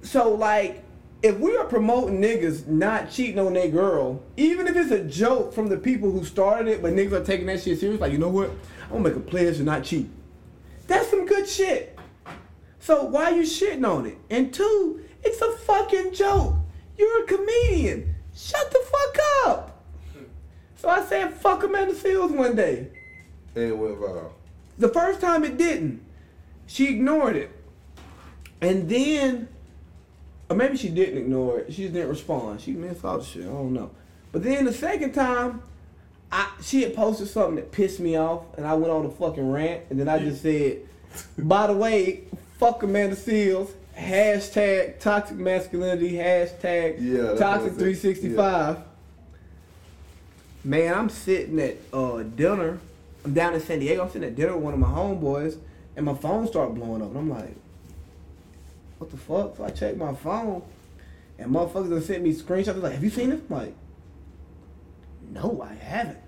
so 0.00 0.34
like, 0.34 0.84
if 1.22 1.38
we 1.38 1.54
are 1.56 1.64
promoting 1.64 2.20
niggas 2.20 2.66
not 2.66 3.10
cheating 3.10 3.38
on 3.38 3.52
their 3.52 3.68
girl, 3.68 4.22
even 4.38 4.66
if 4.66 4.76
it's 4.76 4.90
a 4.90 5.04
joke 5.04 5.52
from 5.52 5.68
the 5.68 5.76
people 5.76 6.10
who 6.10 6.24
started 6.24 6.68
it, 6.68 6.80
but 6.80 6.92
niggas 6.94 7.12
are 7.12 7.24
taking 7.24 7.46
that 7.46 7.60
shit 7.60 7.78
serious, 7.78 8.00
like, 8.00 8.12
you 8.12 8.18
know 8.18 8.28
what? 8.28 8.50
I'm 8.84 9.02
gonna 9.02 9.10
make 9.10 9.16
a 9.16 9.20
pledge 9.20 9.58
to 9.58 9.64
not 9.64 9.84
cheat. 9.84 10.08
That's 10.86 11.10
some 11.10 11.26
good 11.26 11.46
shit. 11.46 11.98
So 12.78 13.04
why 13.04 13.30
you 13.30 13.42
shitting 13.42 13.86
on 13.86 14.06
it? 14.06 14.16
And 14.30 14.54
two, 14.54 15.04
it's 15.22 15.42
a 15.42 15.52
fucking 15.58 16.14
joke. 16.14 16.54
You're 16.98 17.24
a 17.24 17.26
comedian. 17.26 18.14
Shut 18.34 18.70
the 18.70 18.80
fuck 18.84 19.18
up. 19.46 19.84
So 20.76 20.88
I 20.88 21.04
said 21.04 21.34
fuck 21.34 21.62
Amanda 21.64 21.94
Seales 21.94 22.34
one 22.34 22.56
day. 22.56 22.88
And 23.54 23.64
it 23.64 23.76
went 23.76 23.98
viral. 23.98 24.32
The 24.78 24.88
first 24.88 25.20
time 25.20 25.44
it 25.44 25.56
didn't. 25.56 26.04
She 26.66 26.88
ignored 26.88 27.36
it. 27.36 27.50
And 28.60 28.88
then, 28.88 29.48
or 30.48 30.56
maybe 30.56 30.76
she 30.76 30.88
didn't 30.88 31.18
ignore 31.18 31.60
it. 31.60 31.72
She 31.72 31.82
just 31.82 31.94
didn't 31.94 32.10
respond. 32.10 32.60
She 32.60 32.72
missed 32.72 33.04
all 33.04 33.18
the 33.18 33.24
shit. 33.24 33.44
I 33.44 33.48
don't 33.48 33.72
know. 33.72 33.90
But 34.30 34.42
then 34.42 34.64
the 34.64 34.72
second 34.72 35.12
time, 35.12 35.62
I 36.30 36.50
she 36.62 36.82
had 36.82 36.94
posted 36.94 37.28
something 37.28 37.56
that 37.56 37.72
pissed 37.72 38.00
me 38.00 38.16
off, 38.16 38.42
and 38.56 38.66
I 38.66 38.74
went 38.74 38.92
on 38.92 39.06
a 39.06 39.10
fucking 39.10 39.50
rant, 39.50 39.84
and 39.90 39.98
then 39.98 40.08
I 40.08 40.18
just 40.18 40.42
said, 40.42 40.82
by 41.38 41.66
the 41.66 41.72
way, 41.72 42.24
fuck 42.58 42.82
Amanda 42.82 43.16
Seales. 43.16 43.70
Hashtag 43.98 45.00
toxic 45.00 45.36
masculinity. 45.36 46.12
Hashtag 46.12 46.96
Yeah, 47.00 47.34
toxic 47.34 47.72
what 47.72 47.82
I 47.82 47.92
said. 47.92 48.00
365. 48.00 48.78
Man, 50.64 50.94
I'm 50.94 51.08
sitting 51.08 51.58
at 51.58 51.76
uh, 51.92 52.22
dinner. 52.22 52.78
I'm 53.24 53.34
down 53.34 53.54
in 53.54 53.60
San 53.60 53.80
Diego. 53.80 54.04
I'm 54.04 54.10
sitting 54.10 54.28
at 54.28 54.36
dinner 54.36 54.54
with 54.54 54.62
one 54.64 54.74
of 54.74 54.80
my 54.80 54.88
homeboys, 54.88 55.58
and 55.96 56.06
my 56.06 56.14
phone 56.14 56.46
started 56.46 56.74
blowing 56.74 57.02
up. 57.02 57.08
And 57.08 57.18
I'm 57.18 57.30
like, 57.30 57.56
what 58.98 59.10
the 59.10 59.16
fuck? 59.16 59.56
So 59.56 59.64
I 59.64 59.70
check 59.70 59.96
my 59.96 60.14
phone, 60.14 60.62
and 61.38 61.50
motherfuckers 61.50 61.90
done 61.90 62.02
sent 62.02 62.22
me 62.22 62.32
screenshots. 62.34 62.66
They're 62.66 62.74
like, 62.76 62.92
have 62.92 63.04
you 63.04 63.10
seen 63.10 63.30
this? 63.30 63.40
I'm 63.50 63.56
like, 63.56 63.74
no, 65.30 65.60
I 65.62 65.74
haven't. 65.74 66.18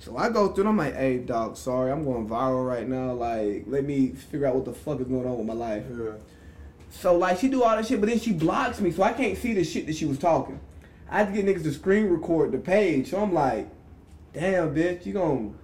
So 0.00 0.16
I 0.16 0.28
go 0.28 0.48
through 0.48 0.62
and 0.62 0.68
I'm 0.68 0.76
like, 0.76 0.94
hey, 0.94 1.18
dog, 1.18 1.56
sorry, 1.56 1.90
I'm 1.90 2.04
going 2.04 2.28
viral 2.28 2.66
right 2.66 2.88
now. 2.88 3.12
Like, 3.12 3.64
let 3.66 3.84
me 3.84 4.08
figure 4.08 4.46
out 4.46 4.54
what 4.54 4.64
the 4.64 4.72
fuck 4.72 5.00
is 5.00 5.08
going 5.08 5.26
on 5.26 5.38
with 5.38 5.46
my 5.46 5.54
life. 5.54 5.84
Yeah. 5.90 6.12
So 6.90 7.16
like 7.16 7.38
she 7.38 7.48
do 7.48 7.62
all 7.62 7.76
that 7.76 7.86
shit, 7.86 8.00
but 8.00 8.08
then 8.08 8.18
she 8.18 8.32
blocks 8.32 8.80
me, 8.80 8.90
so 8.90 9.02
I 9.02 9.12
can't 9.12 9.36
see 9.38 9.52
the 9.54 9.64
shit 9.64 9.86
that 9.86 9.96
she 9.96 10.06
was 10.06 10.18
talking. 10.18 10.58
I 11.10 11.18
had 11.18 11.34
to 11.34 11.42
get 11.42 11.46
niggas 11.46 11.62
to 11.64 11.72
screen 11.72 12.06
record 12.06 12.52
the 12.52 12.58
page. 12.58 13.10
So 13.10 13.20
I'm 13.20 13.32
like, 13.32 13.68
damn, 14.32 14.74
bitch, 14.74 15.06
you 15.06 15.12
gon' 15.12 15.56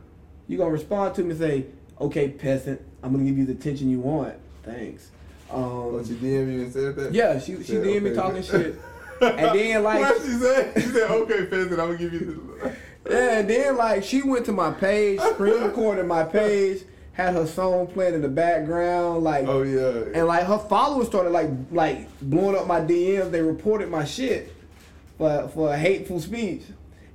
you 0.49 0.59
gonna 0.59 0.71
respond 0.71 1.15
to 1.17 1.23
me 1.23 1.31
and 1.31 1.39
say, 1.39 1.67
okay, 2.01 2.29
peasant, 2.29 2.81
I'm 3.03 3.13
gonna 3.13 3.25
give 3.25 3.39
you 3.39 3.47
the 3.47 3.53
attention 3.53 3.91
you 3.91 4.01
want. 4.01 4.35
Thanks. 4.63 5.11
Um, 5.51 5.93
But 5.93 6.07
she 6.07 6.15
DM 6.15 6.53
you 6.53 6.63
and 6.63 6.73
said 6.73 6.97
that? 6.97 7.13
yeah, 7.13 7.39
she 7.39 7.57
she 7.59 7.73
Said, 7.75 7.85
did 7.85 8.03
me 8.03 8.15
talking 8.15 8.43
shit, 8.43 8.77
and 9.21 9.59
then 9.59 9.83
like 9.83 10.01
what 10.01 10.23
she 10.23 10.33
said? 10.33 10.73
She 10.75 10.89
said, 10.89 11.11
okay, 11.11 11.47
Pheasant, 11.47 11.73
I'm 11.81 11.87
gonna 11.93 11.99
give 11.99 12.13
you 12.13 12.53
this. 12.63 12.73
Yeah, 13.11 13.39
and 13.41 13.51
then 13.51 13.77
like 13.77 14.03
she 14.03 14.23
went 14.23 14.47
to 14.47 14.53
my 14.53 14.71
page, 14.71 15.21
screen 15.21 15.63
recorded 15.63 16.07
my 16.07 16.25
page, 16.25 16.85
had 17.15 17.33
her 17.35 17.47
song 17.47 17.87
playing 17.87 18.15
in 18.15 18.23
the 18.23 18.29
background, 18.29 19.23
like 19.25 19.47
Oh, 19.49 19.63
yeah. 19.63 20.11
and 20.15 20.27
like 20.27 20.45
her 20.47 20.59
followers 20.59 21.07
started 21.07 21.31
like 21.31 21.49
like 21.71 22.09
blowing 22.21 22.57
up 22.57 22.67
my 22.67 22.81
DMs. 22.81 23.31
They 23.31 23.41
reported 23.41 23.89
my 23.89 24.05
shit 24.05 24.53
for 25.19 25.49
for 25.49 25.75
hateful 25.77 26.21
speech. 26.21 26.63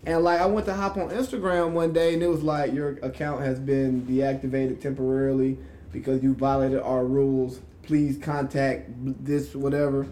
And 0.05 0.23
like 0.23 0.39
I 0.39 0.45
went 0.45 0.65
to 0.67 0.73
hop 0.73 0.95
on 0.97 1.09
Instagram 1.09 1.71
one 1.71 1.91
day 1.91 2.13
and 2.13 2.23
it 2.23 2.27
was 2.27 2.41
like 2.41 2.73
your 2.73 2.91
account 3.01 3.41
has 3.41 3.59
been 3.59 4.03
deactivated 4.03 4.81
temporarily 4.81 5.57
because 5.91 6.23
you 6.23 6.33
violated 6.33 6.79
our 6.79 7.03
rules. 7.05 7.59
Please 7.83 8.17
contact 8.17 8.89
this 9.25 9.53
whatever 9.53 10.07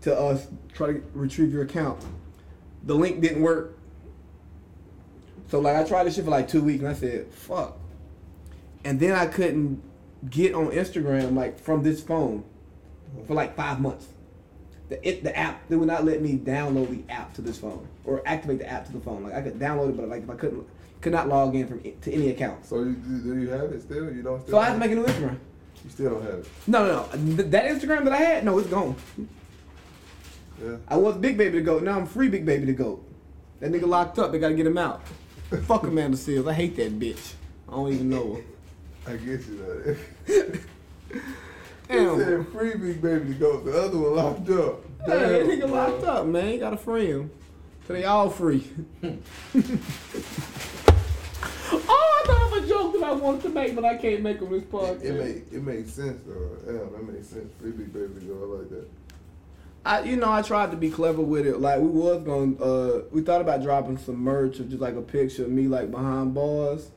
to 0.00 0.18
us 0.18 0.48
try 0.74 0.88
to 0.94 1.02
retrieve 1.14 1.52
your 1.52 1.62
account. 1.62 2.04
The 2.84 2.94
link 2.94 3.20
didn't 3.20 3.42
work. 3.42 3.78
So 5.48 5.60
like 5.60 5.76
I 5.76 5.84
tried 5.84 6.04
this 6.04 6.16
shit 6.16 6.24
for 6.24 6.30
like 6.30 6.48
two 6.48 6.62
weeks 6.62 6.80
and 6.80 6.88
I 6.88 6.92
said, 6.94 7.32
fuck. 7.32 7.77
And 8.84 9.00
then 9.00 9.12
I 9.12 9.26
couldn't 9.26 9.82
get 10.30 10.54
on 10.54 10.68
Instagram 10.70 11.34
like 11.34 11.58
from 11.58 11.82
this 11.82 12.02
phone 12.02 12.44
for 13.26 13.34
like 13.34 13.56
five 13.56 13.80
months. 13.80 14.06
The 14.88 15.06
it, 15.06 15.22
the 15.22 15.36
app 15.36 15.68
they 15.68 15.76
would 15.76 15.88
not 15.88 16.04
let 16.04 16.22
me 16.22 16.38
download 16.38 16.90
the 16.90 17.12
app 17.12 17.34
to 17.34 17.42
this 17.42 17.58
phone 17.58 17.86
or 18.04 18.22
activate 18.24 18.58
the 18.58 18.68
app 18.68 18.86
to 18.86 18.92
the 18.92 19.00
phone. 19.00 19.22
Like 19.22 19.34
I 19.34 19.42
could 19.42 19.58
download 19.58 19.90
it, 19.90 19.96
but 19.96 20.08
like 20.08 20.22
if 20.22 20.30
I 20.30 20.34
couldn't 20.34 20.66
could 21.00 21.12
not 21.12 21.28
log 21.28 21.54
in 21.54 21.66
from 21.66 21.80
to 21.80 22.12
any 22.12 22.30
account. 22.30 22.64
So 22.64 22.82
you, 22.82 22.94
do 22.94 23.38
you 23.38 23.50
have 23.50 23.70
it 23.72 23.82
still? 23.82 24.12
You 24.12 24.22
don't 24.22 24.40
still 24.40 24.52
So 24.52 24.58
I 24.58 24.66
had 24.66 24.72
to 24.74 24.78
make 24.78 24.90
a 24.90 24.94
new 24.94 25.04
Instagram. 25.04 25.38
You 25.84 25.90
still 25.90 26.10
don't 26.10 26.22
have 26.22 26.34
it? 26.40 26.48
No, 26.66 26.86
no, 26.86 27.08
no. 27.14 27.42
That 27.44 27.66
Instagram 27.66 28.04
that 28.04 28.12
I 28.12 28.16
had, 28.16 28.44
no, 28.44 28.58
it's 28.58 28.68
gone. 28.68 28.96
Yeah. 30.60 30.76
I 30.88 30.96
was 30.96 31.16
Big 31.16 31.38
Baby 31.38 31.58
to 31.58 31.64
go. 31.64 31.78
Now 31.78 31.96
I'm 31.96 32.06
free 32.06 32.28
Big 32.28 32.44
Baby 32.44 32.66
to 32.66 32.72
go. 32.72 33.00
That 33.60 33.70
nigga 33.70 33.86
locked 33.86 34.18
up. 34.18 34.32
They 34.32 34.38
gotta 34.38 34.54
get 34.54 34.66
him 34.66 34.78
out. 34.78 35.06
Fuck 35.66 35.84
Amanda 35.84 36.16
Seales. 36.16 36.50
I 36.50 36.54
hate 36.54 36.76
that 36.76 36.98
bitch. 36.98 37.34
I 37.68 37.72
don't 37.72 37.92
even 37.92 38.10
know 38.10 38.34
her. 38.34 38.42
I 39.06 39.16
get 39.16 39.46
you 39.46 39.96
that. 40.28 40.60
He 41.88 41.94
Damn. 41.94 42.18
said 42.18 42.48
free 42.48 42.76
big 42.76 43.00
baby 43.00 43.32
to 43.32 43.34
go. 43.34 43.60
The 43.60 43.82
other 43.82 43.98
one 43.98 44.14
locked 44.14 44.50
up. 44.50 44.84
Yeah, 45.08 45.16
that 45.16 45.28
Damn, 45.28 45.46
nigga 45.48 45.70
locked 45.70 46.04
up, 46.04 46.26
man. 46.26 46.52
You 46.52 46.58
gotta 46.58 46.76
free 46.76 47.06
him. 47.06 47.30
So 47.86 47.94
they 47.94 48.04
all 48.04 48.28
free. 48.28 48.70
oh, 49.02 49.16
I 51.72 52.22
thought 52.26 52.52
of 52.52 52.62
a 52.62 52.68
joke 52.68 52.92
that 52.92 53.02
I 53.04 53.12
wanted 53.12 53.42
to 53.44 53.48
make, 53.48 53.74
but 53.74 53.86
I 53.86 53.96
can't 53.96 54.20
make 54.20 54.42
on 54.42 54.52
this 54.52 54.64
podcast. 54.64 55.02
It 55.02 55.14
make 55.14 55.50
it 55.50 55.62
makes 55.62 55.92
sense 55.92 56.20
though. 56.26 56.50
Yeah, 56.66 56.72
that 56.92 57.10
makes 57.10 57.28
sense. 57.28 57.50
Free 57.58 57.70
big 57.70 57.90
baby 57.90 58.20
to 58.20 58.26
go 58.26 58.34
I 58.34 58.58
like 58.58 58.68
that. 58.68 58.88
I, 59.86 60.02
you 60.02 60.16
know, 60.16 60.30
I 60.30 60.42
tried 60.42 60.70
to 60.72 60.76
be 60.76 60.90
clever 60.90 61.22
with 61.22 61.46
it. 61.46 61.58
Like 61.60 61.80
we 61.80 61.86
was 61.86 62.22
going, 62.22 62.58
uh, 62.62 63.04
we 63.10 63.22
thought 63.22 63.40
about 63.40 63.62
dropping 63.62 63.96
some 63.96 64.16
merch 64.16 64.58
of 64.58 64.68
just 64.68 64.82
like 64.82 64.96
a 64.96 65.00
picture 65.00 65.44
of 65.44 65.50
me 65.50 65.68
like 65.68 65.90
behind 65.90 66.34
bars, 66.34 66.90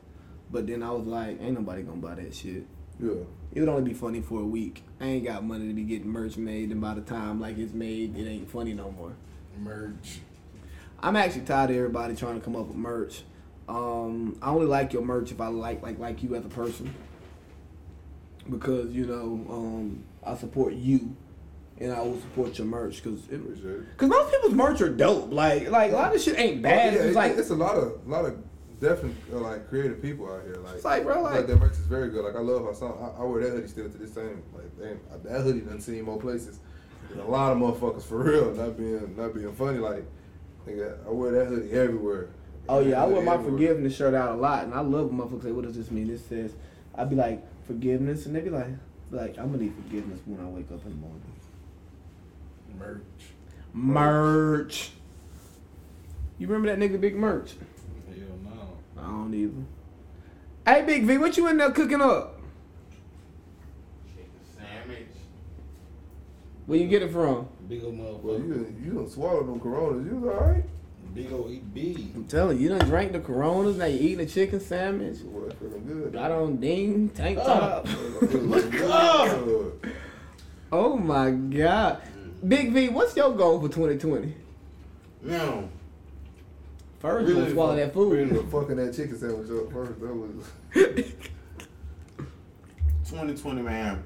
but 0.52 0.68
then 0.68 0.84
I 0.84 0.92
was 0.92 1.06
like, 1.08 1.42
ain't 1.42 1.54
nobody 1.54 1.84
gonna 1.84 1.98
buy 2.02 2.16
that 2.16 2.34
shit. 2.36 2.66
Yeah. 3.00 3.12
It 3.54 3.60
would 3.60 3.70
only 3.70 3.84
be 3.84 3.94
funny 3.94 4.22
for 4.22 4.42
a 4.42 4.46
week. 4.46 4.84
I 5.00 5.06
ain't 5.06 5.26
got 5.26 5.44
money 5.44 5.68
to 5.68 5.74
be 5.74 5.84
getting 5.84 6.08
merch 6.10 6.38
made, 6.38 6.72
and 6.72 6.80
by 6.80 6.94
the 6.94 7.02
time 7.02 7.40
like 7.42 7.58
it's 7.58 7.74
made, 7.74 8.18
it 8.18 8.28
ain't 8.28 8.50
funny 8.50 8.74
no 8.74 8.92
more. 8.92 9.14
Merch. 9.60 10.20
I'm 11.02 11.16
actually 11.16 11.42
tired 11.42 11.72
of 11.72 11.76
everybody 11.76 12.16
trying 12.16 12.40
to 12.40 12.46
come 12.46 12.56
up 12.56 12.68
with 12.68 12.78
merch. 12.78 13.24
Um, 13.68 14.38
I 14.42 14.50
only 14.50 14.68
like 14.68 14.94
your 14.94 15.02
merch 15.02 15.32
if 15.32 15.42
I 15.42 15.48
like 15.48 15.82
like 15.82 15.98
like 16.00 16.22
you 16.24 16.36
as 16.36 16.46
a 16.46 16.50
person, 16.50 16.94
because 18.50 18.92
you 18.92 19.06
know 19.06 19.46
um, 19.50 20.04
I 20.24 20.36
support 20.36 20.74
you, 20.74 21.16
and 21.80 21.92
I 21.92 22.02
will 22.02 22.20
support 22.20 22.58
your 22.58 22.68
merch 22.68 23.02
because 23.04 23.22
Cause 23.98 24.10
most 24.10 24.32
people's 24.32 24.54
merch 24.54 24.82
are 24.82 24.90
dope. 24.90 25.32
Like 25.32 25.70
like 25.70 25.92
a 25.92 25.96
lot 25.96 26.16
of 26.16 26.22
shit 26.22 26.38
ain't 26.40 26.62
bad. 26.62 26.94
Oh, 26.94 26.98
yeah, 26.98 27.02
it's 27.04 27.12
it- 27.12 27.16
like 27.16 27.32
it's 27.38 27.50
a 27.50 27.56
lot 27.56 27.76
of 27.76 28.08
lot 28.08 28.26
of 28.26 28.38
definite 28.82 29.16
uh, 29.32 29.38
like 29.38 29.70
creative 29.70 30.02
people 30.02 30.30
out 30.32 30.44
here. 30.44 30.58
Like, 30.58 30.76
It's 30.76 30.84
like, 30.86 31.04
bro, 31.04 31.22
like- 31.22 31.48
that 31.48 31.60
merch 31.60 31.74
is 31.74 31.78
very 31.80 32.10
good. 32.10 32.26
Like 32.26 32.36
I 32.36 32.40
love 32.40 32.64
how 32.66 32.74
some 32.74 32.94
I, 33.00 33.22
I 33.22 33.24
wear 33.26 33.42
that 33.44 33.52
hoodie 33.52 33.68
still 33.68 33.90
to 33.90 33.98
this 33.98 34.14
same. 34.14 34.42
Like 34.54 34.78
damn, 34.80 35.00
that 35.24 35.42
hoodie 35.42 35.62
done 35.62 35.80
seen 35.80 36.04
more 36.04 36.20
places. 36.20 36.60
than 37.10 37.20
a 37.20 37.28
lot 37.28 37.52
of 37.52 37.58
motherfuckers 37.60 38.04
for 38.04 38.18
real. 38.24 38.54
Not 38.54 38.78
being 38.78 39.16
not 39.16 39.34
being 39.34 39.54
funny. 39.54 39.78
Like 39.80 40.04
nigga, 40.68 40.98
I 41.08 41.10
wear 41.12 41.32
that 41.32 41.46
hoodie 41.48 41.72
everywhere. 41.72 42.30
oh 42.70 42.80
yeah, 42.80 43.02
I 43.04 43.06
wear 43.08 43.22
my 43.24 43.34
Everywhere. 43.36 43.52
forgiveness 43.58 43.96
shirt 43.96 44.14
out 44.14 44.32
a 44.34 44.36
lot, 44.42 44.64
and 44.66 44.74
I 44.74 44.82
love 44.82 45.10
when 45.12 45.18
motherfuckers 45.20 45.44
say, 45.44 45.52
"What 45.52 45.66
does 45.66 45.76
this 45.78 45.90
mean?" 45.92 46.08
This 46.08 46.26
says, 46.26 46.54
I'd 46.96 47.10
be 47.10 47.16
like 47.16 47.42
forgiveness, 47.66 48.26
and 48.26 48.36
they 48.36 48.42
be 48.42 48.50
like, 48.50 48.68
like 49.12 49.38
I'm 49.38 49.52
gonna 49.52 49.64
need 49.64 49.74
forgiveness 49.76 50.20
when 50.26 50.40
I 50.46 50.50
wake 50.50 50.72
up 50.72 50.84
in 50.86 50.92
the 50.92 50.96
morning. 50.98 51.22
Merch. 52.80 53.02
Merch. 53.74 54.92
You 56.38 56.48
remember 56.48 56.74
that 56.76 56.80
nigga 56.80 57.00
Big 57.00 57.16
Merch? 57.16 57.54
Hell 58.08 58.18
no. 58.44 58.51
I 59.02 59.06
don't 59.06 59.34
either. 59.34 59.54
Hey 60.66 60.86
Big 60.86 61.04
V, 61.06 61.18
what 61.18 61.36
you 61.38 61.48
in 61.48 61.58
there 61.58 61.72
cooking 61.72 62.02
up? 62.02 62.40
Chicken 64.08 64.30
sandwich. 64.58 65.08
Where 66.68 66.78
you 66.80 66.88
get 66.88 67.02
it 67.02 67.12
from? 67.12 67.48
Big 67.68 67.84
old 67.84 67.98
Well, 67.98 68.14
motherfucker. 68.20 68.48
you 68.48 68.54
done, 68.54 68.82
you 68.86 68.92
done 68.94 69.10
swallowed 69.10 69.48
them 69.48 69.60
Coronas. 69.60 70.06
You 70.12 70.18
was 70.18 70.36
alright. 70.36 70.64
Big 71.14 71.32
old 71.34 71.52
EB. 71.52 71.78
I'm 72.16 72.26
telling 72.30 72.58
you, 72.58 72.64
you 72.64 72.70
done 72.78 72.88
drank 72.88 73.12
the 73.12 73.20
Coronas, 73.20 73.76
now 73.78 73.86
you 73.86 74.00
eating 74.00 74.22
a 74.22 74.26
chicken 74.26 74.60
sandwich. 74.62 75.20
Boy, 75.26 75.48
that's 75.48 75.60
feeling 75.60 75.86
good. 75.86 76.14
Got 76.14 76.32
on 76.32 76.58
ding, 76.58 77.10
tank 77.10 77.40
Oh. 77.42 77.46
top. 77.46 77.88
Look 78.22 78.72
good. 78.72 79.94
Oh 80.72 80.96
my 80.96 81.32
god. 81.32 82.02
Big 82.48 82.72
V, 82.72 82.90
what's 82.90 83.16
your 83.18 83.36
goal 83.36 83.60
for 83.60 83.68
2020? 83.68 84.34
No. 85.24 85.70
First, 87.02 87.28
you 87.28 87.34
gonna 87.34 87.46
Really 87.46 87.54
swallow 87.54 87.76
that 87.76 87.94
food. 87.94 88.14
Really 88.14 88.46
fucking 88.46 88.76
that 88.76 88.96
chicken 88.96 89.18
sandwich 89.18 89.50
up 89.50 89.72
first. 89.74 90.00
That 90.00 90.14
was 90.14 90.46
2020, 93.10 93.62
man. 93.64 94.04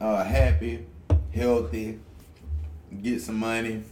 Uh, 0.00 0.24
happy, 0.24 0.86
healthy, 1.34 1.98
get 3.02 3.20
some 3.20 3.38
money. 3.38 3.82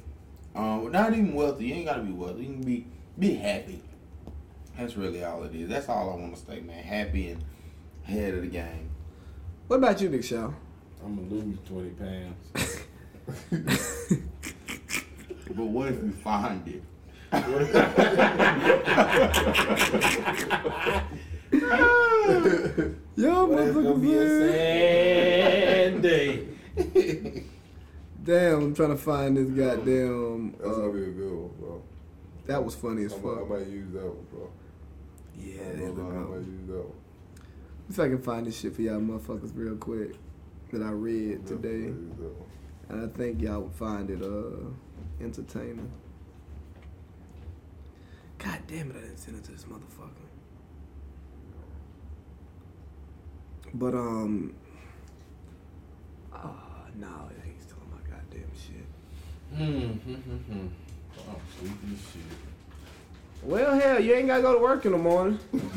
Um, 0.54 0.90
not 0.90 1.12
even 1.12 1.34
wealthy. 1.34 1.66
You 1.66 1.74
ain't 1.74 1.84
gotta 1.86 2.00
be 2.02 2.12
wealthy. 2.12 2.44
You 2.44 2.52
can 2.54 2.62
be 2.62 2.86
be 3.18 3.34
happy. 3.34 3.82
That's 4.78 4.96
really 4.96 5.22
all 5.22 5.44
it 5.44 5.54
is. 5.54 5.68
That's 5.68 5.90
all 5.90 6.10
I 6.10 6.14
want 6.16 6.34
to 6.34 6.40
say, 6.46 6.60
man. 6.60 6.82
Happy 6.82 7.28
and 7.28 7.44
ahead 8.08 8.32
of 8.34 8.40
the 8.40 8.48
game. 8.48 8.88
What 9.66 9.76
about 9.76 10.00
you, 10.00 10.08
Big 10.08 10.24
Show? 10.24 10.54
I'm 11.04 11.28
gonna 11.28 11.28
lose 11.28 11.58
20 11.68 11.90
pounds. 11.90 12.36
But 15.56 15.66
what 15.66 15.88
if 15.88 16.02
you 16.02 16.12
find 16.12 16.66
it? 16.68 16.82
Yo, 23.16 23.46
That's 23.48 23.72
gonna 23.74 23.94
be 23.98 24.14
a 24.14 24.20
motherfucker. 24.20 24.50
sad 24.52 26.02
day. 26.02 27.44
Damn, 28.22 28.58
I'm 28.62 28.74
trying 28.74 28.90
to 28.90 28.96
find 28.96 29.36
this 29.36 29.48
goddamn. 29.50 30.52
that's 30.52 30.62
gonna 30.76 30.88
Uh, 30.88 30.92
be 30.92 31.02
a 31.02 31.10
good 31.10 31.32
one, 31.32 31.50
bro. 31.58 31.82
that 32.46 32.64
was 32.64 32.74
funny 32.74 33.04
as 33.04 33.12
I 33.12 33.16
might, 33.18 33.38
I 33.40 33.44
might 33.48 33.66
use 33.68 33.92
that 33.92 34.04
one, 34.06 34.26
bro. 34.30 34.50
Yeah, 35.38 35.60
I 35.60 35.76
there 35.76 35.92
we 35.92 36.02
might, 36.02 36.16
I 36.16 36.20
might 36.20 36.46
use 36.46 36.66
that 36.68 36.76
one. 36.76 36.92
See 37.88 37.94
if 37.94 38.00
I 38.00 38.08
can 38.08 38.18
find 38.22 38.46
this 38.46 38.58
shit 38.58 38.74
for 38.74 38.82
y'all 38.82 39.00
motherfuckers 39.00 39.52
real 39.54 39.76
quick 39.76 40.14
that 40.72 40.82
I 40.82 40.90
read 40.90 41.46
today. 41.46 41.86
use. 41.88 42.12
And 42.88 43.04
I 43.04 43.08
think 43.16 43.40
y'all 43.42 43.62
would 43.62 43.72
find 43.74 44.10
it 44.10 44.22
uh 44.22 44.70
entertaining. 45.22 45.90
God 48.70 48.76
damn 48.76 48.90
it, 48.90 48.96
I 48.96 49.00
didn't 49.00 49.18
send 49.18 49.36
it 49.36 49.44
to 49.44 49.52
this 49.52 49.64
motherfucker. 49.64 50.26
But 53.74 53.94
um 53.94 54.54
oh 56.32 56.54
no, 56.96 57.28
it 57.30 57.36
ain't 57.46 57.60
still 57.60 57.76
my 57.90 57.98
goddamn 58.08 58.50
shit. 58.54 58.86
Hmm, 59.56 59.98
hmm, 59.98 60.14
hmm, 60.14 60.52
hmm. 60.52 60.68
I'm 61.28 61.36
sleepy 61.58 61.96
shit. 62.12 62.38
Well 63.42 63.78
hell, 63.78 64.00
you 64.00 64.14
ain't 64.14 64.28
gotta 64.28 64.42
go 64.42 64.54
to 64.54 64.60
work 64.60 64.86
in 64.86 64.92
the 64.92 64.98
morning. 64.98 65.38
That's 65.52 65.68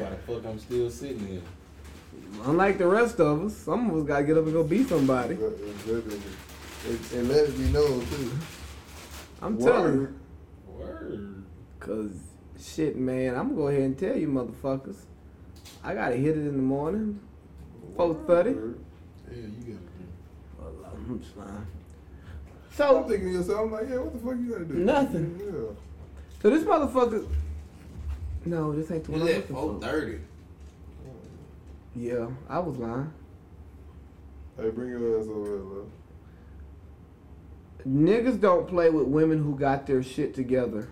why 0.00 0.10
the 0.10 0.16
fuck 0.26 0.44
I'm 0.44 0.58
still 0.58 0.90
sitting 0.90 1.26
here. 1.26 1.42
Unlike 2.44 2.78
the 2.78 2.86
rest 2.86 3.20
of 3.20 3.44
us, 3.44 3.56
some 3.56 3.90
of 3.90 3.96
us 3.96 4.04
gotta 4.04 4.24
get 4.24 4.38
up 4.38 4.44
and 4.44 4.52
go 4.52 4.64
be 4.64 4.84
somebody. 4.84 5.34
Exactly. 5.34 6.20
And, 6.86 7.00
and 7.14 7.28
let 7.28 7.48
it 7.48 7.58
be 7.58 7.64
known 7.64 8.06
too. 8.06 8.30
I'm 9.42 9.58
telling 9.58 9.94
you. 9.94 10.14
Word. 11.86 11.96
Word. 11.98 12.12
Cause 12.12 12.64
shit, 12.64 12.96
man, 12.96 13.34
I'm 13.34 13.48
gonna 13.48 13.54
go 13.54 13.68
ahead 13.68 13.82
and 13.82 13.98
tell 13.98 14.16
you, 14.16 14.28
motherfuckers. 14.28 14.96
I 15.84 15.94
gotta 15.94 16.16
hit 16.16 16.36
it 16.36 16.40
in 16.40 16.56
the 16.56 16.62
morning. 16.62 17.20
Four 17.96 18.14
thirty. 18.26 18.50
Word. 18.52 18.78
Yeah, 19.30 19.36
you 19.36 19.74
got 19.74 20.64
Well, 20.82 20.92
I'm 20.94 21.20
fine. 21.20 21.66
So 22.72 22.98
I'm 23.02 23.08
thinking 23.08 23.28
to 23.28 23.34
yourself, 23.38 23.60
I'm 23.60 23.72
like, 23.72 23.88
yeah, 23.88 23.98
what 23.98 24.12
the 24.12 24.18
fuck 24.18 24.36
you 24.38 24.52
gotta 24.52 24.64
do? 24.64 24.74
Nothing. 24.74 25.40
Yeah. 25.40 25.74
So 26.42 26.50
this 26.50 26.62
motherfucker. 26.64 27.26
No, 28.44 28.72
this 28.74 28.90
ain't 28.90 29.04
the 29.04 29.12
one 29.12 29.22
I'm 29.22 29.28
It's 29.28 29.36
at 29.36 29.40
looking 29.50 29.56
four 29.56 29.74
for. 29.74 29.80
thirty. 29.80 30.20
Yeah, 31.94 32.28
I 32.48 32.58
was 32.58 32.76
lying. 32.76 33.12
Hey, 34.58 34.70
bring 34.70 34.90
your 34.90 35.18
ass 35.20 35.26
over 35.28 35.44
here, 35.46 35.56
love. 35.56 35.86
Niggas 37.88 38.40
don't 38.40 38.66
play 38.68 38.90
with 38.90 39.06
women 39.06 39.42
who 39.42 39.56
got 39.56 39.86
their 39.86 40.02
shit 40.02 40.34
together. 40.34 40.88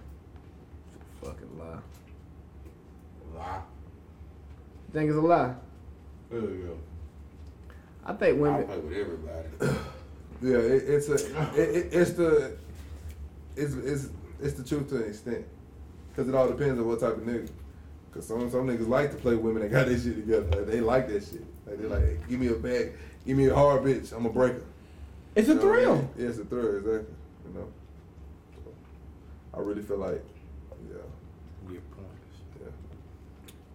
Fucking 1.65 3.35
lie. 3.35 3.41
Lie. 3.41 3.63
You 4.89 4.93
think 4.93 5.09
it's 5.11 5.19
a 5.19 5.21
lie? 5.21 5.55
There 6.31 6.41
you 6.41 6.79
I 8.07 8.13
think 8.13 8.41
women. 8.41 8.55
I 8.55 8.77
women. 8.77 8.81
play 8.83 8.89
with 8.89 8.99
everybody. 8.99 9.79
Yeah, 10.43 10.57
it, 10.59 10.83
it's 10.89 11.09
a, 11.09 11.15
it, 11.15 11.59
it, 11.77 11.89
it's 11.95 12.11
the, 12.11 12.57
it's, 13.57 13.75
it's, 13.75 14.09
it's 14.43 14.55
the 14.55 14.65
truth 14.65 14.91
to 14.91 14.97
an 15.03 15.09
extent, 15.09 15.47
cause 16.15 16.29
it 16.29 16.35
all 16.35 16.49
depends 16.49 16.79
on 16.79 16.87
what 16.87 17.01
type 17.01 17.17
of 17.17 17.23
nigga. 17.23 17.49
Cause 18.13 18.27
some 18.27 18.51
some 18.51 18.67
niggas 18.67 18.87
like 18.89 19.11
to 19.13 19.17
play 19.17 19.35
with 19.37 19.45
women 19.45 19.63
that 19.63 19.71
got 19.71 19.87
their 19.87 19.97
shit 19.99 20.17
together. 20.17 20.45
Like, 20.55 20.67
they 20.67 20.81
like 20.83 21.09
that 21.09 21.23
shit. 21.25 21.45
Like 21.67 21.79
they 21.81 21.87
like, 21.87 22.01
hey, 22.03 22.17
give 22.29 22.41
me 22.41 22.49
a 22.49 22.55
bag, 22.55 22.93
give 23.25 23.39
me 23.39 23.47
a 23.47 23.55
hard 23.55 23.85
bitch. 23.85 24.13
I'm 24.15 24.27
a 24.27 24.29
breaker. 24.29 24.61
It's 25.35 25.49
a 25.49 25.53
You 25.53 25.59
know 25.61 25.65
what 25.67 25.73
I 25.79 25.81
thrill. 25.83 25.95
mean? 25.97 26.09
Yeah, 26.19 26.27
it's 26.29 26.39
a 26.39 26.45
thrill, 26.45 26.77
exactly. 26.77 27.15
You 27.47 27.55
know. 27.61 27.69
So, 28.65 29.57
I 29.57 29.61
really 29.61 29.83
feel 29.83 29.99
like, 29.99 30.23
yeah, 30.91 31.73
Get 31.73 31.83
points. 31.93 32.71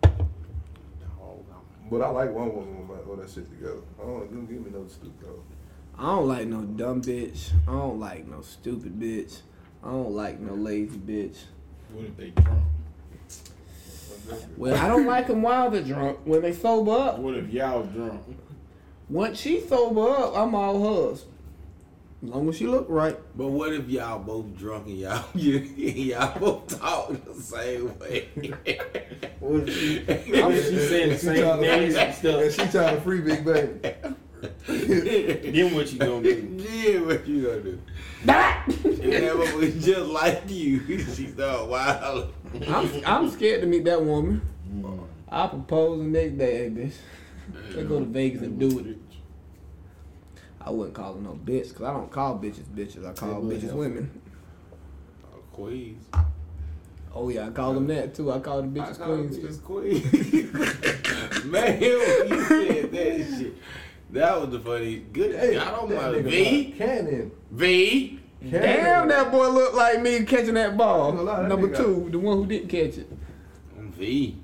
yeah. 0.04 0.10
Dog, 0.20 1.46
I'm- 1.52 1.79
But 1.90 2.02
I 2.02 2.10
like 2.10 2.32
one 2.34 2.54
woman 2.56 2.88
with, 2.88 2.98
my, 2.98 3.04
with 3.12 3.20
that 3.22 3.34
shit 3.34 3.50
together. 3.50 3.82
I 4.00 4.06
don't 4.06 4.32
don't 4.32 4.46
give 4.48 4.64
me 4.66 4.72
no 4.72 4.88
stupid. 4.88 5.14
though. 5.22 5.44
I 5.98 6.16
don't 6.16 6.28
like 6.28 6.48
no 6.48 6.62
dumb 6.62 7.02
bitch. 7.02 7.50
I 7.68 7.72
don't 7.72 8.00
like 8.00 8.28
no 8.28 8.42
stupid 8.42 9.00
bitch. 9.00 9.40
I 9.84 9.90
don't 9.90 10.12
like 10.12 10.40
no 10.40 10.54
lazy 10.54 10.98
bitch. 10.98 11.38
What 11.94 12.06
if 12.06 12.16
they 12.18 12.30
drunk? 12.30 12.64
Well, 14.58 14.76
I 14.76 14.88
don't 14.88 15.08
like 15.08 15.28
them 15.28 15.42
while 15.42 15.72
they're 15.72 15.82
drunk. 15.82 16.20
When 16.26 16.42
they 16.42 16.54
sober 16.54 16.92
up, 16.92 17.20
What 17.20 17.36
if 17.36 17.50
y'all 17.50 17.84
drunk? 17.84 18.22
once 19.10 19.40
she 19.40 19.60
sober 19.62 20.08
up, 20.10 20.38
I'm 20.38 20.54
all 20.54 21.08
hers. 21.10 21.26
As 22.22 22.30
long 22.30 22.50
as 22.50 22.58
she 22.58 22.68
look 22.68 22.86
right. 22.90 23.18
But 23.38 23.48
what 23.48 23.72
if 23.74 23.88
y'all 23.88 24.20
both 24.20 24.56
drunk 24.58 24.88
and 24.88 24.98
y'all 25.00 25.24
you, 25.36 25.60
y'all 25.60 26.38
both 26.40 26.80
talk 26.80 27.14
the 27.26 27.34
same 27.34 27.98
way? 28.00 28.30
What 29.40 29.70
if 29.70 29.78
she, 29.80 30.00
what 30.42 30.52
if 30.54 30.66
she 30.70 30.78
saying 30.80 31.10
the 31.12 31.16
She 31.18 31.26
same 31.26 31.42
trying 31.44 31.62
to 31.62 31.66
names 31.66 31.94
free- 31.94 32.04
and 32.04 32.14
stuff? 32.16 32.42
And 32.42 32.52
she 32.54 32.78
trying 32.78 32.96
to 32.96 33.02
free 33.02 33.22
big 33.22 33.46
baby. 33.46 33.96
Then 34.68 35.76
what 35.76 35.92
you 35.92 36.00
gonna 36.00 36.22
do? 36.24 36.66
yeah, 36.70 37.00
what 37.02 37.28
you 37.28 37.42
gonna 37.46 37.62
do? 37.62 37.82
That 38.26 38.66
Yeah, 39.02 39.34
but 39.36 39.54
we 39.56 39.72
just 39.80 40.10
like 40.12 40.44
you. 40.50 41.00
She 41.00 41.28
thought, 41.28 41.68
wow. 41.68 42.28
I'm, 42.68 43.02
I'm 43.06 43.30
scared 43.32 43.62
to 43.62 43.68
meet 43.68 43.84
that 43.86 44.02
woman. 44.04 44.42
Mm. 44.74 45.04
I 45.30 45.48
propose 45.48 46.00
the 46.00 46.06
next 46.06 46.38
day, 46.38 46.58
hey 46.58 46.70
bitch. 46.70 46.94
Let's 47.76 47.88
go 47.88 48.00
to 48.00 48.06
Vegas 48.06 48.42
and 48.44 48.60
do 48.60 48.80
it. 48.80 48.98
I 50.62 50.70
wouldn't 50.72 50.96
call 50.96 51.14
her 51.16 51.22
no 51.22 51.40
bitch, 51.44 51.74
cause 51.74 51.84
I 51.84 51.94
don't 51.94 52.12
call 52.12 52.38
bitches 52.38 52.64
bitches. 52.76 53.08
I 53.08 53.14
call 53.14 53.44
Yeah, 53.46 53.58
bitches 53.58 53.68
yeah. 53.68 53.74
women. 53.74 54.22
Uh, 55.24 55.38
queens. 55.54 56.06
Oh 57.16 57.30
yeah, 57.30 57.48
I 57.48 57.50
call 57.52 57.74
them 57.74 57.88
that 57.88 58.14
too. 58.14 58.32
I 58.32 58.40
call 58.40 58.62
the 58.62 58.68
bitches 58.68 59.00
queens 59.02 59.38
too. 59.38 59.48
Just 59.48 59.64
queens. 59.64 60.04
Man, 61.46 61.80
when 61.80 62.30
you 62.30 62.44
said 62.46 62.92
that 62.92 63.38
shit. 63.40 63.54
That 64.12 64.42
was 64.42 64.50
the 64.50 64.60
funny. 64.60 64.98
Good. 65.14 65.36
Hey, 65.40 65.58
I 65.58 65.72
don't 65.72 65.90
mind. 65.94 66.16
nigga 66.16 66.24
V. 66.30 66.74
Cannon. 66.78 67.32
V. 67.52 68.20
Damn, 68.50 69.08
that 69.10 69.32
boy 69.32 69.50
looked 69.50 69.76
like 69.76 70.02
me 70.02 70.24
catching 70.24 70.54
that 70.56 70.76
ball. 70.78 71.04
I 71.04 71.08
ain't 71.10 71.18
gonna 71.18 71.30
lie, 71.30 71.42
that 71.42 71.48
Number 71.50 71.68
nigga- 71.70 71.78
two, 71.78 72.08
the 72.10 72.20
one 72.20 72.38
who 72.38 72.46
didn't 72.48 72.70
catch 72.70 72.98
it. 72.98 73.10
Mm, 73.78 73.90
v. 73.92 74.38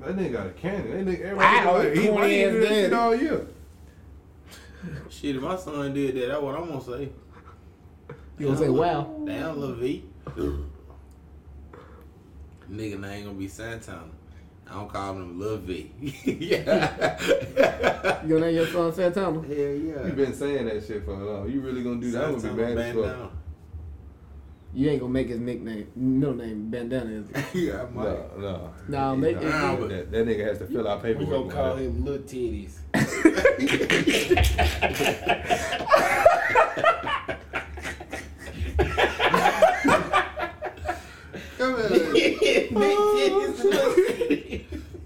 That 0.00 0.16
nigga 0.16 0.32
got 0.32 0.46
a 0.46 0.50
cannon. 0.50 1.04
That 1.04 1.18
nigga, 1.20 1.36
Wow, 1.36 1.42
everybody 1.76 1.88
like, 1.88 1.98
he, 1.98 2.08
corny 2.08 2.20
why 2.20 2.28
he 2.28 2.44
ass 2.44 2.52
do 2.52 2.60
that 2.60 2.68
shit 2.68 2.92
all 2.92 3.14
year? 3.14 3.46
Shit, 5.10 5.36
if 5.36 5.42
my 5.42 5.56
son 5.56 5.92
did 5.94 6.14
that, 6.16 6.28
that's 6.28 6.42
what 6.42 6.54
I'm 6.54 6.68
gonna 6.68 6.82
say. 6.82 7.08
You 8.38 8.46
gonna 8.46 8.58
say 8.58 8.68
wow? 8.68 9.22
Damn, 9.26 9.60
Lil 9.60 9.74
V. 9.74 10.04
Nigga 12.70 13.00
name 13.00 13.24
gonna 13.24 13.38
be 13.38 13.48
Santana. 13.48 14.04
I 14.70 14.74
don't 14.74 14.88
call 14.92 15.14
him 15.14 15.40
Lil 15.40 15.56
V. 15.58 15.90
yeah. 16.24 17.18
You 18.22 18.28
gonna 18.28 18.46
name 18.46 18.54
your 18.56 18.66
son 18.66 18.92
Santana? 18.92 19.40
Hell 19.40 19.56
yeah. 19.56 20.06
You 20.06 20.12
been 20.12 20.34
saying 20.34 20.66
that 20.66 20.86
shit 20.86 21.04
for 21.04 21.12
a 21.12 21.24
long. 21.24 21.50
You 21.50 21.60
really 21.60 21.82
gonna 21.82 22.00
do 22.00 22.10
that? 22.12 22.20
That 22.20 22.30
would 22.30 22.42
be 22.42 22.48
Santana 22.48 22.74
bad 22.74 22.96
as 22.96 23.04
fuck. 23.16 23.32
Bandana. 24.72 24.74
You 24.74 24.90
ain't 24.90 25.00
gonna 25.00 25.12
make 25.12 25.28
his 25.28 25.38
nickname, 25.40 25.88
middle 25.96 26.34
name 26.34 26.70
Bandana, 26.70 27.10
is 27.10 27.30
it? 27.30 27.44
yeah, 27.54 27.82
I 27.82 27.84
might. 27.90 28.04
No, 28.04 28.30
no. 28.38 28.74
Nah, 28.88 29.14
make 29.14 29.36
nah, 29.36 29.42
it- 29.42 29.50
nah, 29.50 29.76
but 29.76 29.88
that, 29.88 30.10
that 30.12 30.26
nigga 30.26 30.44
has 30.46 30.58
to 30.58 30.66
fill 30.66 30.86
out 30.88 31.02
paperwork. 31.02 31.28
We 31.28 31.34
gonna 31.34 31.46
now. 31.46 31.54
call 31.54 31.76
him 31.76 32.04
Little 32.04 32.22
Titties. 32.24 32.74
Come 41.58 41.76
here. 41.76 42.68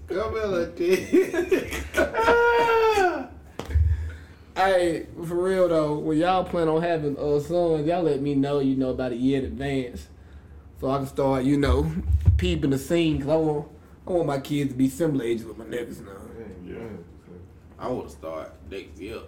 Come 0.07 0.33
here, 0.33 0.45
little 0.45 0.73
titties. 0.75 1.83
Hey, 4.55 5.07
for 5.15 5.35
real 5.35 5.67
though, 5.67 5.97
when 5.97 6.19
y'all 6.19 6.43
plan 6.43 6.67
on 6.67 6.83
having 6.83 7.17
uh, 7.17 7.39
sons, 7.39 7.87
y'all 7.87 8.03
let 8.03 8.21
me 8.21 8.35
know, 8.35 8.59
you 8.59 8.75
know, 8.75 8.89
about 8.89 9.11
a 9.11 9.15
year 9.15 9.39
in 9.39 9.45
advance, 9.45 10.07
so 10.79 10.91
I 10.91 10.97
can 10.97 11.07
start, 11.07 11.43
you 11.43 11.57
know, 11.57 11.91
peeping 12.37 12.69
the 12.69 12.77
scene. 12.77 13.19
Cause 13.19 13.29
I 13.29 13.35
want, 13.35 13.67
I 14.05 14.11
want 14.11 14.27
my 14.27 14.39
kids 14.39 14.71
to 14.71 14.77
be 14.77 14.89
similar 14.89 15.25
ages 15.25 15.45
with 15.45 15.57
my 15.57 15.65
niggas 15.65 16.05
now. 16.05 16.11
Yeah. 16.63 16.77
I 17.79 17.87
want 17.87 18.09
to 18.09 18.13
start 18.15 18.53
next 18.69 18.99
year. 18.99 19.21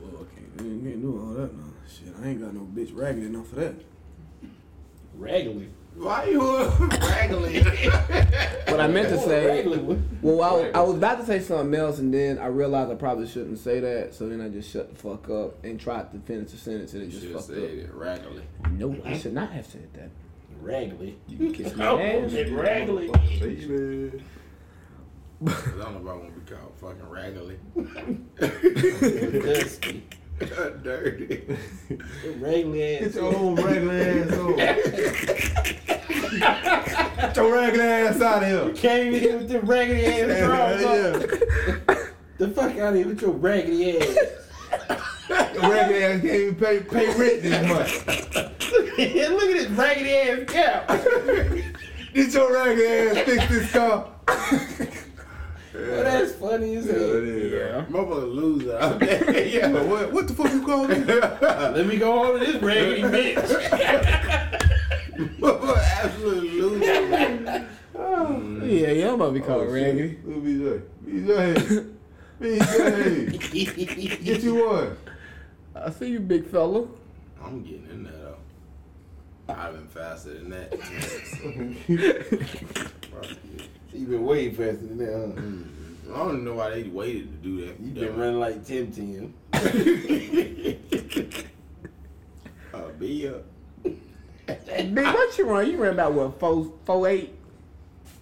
Well, 0.00 0.22
okay, 0.22 0.42
you 0.62 0.70
ain't 0.70 0.84
can't 0.84 1.02
do 1.02 1.20
all 1.20 1.34
that 1.34 1.52
now. 1.56 1.64
Shit, 1.88 2.14
I 2.22 2.28
ain't 2.28 2.40
got 2.40 2.54
no 2.54 2.60
bitch 2.60 2.96
ragged 2.96 3.24
enough 3.24 3.48
for 3.48 3.56
that. 3.56 3.74
Regularly. 5.14 5.68
Why 5.96 6.26
you 6.26 6.40
raggling? 6.78 7.27
What 8.78 8.84
I 8.84 8.88
meant 8.92 9.08
to 9.10 9.18
say, 9.18 9.66
well, 10.22 10.42
I, 10.42 10.52
was- 10.52 10.72
I 10.74 10.80
was 10.80 10.94
about 10.96 11.20
to 11.20 11.26
say 11.26 11.40
something 11.40 11.78
else, 11.78 11.98
and 11.98 12.12
then 12.14 12.38
I 12.38 12.46
realized 12.46 12.90
I 12.90 12.94
probably 12.94 13.26
shouldn't 13.26 13.58
say 13.58 13.80
that, 13.80 14.14
so 14.14 14.28
then 14.28 14.40
I 14.40 14.48
just 14.48 14.70
shut 14.70 14.90
the 14.90 14.96
fuck 14.98 15.28
up 15.30 15.64
and 15.64 15.78
tried 15.80 16.10
to 16.12 16.18
finish 16.20 16.50
the 16.52 16.56
sentence, 16.58 16.92
and 16.94 17.02
it 17.02 17.06
You 17.06 17.10
just 17.12 17.22
should 17.22 17.32
have 17.32 17.40
fucked 17.44 17.54
said 17.54 17.64
up. 17.64 17.70
it 17.70 17.94
raggily. 17.94 18.42
No, 18.72 18.96
I 19.04 19.16
should 19.18 19.34
not 19.34 19.50
have 19.52 19.66
said 19.66 19.88
that. 19.94 20.10
Regularly. 20.60 21.16
You 21.28 21.36
can 21.38 21.52
kiss 21.52 21.74
my 21.76 21.86
Oh, 21.88 21.98
ass. 21.98 22.32
it 22.32 22.52
regularly. 22.52 23.08
Baby. 23.40 24.22
Cause 25.44 25.62
I 25.66 25.70
don't 25.84 25.92
know 25.94 26.00
if 26.00 26.06
I 26.08 26.12
want 26.18 26.34
to 26.34 26.40
be 26.40 26.50
called 26.50 26.74
fucking 26.80 27.08
raggily. 27.08 27.58
Dusty. 30.38 30.46
Dirty. 30.82 31.44
Regularly 32.38 32.96
ass. 32.96 33.00
Get 33.00 33.14
your 33.14 33.36
own 33.36 33.54
regular 33.56 33.94
ass 33.94 34.32
on. 34.32 34.56
Get 37.18 37.36
your 37.36 37.52
regular 37.52 37.84
ass 37.84 38.20
out 38.20 38.42
of 38.42 38.48
here. 38.48 38.70
Came 38.74 39.14
in 39.14 39.20
here 39.20 39.38
with 39.38 39.48
them 39.48 39.66
raggedy 39.66 40.06
ass 40.06 40.38
drawers 40.44 40.84
on. 40.84 41.20
The 42.38 42.48
fuck 42.48 42.76
out 42.78 42.90
of 42.90 42.94
here 42.96 43.06
with 43.08 43.20
your 43.20 43.32
raggedy 43.32 43.98
ass. 43.98 44.16
Your 45.28 45.38
regular 45.70 46.06
ass 46.06 46.20
can't 46.20 46.24
even 46.24 46.54
pay, 46.54 46.80
pay 46.80 47.06
rent 47.18 47.42
this 47.42 47.68
month. 47.68 48.06
Look 48.76 48.98
at 48.98 48.98
this 48.98 49.68
raggedy 49.70 50.14
ass 50.14 50.44
cap. 50.50 50.88
Get 52.14 52.32
your 52.32 52.52
regular 52.52 53.10
ass 53.10 53.18
fix 53.24 53.48
this 53.48 53.72
car. 53.72 54.08
Well, 55.78 56.02
that's 56.02 56.32
funny 56.32 56.76
as 56.76 56.86
Yeah, 56.86 56.92
hell. 56.92 57.16
it 57.16 57.24
is. 57.24 57.52
Yeah. 57.52 57.84
Motherfucker 57.88 58.34
loser 58.34 58.78
out 58.78 58.98
there. 58.98 59.46
yeah. 59.46 59.70
But 59.72 59.86
what, 59.86 60.12
what 60.12 60.26
the 60.28 60.34
fuck 60.34 60.52
you 60.52 60.64
call 60.66 60.88
me? 60.88 60.96
Let 61.04 61.86
me 61.86 61.96
go 61.98 62.12
home 62.12 62.38
to 62.40 62.44
this 62.44 62.62
raggedy 62.62 63.02
bitch. 63.02 63.48
Motherfucker 65.38 65.78
absolute 65.78 66.52
loser. 66.52 67.66
Yeah, 68.64 68.90
yeah, 68.90 69.08
I'm 69.08 69.14
about 69.14 69.28
to 69.28 69.32
be 69.32 69.40
called 69.40 69.66
oh, 69.68 69.72
raggedy. 69.72 70.18
Who 70.24 70.42
BJ? 70.42 70.82
BJ. 71.06 71.88
BJ. 72.40 74.24
Get 74.24 74.42
you 74.42 74.66
one. 74.66 74.96
I 75.74 75.90
see 75.90 76.10
you, 76.10 76.20
big 76.20 76.46
fella. 76.46 76.86
I'm 77.42 77.62
getting 77.62 77.88
in 77.90 78.04
there 78.04 78.12
though. 78.12 78.36
I've 79.54 79.72
been 79.74 79.88
faster 79.88 80.34
than 80.34 80.50
that. 80.50 80.72
Fuck 83.88 83.94
you. 83.94 84.00
You 84.00 84.06
been 84.06 84.24
way 84.24 84.50
faster 84.50 84.86
than 84.86 84.98
that, 84.98 85.12
huh? 85.12 85.40
Mm. 85.40 85.64
I 86.14 86.16
don't 86.16 86.44
know 86.44 86.54
why 86.54 86.70
they 86.70 86.84
waited 86.84 87.30
to 87.30 87.48
do 87.48 87.66
that. 87.66 87.80
You 87.80 87.92
been 87.92 88.16
running 88.16 88.40
like 88.40 88.64
Tim 88.64 88.90
Tim. 88.92 89.34
Uh, 92.74 92.90
be 92.98 93.26
up. 93.26 93.42
Big, 93.82 94.96
what 94.96 95.38
you 95.38 95.46
run? 95.46 95.70
You 95.70 95.78
ran 95.78 95.94
about 95.94 96.12
what 96.12 96.38
four, 96.38 96.72
four 96.84 97.08
eight? 97.08 97.34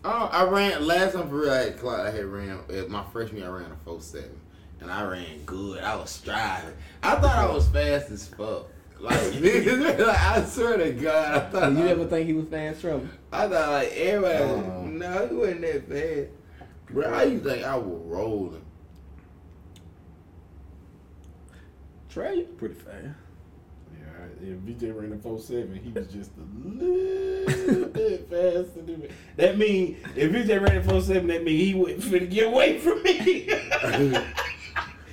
Oh, 0.05 0.31
I 0.33 0.45
ran 0.45 0.87
last 0.87 1.15
time 1.15 1.29
for 1.29 1.37
real. 1.37 1.51
I 1.51 1.65
had 1.65 1.79
clock. 1.79 2.01
I 2.01 2.11
had 2.11 2.25
ran 2.25 2.61
at 2.73 2.89
my 2.89 3.05
freshman. 3.13 3.43
year, 3.43 3.51
I 3.51 3.61
ran 3.61 3.73
a 3.73 3.77
four 3.85 4.01
seven, 4.01 4.41
and 4.81 4.91
I 4.91 5.05
ran 5.05 5.43
good. 5.45 5.83
I 5.83 5.97
was 5.97 6.11
striving. 6.11 6.75
I 7.03 7.17
thought 7.17 7.37
I 7.37 7.53
was 7.53 7.69
fast 7.69 8.11
as 8.11 8.29
fuck. 8.29 8.69
Like 8.99 9.19
niggas, 9.19 9.99
like 10.07 10.19
I 10.19 10.45
swear 10.45 10.79
to 10.79 10.93
God, 10.93 11.35
I 11.35 11.51
thought 11.51 11.73
You 11.73 11.87
ever 11.87 12.07
think 12.07 12.27
he 12.27 12.33
was 12.33 12.49
fast 12.49 12.81
trouble? 12.81 13.09
I 13.31 13.49
thought 13.49 13.71
like 13.71 13.93
everybody. 13.93 14.45
Oh. 14.45 14.87
no, 14.87 15.29
he 15.29 15.35
wasn't 15.35 15.61
that 15.63 15.89
bad. 15.89 16.29
Bro, 16.91 17.11
how 17.11 17.23
you 17.23 17.41
think 17.41 17.65
I 17.65 17.77
was 17.77 18.01
rolling? 18.07 18.65
Trey, 22.09 22.37
you 22.37 22.45
pretty 22.45 22.75
fast. 22.75 23.17
Yeah, 23.93 24.49
if 24.49 24.59
VJ 24.61 24.85
ran 24.97 25.11
the 25.11 25.17
4-7, 25.17 25.83
he 25.83 25.91
was 25.91 26.07
just 26.09 26.31
a 26.39 26.67
little 26.67 27.89
bit 27.91 28.31
faster 28.31 28.83
than 28.83 29.01
me. 29.01 29.09
That 29.37 29.59
mean 29.59 29.99
if 30.15 30.31
VJ 30.31 30.49
ran 30.63 30.87
the 30.87 30.93
4-7, 30.93 31.27
that 31.27 31.45
mean 31.45 31.59
he 31.59 31.75
wasn't 31.75 32.01
finna 32.01 32.31
get 32.31 32.47
away 32.47 32.79
from 32.79 33.03
me. 33.03 33.49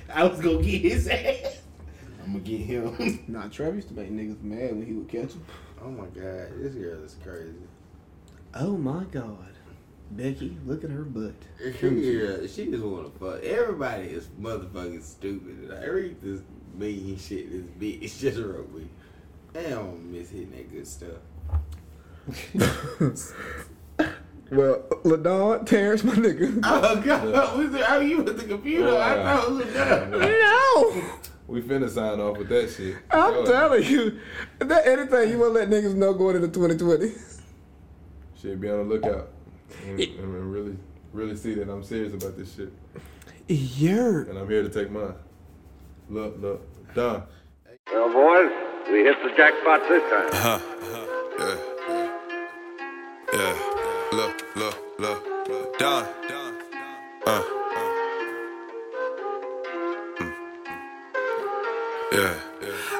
I 0.08 0.24
was 0.24 0.40
gonna 0.40 0.62
get 0.62 0.80
his 0.80 1.08
ass. 1.08 1.60
I'm 2.24 2.32
gonna 2.32 2.44
get 2.44 2.60
him. 2.60 3.24
Nah, 3.28 3.48
Trevor 3.48 3.76
used 3.76 3.88
to 3.88 3.94
make 3.94 4.10
niggas 4.10 4.42
mad 4.42 4.70
when 4.76 4.86
he 4.86 4.92
would 4.92 5.08
catch 5.08 5.32
him. 5.32 5.44
Oh 5.82 5.90
my 5.90 6.06
God, 6.06 6.48
this 6.58 6.74
girl 6.74 7.02
is 7.04 7.16
crazy. 7.22 7.54
Oh 8.54 8.76
my 8.76 9.04
God. 9.04 9.50
Becky, 10.10 10.56
look 10.66 10.84
at 10.84 10.90
her 10.90 11.02
butt. 11.02 11.34
Yeah, 11.60 12.46
she 12.46 12.66
just 12.66 12.84
wanna 12.84 13.10
fuck. 13.18 13.42
Everybody 13.42 14.08
is 14.08 14.28
motherfucking 14.40 15.02
stupid. 15.02 15.72
I 15.72 15.86
read 15.86 16.20
this 16.20 16.40
mean 16.74 17.18
shit 17.18 17.50
this 17.50 17.62
bitch 17.78 18.18
just 18.20 18.38
wrote 18.38 18.72
me. 18.72 18.88
Damn, 19.52 19.64
I 19.64 19.70
don't 19.70 20.12
miss 20.12 20.30
hitting 20.30 20.50
that 20.52 20.72
good 20.72 20.86
stuff. 20.86 21.20
Well, 24.50 24.80
Ladon, 25.04 25.64
Terrence, 25.66 26.04
my 26.04 26.12
nigga. 26.12 26.60
Oh 26.62 27.00
God, 27.00 27.56
was 27.58 27.74
it, 27.74 27.84
how 27.84 27.98
you 27.98 28.22
with 28.22 28.36
the 28.38 28.44
computer? 28.46 28.94
I 28.96 29.14
thought 29.22 29.48
it 29.48 29.66
was 29.66 29.74
done. 29.74 30.10
No! 30.10 31.02
We 31.46 31.60
finna 31.60 31.90
sign 31.90 32.20
off 32.20 32.38
with 32.38 32.48
that 32.48 32.70
shit. 32.70 32.96
I'm 33.10 33.34
Sure. 33.34 33.46
telling 33.46 33.84
you. 33.84 34.18
Is 34.60 34.66
there 34.68 34.86
anything 34.86 35.30
you 35.30 35.38
want 35.38 35.54
to 35.54 35.60
let 35.60 35.68
niggas 35.70 35.94
know 35.94 36.14
going 36.14 36.36
into 36.36 36.48
2020? 36.48 37.12
Shit, 38.40 38.60
be 38.60 38.70
on 38.70 38.78
the 38.88 38.94
lookout. 38.94 39.28
And, 39.86 40.00
and 40.00 40.52
really, 40.52 40.76
really 41.12 41.36
see 41.36 41.54
that 41.54 41.68
I'm 41.68 41.82
serious 41.82 42.14
about 42.14 42.36
this 42.38 42.54
shit. 42.54 42.72
Yer. 43.48 44.22
And 44.22 44.38
I'm 44.38 44.48
here 44.48 44.62
to 44.62 44.68
take 44.70 44.90
mine. 44.90 45.14
Look, 46.08 46.36
look. 46.40 46.94
Done. 46.94 47.22
Well, 47.92 48.12
boys, 48.12 48.52
we 48.90 49.00
hit 49.00 49.16
the 49.22 49.30
jackpot 49.36 49.80
this 49.88 50.02
time. 50.10 50.28
Uh-huh, 50.32 50.48
uh-huh. 50.50 51.06
Yeah. 51.38 51.46
Yeah. 51.46 51.63
Yeah. 62.14 62.32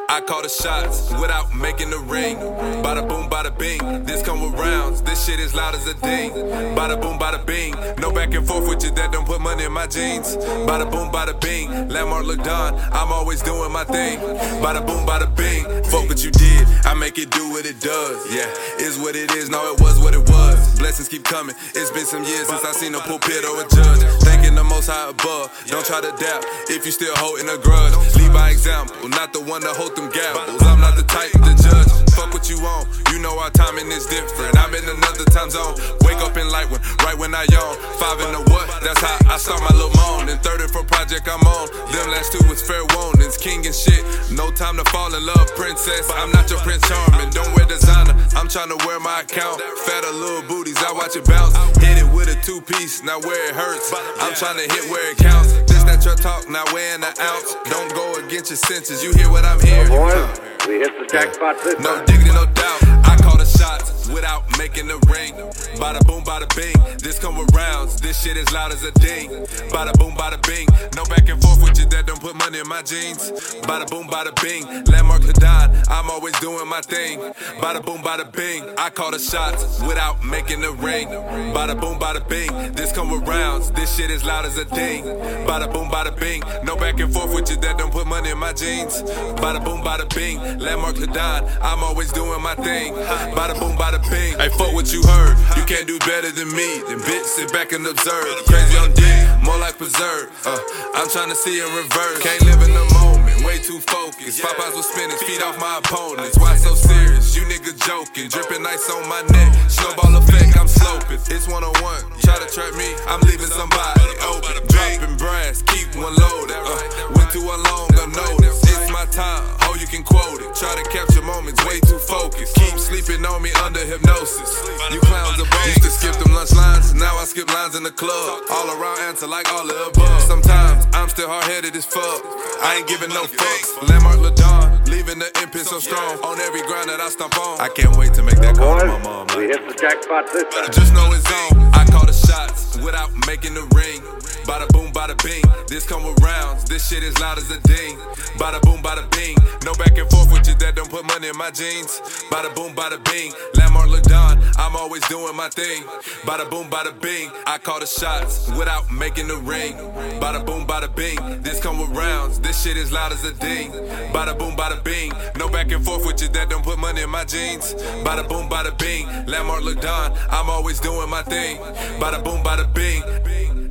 I 0.08 0.20
call 0.20 0.42
the 0.42 0.48
shots 0.48 1.12
without 1.20 1.54
making 1.54 1.90
the 1.90 1.98
ring. 1.98 2.36
Bada 2.82 3.08
boom, 3.08 3.30
bada 3.30 3.56
bing. 3.56 4.04
This 4.04 4.22
come 4.22 4.40
with 4.42 4.58
rounds. 4.58 5.02
This 5.02 5.24
shit 5.24 5.38
is 5.38 5.54
loud 5.54 5.74
as 5.76 5.86
a 5.86 5.94
ding. 5.94 6.32
Bada 6.76 7.00
boom, 7.00 7.16
bada 7.16 7.44
bing. 7.46 7.74
No 8.00 8.10
back 8.10 8.34
and 8.34 8.44
forth 8.44 8.68
with 8.68 8.82
you 8.82 8.90
that 8.90 9.12
don't 9.12 9.24
put 9.24 9.40
money 9.40 9.64
in 9.64 9.72
my 9.72 9.86
jeans. 9.86 10.36
Bada 10.66 10.90
boom, 10.90 11.10
bada 11.12 11.40
bing. 11.40 11.88
Landmark 11.88 12.26
Ladon. 12.26 12.74
I'm 12.92 13.12
always 13.12 13.40
doing 13.42 13.70
my 13.70 13.84
thing. 13.84 14.18
Bada 14.60 14.84
boom, 14.84 15.06
bada 15.06 15.28
bing. 15.36 15.64
Fuck 15.84 16.08
what 16.08 16.24
you 16.24 16.32
did. 16.32 16.66
I 16.84 16.94
make 16.94 17.16
it 17.16 17.30
do 17.30 17.50
what 17.50 17.64
it 17.64 17.80
does. 17.80 18.18
Yeah, 18.34 18.50
is 18.84 18.98
what 18.98 19.14
it 19.14 19.30
is. 19.32 19.48
No, 19.48 19.72
it 19.72 19.80
was 19.80 20.00
what 20.00 20.14
it 20.14 20.28
was. 20.28 20.63
Blessings 20.78 21.08
keep 21.08 21.24
coming. 21.24 21.54
It's 21.74 21.90
been 21.90 22.06
some 22.06 22.24
years 22.24 22.48
since 22.48 22.64
I 22.64 22.72
seen 22.72 22.94
a 22.94 23.00
pulpit 23.00 23.44
or 23.44 23.60
a 23.60 23.68
judge. 23.68 24.00
Thanking 24.22 24.54
the 24.54 24.64
most 24.64 24.88
high 24.88 25.10
above. 25.10 25.50
Don't 25.66 25.84
try 25.84 26.00
to 26.00 26.12
doubt 26.12 26.44
if 26.68 26.84
you 26.84 26.92
still 26.92 27.14
holding 27.16 27.48
a 27.48 27.58
grudge. 27.58 27.94
Lead 28.16 28.32
by 28.32 28.50
example, 28.50 29.08
not 29.08 29.32
the 29.32 29.40
one 29.40 29.62
to 29.62 29.68
hold 29.68 29.96
them 29.96 30.10
gavels. 30.10 30.62
I'm 30.62 30.80
not 30.80 30.96
the 30.96 31.04
type 31.04 31.32
to 31.32 31.62
judge. 31.62 32.03
What 32.44 32.52
you 32.52 32.60
want. 32.60 32.88
You 33.08 33.24
know 33.24 33.38
our 33.40 33.48
timing 33.48 33.88
is 33.88 34.04
different. 34.04 34.52
I'm 34.58 34.74
in 34.74 34.84
another 34.84 35.24
time 35.32 35.48
zone. 35.48 35.80
Wake 36.04 36.20
up 36.20 36.36
in 36.36 36.44
light 36.52 36.68
when, 36.68 36.78
right 37.00 37.16
when 37.16 37.34
I 37.34 37.48
yawn. 37.48 37.72
Five 37.96 38.20
in 38.20 38.36
the 38.36 38.44
what? 38.52 38.68
That's 38.84 39.00
how 39.00 39.16
I 39.32 39.38
start 39.38 39.64
my 39.64 39.72
little 39.72 39.96
moan. 39.96 40.28
And 40.28 40.36
30 40.44 40.68
project 40.84 41.24
I'm 41.24 41.40
on. 41.40 41.72
Them 41.88 42.12
last 42.12 42.36
two 42.36 42.44
was 42.44 42.60
fair 42.60 42.84
warnings. 42.92 43.38
King 43.38 43.64
and 43.64 43.74
shit. 43.74 44.04
No 44.30 44.52
time 44.52 44.76
to 44.76 44.84
fall 44.92 45.08
in 45.14 45.24
love, 45.24 45.56
princess. 45.56 46.12
I'm 46.20 46.32
not 46.32 46.50
your 46.50 46.60
Prince 46.60 46.84
Charming. 46.84 47.30
Don't 47.30 47.48
wear 47.56 47.64
designer. 47.64 48.12
I'm 48.36 48.48
trying 48.48 48.68
to 48.68 48.76
wear 48.84 49.00
my 49.00 49.24
account. 49.24 49.62
Fatter 49.88 50.12
little 50.12 50.44
booties. 50.44 50.76
I 50.84 50.92
watch 50.92 51.16
it 51.16 51.24
bounce. 51.24 51.56
Hit 51.80 51.96
it 51.96 52.12
with 52.12 52.28
a 52.28 52.36
two 52.44 52.60
piece. 52.60 53.02
Now 53.02 53.20
where 53.20 53.40
it 53.48 53.56
hurts. 53.56 53.88
I'm 54.20 54.34
trying 54.34 54.60
to 54.60 54.68
hit 54.68 54.90
where 54.92 55.12
it 55.12 55.16
counts. 55.16 55.73
That 55.94 56.04
your 56.04 56.16
talk. 56.16 56.50
Not 56.50 56.72
weighing 56.72 57.06
an 57.06 57.14
ounce. 57.22 57.54
Don't 57.70 57.86
go 57.94 58.14
against 58.18 58.50
your 58.50 58.56
senses. 58.56 59.04
You 59.04 59.12
hear 59.14 59.30
what 59.30 59.44
I'm 59.44 59.60
hearing? 59.60 59.86
Boys, 59.86 60.26
we 60.66 60.82
hit 60.82 60.90
the 60.98 61.06
jackpot 61.06 61.54
this 61.62 61.78
No 61.78 61.94
time. 61.94 62.04
diggity, 62.06 62.34
no 62.34 62.46
doubt. 62.50 62.82
I 63.06 63.14
call 63.22 63.38
the 63.38 63.46
shots 63.46 63.93
without 64.08 64.44
making 64.58 64.86
the 64.86 64.98
ring. 65.10 65.34
Bada 65.80 66.04
boom, 66.06 66.24
bada 66.24 66.48
bing. 66.56 66.74
This 66.98 67.18
come 67.18 67.36
with 67.36 67.52
rounds. 67.54 68.00
This 68.00 68.22
shit 68.22 68.36
is 68.36 68.50
loud 68.52 68.72
as 68.72 68.82
a 68.84 68.92
ding. 68.92 69.30
Bada 69.70 69.92
boom, 69.98 70.14
bada 70.14 70.40
bing. 70.46 70.66
No 70.96 71.04
back 71.04 71.28
and 71.28 71.40
forth 71.40 71.62
with 71.62 71.78
you 71.78 71.86
that 71.86 72.06
don't 72.06 72.20
put 72.20 72.34
money 72.36 72.58
in 72.58 72.68
my 72.68 72.82
jeans. 72.82 73.30
Bada 73.62 73.88
boom, 73.88 74.06
bada 74.08 74.32
bing. 74.42 74.64
Landmark 74.84 75.22
Ladon. 75.22 75.84
I'm 75.88 76.10
always 76.10 76.38
doing 76.40 76.68
my 76.68 76.80
thing. 76.80 77.20
Bada 77.60 77.84
boom, 77.84 78.02
bada 78.02 78.30
bing. 78.30 78.64
I 78.78 78.90
call 78.90 79.10
the 79.10 79.18
shots 79.18 79.80
without 79.82 80.22
making 80.24 80.62
a 80.64 80.72
ring. 80.72 81.08
Bada 81.54 81.78
boom, 81.80 81.98
bada 81.98 82.26
bing. 82.28 82.72
This 82.72 82.92
come 82.92 83.10
with 83.10 83.26
rounds. 83.26 83.70
This 83.70 83.96
shit 83.96 84.10
is 84.10 84.24
loud 84.24 84.44
as 84.44 84.58
a 84.58 84.64
ding. 84.64 85.04
Bada 85.46 85.72
boom, 85.72 85.88
bada 85.88 86.18
bing. 86.18 86.42
No 86.64 86.76
back 86.76 87.00
and 87.00 87.12
forth 87.12 87.34
with 87.34 87.50
you 87.50 87.56
that 87.56 87.78
don't 87.78 87.92
put 87.92 88.06
money 88.06 88.30
in 88.30 88.38
my 88.38 88.52
jeans. 88.52 89.02
Bada 89.42 89.64
boom, 89.64 89.80
bada 89.82 90.08
bing. 90.14 90.38
Landmark 90.58 90.96
Ladon. 90.96 91.50
I'm 91.62 91.82
always 91.82 92.12
doing 92.12 92.42
my 92.42 92.54
thing. 92.54 92.94
Bada 92.94 93.58
boom, 93.58 93.76
bada 93.76 93.93
bing. 94.10 94.38
Hey, 94.38 94.48
fuck 94.50 94.72
what 94.72 94.92
you 94.92 95.02
heard. 95.02 95.36
You 95.56 95.64
can't 95.64 95.86
do 95.86 95.98
better 96.00 96.30
than 96.30 96.48
me. 96.52 96.82
Then 96.88 97.00
bitch, 97.00 97.24
sit 97.24 97.52
back 97.52 97.72
and 97.72 97.86
observe. 97.86 98.26
Crazy 98.46 98.76
on 98.78 98.92
dick, 98.92 99.26
more 99.42 99.58
like 99.58 99.78
preserve. 99.78 100.30
Uh, 100.46 100.58
I'm 100.94 101.08
trying 101.08 101.30
to 101.30 101.36
see 101.36 101.60
in 101.60 101.68
reverse. 101.74 102.22
Can't 102.22 102.42
live 102.44 102.62
in 102.62 102.72
the 102.72 102.86
moment, 102.98 103.44
way 103.44 103.58
too 103.58 103.80
focused. 103.80 104.42
Popeyes 104.42 104.74
with 104.76 104.86
spinach, 104.86 105.20
feed 105.22 105.42
off 105.42 105.58
my 105.60 105.78
opponents. 105.78 106.38
Why 106.38 106.56
so 106.56 106.74
serious? 106.74 107.36
You 107.36 107.42
nigga 107.44 107.72
joking. 107.86 108.28
Dripping 108.28 108.64
ice 108.66 108.90
on 108.90 109.08
my 109.08 109.22
neck. 109.30 109.50
Snowball 109.70 110.16
effect, 110.16 110.56
I'm 110.58 110.68
sloping. 110.68 111.20
It's 111.30 111.48
one 111.48 111.64
on 111.64 111.74
one. 111.82 112.02
Try 112.22 112.38
to 112.38 112.48
trap 112.48 112.74
me, 112.74 112.94
I'm 113.06 113.20
leaving 113.22 113.52
somebody 113.52 114.02
open. 114.26 114.66
Dropping 114.68 115.16
brass, 115.16 115.62
keep 115.62 115.88
one 115.96 116.14
loaded. 116.14 116.56
Uh, 116.56 117.12
went 117.14 117.30
too 117.30 117.44
long, 117.44 117.90
unnoticed. 117.94 118.63
My 118.94 119.06
time, 119.10 119.42
oh, 119.66 119.74
you 119.74 119.88
can 119.90 120.04
quote 120.06 120.38
it. 120.38 120.54
Try 120.54 120.70
to 120.70 120.86
capture 120.88 121.20
moments, 121.20 121.58
way 121.66 121.80
too 121.82 121.98
focused. 121.98 122.54
Keep 122.54 122.78
sleeping 122.78 123.26
on 123.26 123.42
me 123.42 123.50
under 123.66 123.82
hypnosis. 123.82 124.54
You 124.94 125.00
clowns 125.02 125.34
are 125.42 125.50
bogus. 125.50 125.66
Used 125.66 125.82
to 125.82 125.90
skip 125.90 126.14
them 126.22 126.32
lunch 126.32 126.54
lines, 126.54 126.94
now 126.94 127.10
I 127.18 127.24
skip 127.24 127.50
lines 127.50 127.74
in 127.74 127.82
the 127.82 127.90
club. 127.90 128.46
All 128.54 128.70
around 128.70 129.00
answer 129.00 129.26
like 129.26 129.50
all 129.50 129.66
the 129.66 129.74
above. 129.90 130.22
Sometimes 130.22 130.86
I'm 130.94 131.08
still 131.08 131.26
hard 131.26 131.42
headed 131.50 131.74
as 131.74 131.84
fuck. 131.84 132.22
I 132.62 132.76
ain't 132.78 132.86
giving 132.86 133.10
no 133.10 133.24
fucks. 133.24 133.90
Landmark 133.90 134.22
Ladon, 134.22 134.86
leaving 134.86 135.18
the 135.18 135.26
imprint 135.42 135.66
so 135.66 135.80
strong. 135.80 136.22
On 136.22 136.38
every 136.38 136.62
ground 136.62 136.88
that 136.88 137.00
I 137.00 137.08
stomp 137.10 137.36
on. 137.36 137.60
I 137.60 137.70
can't 137.74 137.96
wait 137.96 138.14
to 138.14 138.22
make 138.22 138.38
that 138.46 138.56
call 138.56 138.78
to 138.78 138.86
my 138.86 139.02
mom. 139.02 139.26
We 139.36 139.50
hit 139.50 139.66
the 139.66 139.74
jackpot 139.74 140.30
this 140.32 140.46
time. 140.54 140.70
just 140.70 140.94
know 140.94 141.10
it's 141.10 141.26
on. 141.50 141.74
I 141.74 141.84
call 141.90 142.06
the 142.06 142.14
shots 142.14 142.78
without 142.78 143.10
making 143.26 143.54
the 143.54 143.66
ring. 143.74 144.06
Bada 144.46 144.68
boom, 144.68 144.92
bada 144.92 145.16
bing. 145.24 145.42
This 145.66 145.86
come 145.86 146.04
with 146.04 146.22
rounds. 146.22 146.64
This 146.64 146.86
shit 146.86 147.02
is 147.02 147.18
loud 147.18 147.38
as 147.38 147.50
a 147.50 147.58
ding. 147.60 147.96
Bada 148.36 148.60
boom, 148.60 148.82
bada 148.84 149.10
bing. 149.16 149.36
No 149.64 149.72
back 149.74 149.96
and 149.96 150.08
forth 150.10 150.30
with 150.30 150.46
you 150.46 150.54
that 150.56 150.76
don't 150.76 150.90
put 150.90 151.04
money 151.06 151.28
in 151.28 151.36
my 151.36 151.50
jeans. 151.50 152.00
Bada 152.30 152.54
boom, 152.54 152.74
bada 152.76 153.02
bing. 153.10 153.32
Landmark 153.56 153.88
Ladon. 153.88 154.34
I'm 154.58 154.76
always 154.76 155.02
doing 155.08 155.34
my 155.34 155.48
thing. 155.48 155.82
Bada 156.28 156.48
boom, 156.48 156.68
bada 156.68 156.92
bing. 157.00 157.30
I 157.46 157.56
call 157.58 157.80
the 157.80 157.86
shots 157.86 158.50
without 158.58 158.90
making 158.92 159.28
the 159.28 159.38
ring. 159.38 159.74
Bada 160.20 160.44
boom, 160.44 160.66
bada 160.66 160.94
bing. 160.94 161.42
This 161.42 161.60
come 161.60 161.78
with 161.78 161.96
rounds. 161.96 162.38
This 162.38 162.62
shit 162.62 162.76
is 162.76 162.92
loud 162.92 163.12
as 163.12 163.24
a 163.24 163.32
ding. 163.32 163.72
Bada 164.12 164.38
boom, 164.38 164.54
bada 164.54 164.82
bing. 164.84 165.12
No 165.36 165.48
back 165.48 165.72
and 165.72 165.84
forth 165.84 166.04
with 166.06 166.20
you 166.20 166.28
that 166.28 166.50
don't 166.50 166.62
put 166.62 166.78
money 166.78 167.00
in 167.02 167.10
my 167.10 167.24
jeans. 167.24 167.74
Bada 168.04 168.28
boom, 168.28 168.48
bada 168.50 168.76
bing. 168.78 169.06
Landmark 169.26 169.62
Ladon. 169.62 170.16
I'm 170.30 170.50
always 170.50 170.78
doing 170.78 171.08
my 171.08 171.22
thing. 171.22 171.56
Bada 171.98 172.22
boom, 172.22 172.42
bada 172.42 172.72
bing. 172.74 173.63